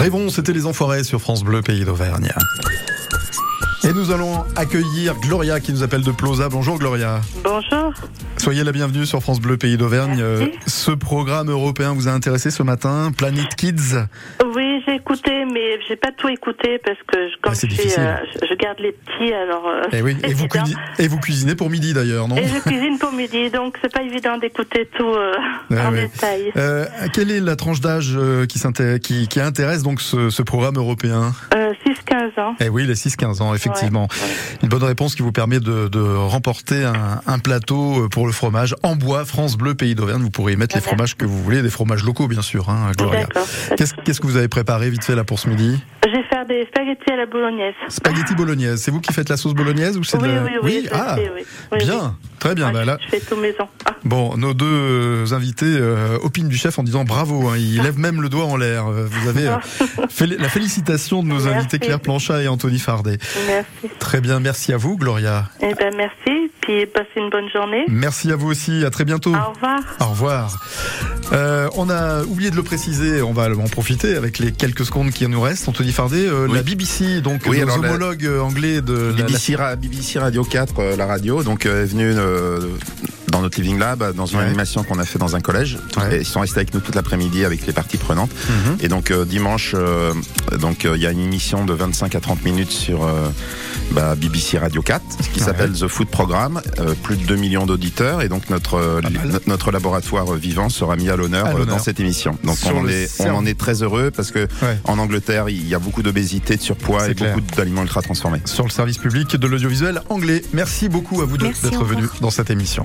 Rêvons, 0.00 0.30
c'était 0.30 0.54
les 0.54 0.64
Enfoirés 0.64 1.04
sur 1.04 1.20
France 1.20 1.44
Bleu, 1.44 1.60
pays 1.60 1.84
d'Auvergne. 1.84 2.32
Et 3.84 3.92
nous 3.92 4.10
allons 4.10 4.46
accueillir 4.56 5.14
Gloria 5.20 5.60
qui 5.60 5.74
nous 5.74 5.82
appelle 5.82 6.00
de 6.00 6.10
Plosa. 6.10 6.48
Bonjour 6.48 6.78
Gloria. 6.78 7.20
Bonjour. 7.44 7.92
Soyez 8.40 8.64
la 8.64 8.72
bienvenue 8.72 9.04
sur 9.04 9.20
France 9.20 9.38
Bleu, 9.38 9.58
pays 9.58 9.76
d'Auvergne. 9.76 10.18
Euh, 10.22 10.46
Ce 10.66 10.90
programme 10.92 11.50
européen 11.50 11.92
vous 11.92 12.08
a 12.08 12.12
intéressé 12.12 12.50
ce 12.50 12.62
matin, 12.62 13.12
Planet 13.14 13.54
Kids. 13.54 13.96
Oui, 14.56 14.82
j'ai 14.86 14.94
écouté, 14.94 15.44
mais 15.52 15.78
j'ai 15.86 15.96
pas 15.96 16.08
tout 16.16 16.28
écouté 16.28 16.80
parce 16.82 16.96
que 17.06 17.28
je, 17.28 17.34
comme 17.42 17.52
Ah, 17.52 17.66
je, 17.68 17.74
suis, 17.74 17.92
euh, 17.98 18.14
je- 18.48 18.54
garde 18.54 18.78
les 18.80 18.92
petits, 18.92 19.32
alors. 19.34 19.66
euh, 19.68 19.82
Et, 19.92 19.98
Eh 19.98 20.02
oui, 20.02 20.16
et, 20.24 20.32
vous 20.32 20.46
et 20.98 21.06
vous 21.08 21.18
cuisinez 21.18 21.54
pour 21.54 21.68
midi 21.68 21.92
d'ailleurs, 21.92 22.28
non 22.28 22.36
Et 22.36 22.46
je 22.46 22.58
cuisine 22.60 22.98
pour 22.98 23.12
midi, 23.12 23.50
donc 23.50 23.76
c'est 23.82 23.92
pas 23.92 24.02
évident 24.02 24.38
d'écouter 24.38 24.88
tout 24.96 25.04
euh, 25.04 25.32
Ouais, 25.70 25.78
en 25.80 25.92
détail. 25.92 26.52
Quelle 27.12 27.30
est 27.30 27.40
la 27.40 27.56
tranche 27.56 27.80
d'âge 27.82 28.18
qui, 28.48 28.58
s'inté- 28.58 29.00
qui, 29.00 29.28
qui 29.28 29.40
intéresse 29.40 29.82
donc 29.82 30.00
ce, 30.00 30.30
ce 30.30 30.42
programme 30.42 30.76
européen 30.76 31.34
Euh, 31.54 31.72
6-15 31.86 32.40
ans. 32.40 32.54
Eh 32.60 32.70
oui, 32.70 32.86
les 32.86 32.94
6-15 32.94 33.42
ans, 33.42 33.54
effectivement. 33.54 34.08
Une 34.62 34.68
bonne 34.70 34.84
réponse 34.84 35.14
qui 35.14 35.20
vous 35.22 35.32
permet 35.32 35.60
de, 35.60 35.88
de 35.88 36.00
remporter 36.00 36.84
un, 36.84 37.20
un 37.26 37.38
plateau 37.38 38.08
pour 38.10 38.26
le 38.26 38.29
fromage 38.32 38.74
en 38.82 38.96
bois 38.96 39.24
France 39.24 39.56
Bleu 39.56 39.74
Pays 39.74 39.94
d'Auvergne. 39.94 40.22
Vous 40.22 40.30
pourrez 40.30 40.52
y 40.52 40.56
mettre 40.56 40.74
les 40.76 40.82
fromages 40.82 41.16
que 41.16 41.24
vous 41.24 41.42
voulez, 41.42 41.62
des 41.62 41.70
fromages 41.70 42.04
locaux 42.04 42.28
bien 42.28 42.42
sûr, 42.42 42.68
hein, 42.70 42.92
Gloria. 42.96 43.26
Qu'est-ce 43.76 43.94
qu'est-ce 43.94 44.20
que 44.20 44.26
vous 44.26 44.36
avez 44.36 44.48
préparé 44.48 44.90
vite 44.90 45.04
fait 45.04 45.14
là 45.14 45.24
pour 45.24 45.38
ce 45.38 45.48
midi? 45.48 45.78
Je 46.06 46.10
vais 46.10 46.22
faire 46.24 46.46
des 46.46 46.66
spaghettis 46.66 47.12
à 47.12 47.16
la 47.16 47.26
bolognaise. 47.26 47.74
Spaghetti 47.88 48.34
bolognaise. 48.34 48.80
C'est 48.80 48.90
vous 48.90 49.00
qui 49.00 49.12
faites 49.12 49.28
la 49.28 49.36
sauce 49.36 49.54
bolognaise 49.54 49.96
ou 49.98 50.02
c'est 50.04 50.16
Oui, 50.18 50.28
de 50.28 50.34
la- 50.34 50.42
oui, 50.44 50.50
oui, 50.62 50.88
ah, 50.92 51.16
oui. 51.18 51.42
Oui, 51.72 51.78
bien, 51.78 52.16
très 52.38 52.54
bien. 52.54 52.72
Bah, 52.72 52.84
là, 52.84 52.96
Je 53.04 53.08
fais 53.10 53.20
tout 53.20 53.36
maison. 53.36 53.68
Ah, 53.86 53.94
Bon, 54.04 54.36
nos 54.36 54.54
deux 54.54 54.64
euh, 54.66 55.26
invités 55.32 55.66
euh, 55.66 56.16
opinent 56.22 56.48
du 56.48 56.56
chef 56.56 56.78
en 56.78 56.82
disant 56.82 57.04
bravo. 57.04 57.48
Hein, 57.48 57.56
il 57.58 57.82
lève 57.82 57.98
même 57.98 58.22
le 58.22 58.28
doigt 58.28 58.46
en 58.46 58.56
l'air. 58.56 58.86
Euh, 58.88 59.06
Vous 59.08 59.28
avez 59.28 59.46
euh, 59.48 59.56
fait 60.08 60.26
la 60.26 60.48
félicitation 60.48 61.22
de 61.22 61.28
nos 61.28 61.40
Merci. 61.40 61.48
invités 61.58 61.78
Claire 61.78 62.00
Planchat 62.00 62.42
et 62.42 62.48
Anthony 62.48 62.78
Fardet. 62.78 63.18
merci. 63.46 63.94
Très 63.98 64.20
bien, 64.20 64.40
merci 64.40 64.72
à 64.72 64.76
vous, 64.78 64.96
Gloria. 64.96 65.44
Eh 65.60 65.74
ben 65.74 65.94
merci, 65.96 66.50
puis 66.62 66.86
passez 66.86 67.08
une 67.16 67.30
bonne 67.30 67.48
journée. 67.50 67.84
Merci 67.88 68.19
à 68.28 68.36
vous 68.36 68.48
aussi. 68.48 68.84
À 68.84 68.90
très 68.90 69.04
bientôt. 69.04 69.34
Au 69.34 69.52
revoir. 69.52 69.80
Au 70.00 70.04
revoir. 70.06 70.58
Euh, 71.32 71.68
on 71.76 71.88
a 71.90 72.22
oublié 72.24 72.50
de 72.50 72.56
le 72.56 72.62
préciser, 72.64 73.22
on 73.22 73.32
va 73.32 73.48
en 73.50 73.68
profiter 73.68 74.16
avec 74.16 74.38
les 74.40 74.50
quelques 74.52 74.84
secondes 74.84 75.10
qui 75.12 75.26
nous 75.28 75.40
restent. 75.40 75.68
Anthony 75.68 75.92
Fardet, 75.92 76.26
euh, 76.26 76.46
Oui. 76.48 76.56
la 76.56 76.62
BBC, 76.62 77.20
donc 77.20 77.42
Oui, 77.46 77.60
nos 77.60 77.66
la- 77.66 77.74
homologues 77.74 78.26
euh, 78.26 78.40
anglais 78.40 78.80
de 78.82 79.14
la- 79.16 79.24
BBC, 79.24 79.54
Ra- 79.54 79.76
BBC 79.76 80.18
Radio 80.18 80.42
4, 80.42 80.74
euh, 80.80 80.96
la 80.96 81.06
radio, 81.06 81.42
donc 81.44 81.66
euh, 81.66 81.84
est 81.84 81.86
venue 81.86 82.12
euh, 82.16 82.58
dans 83.30 83.40
notre 83.42 83.60
living 83.60 83.78
lab, 83.78 84.14
dans 84.14 84.26
une 84.26 84.38
Ouais. 84.38 84.44
animation 84.44 84.82
qu'on 84.82 84.98
a 84.98 85.04
fait 85.04 85.18
dans 85.18 85.36
un 85.36 85.40
collège. 85.40 85.78
Et 86.12 86.18
ils 86.18 86.24
sont 86.26 86.40
restés 86.40 86.58
avec 86.58 86.74
nous 86.74 86.80
toute 86.80 86.94
l'après-midi 86.94 87.44
avec 87.44 87.66
les 87.66 87.72
parties 87.72 87.96
prenantes. 87.98 88.30
Mhm. 88.48 88.76
Et 88.80 88.88
donc 88.88 89.10
euh, 89.10 89.24
dimanche, 89.24 89.72
euh, 89.76 90.12
donc 90.58 90.84
euh, 90.84 90.96
il 90.96 91.02
y 91.02 91.06
a 91.06 91.10
une 91.10 91.20
émission 91.20 91.64
de 91.64 91.72
25 91.72 92.14
à 92.14 92.20
30 92.20 92.44
minutes 92.44 92.70
sur 92.70 93.04
euh, 93.04 93.28
bah, 93.92 94.14
BBC 94.16 94.58
Radio 94.58 94.82
4, 94.82 95.02
qui 95.32 95.40
Ouais. 95.40 95.46
s'appelle 95.46 95.72
The 95.72 95.86
Food 95.88 96.08
Programme. 96.08 96.60
Euh, 96.78 96.94
plus 97.02 97.16
de 97.16 97.24
2 97.24 97.36
millions 97.36 97.66
d'auditeurs 97.66 98.22
et 98.22 98.28
donc 98.28 98.50
notre 98.50 99.00
notre 99.46 99.70
laboratoire 99.70 100.32
vivant 100.34 100.68
sera 100.68 100.96
mis 100.96 101.08
à 101.10 101.16
l'honneur 101.16 101.66
dans 101.66 101.78
cette 101.78 102.00
émission. 102.00 102.36
Donc 102.44 102.56
Sur 102.56 102.74
on 102.76 102.80
en, 102.80 102.88
est, 102.88 103.08
on 103.20 103.24
cerf- 103.24 103.34
en 103.34 103.46
est 103.46 103.58
très 103.58 103.82
heureux 103.82 104.10
parce 104.14 104.30
que 104.30 104.40
Ouais. 104.62 104.78
en 104.84 104.98
Angleterre 104.98 105.48
il 105.48 105.66
y 105.68 105.74
a 105.74 105.78
beaucoup 105.78 106.02
d'obésité, 106.02 106.56
de 106.56 106.62
surpoids 106.62 107.08
et 107.08 107.14
clair. 107.14 107.34
beaucoup 107.36 107.46
d'aliments 107.56 107.82
ultra 107.82 108.02
transformés. 108.02 108.40
sur 108.44 108.64
le 108.64 108.70
service 108.70 108.98
public 108.98 109.36
de 109.36 109.46
l'audiovisuel 109.46 110.00
anglais. 110.08 110.42
Merci 110.52 110.88
beaucoup 110.88 111.20
à 111.22 111.24
vous 111.24 111.36
deux 111.38 111.48
d'être 111.62 111.84
venus 111.84 112.08
dans 112.20 112.30
cette 112.30 112.50
émission. 112.50 112.84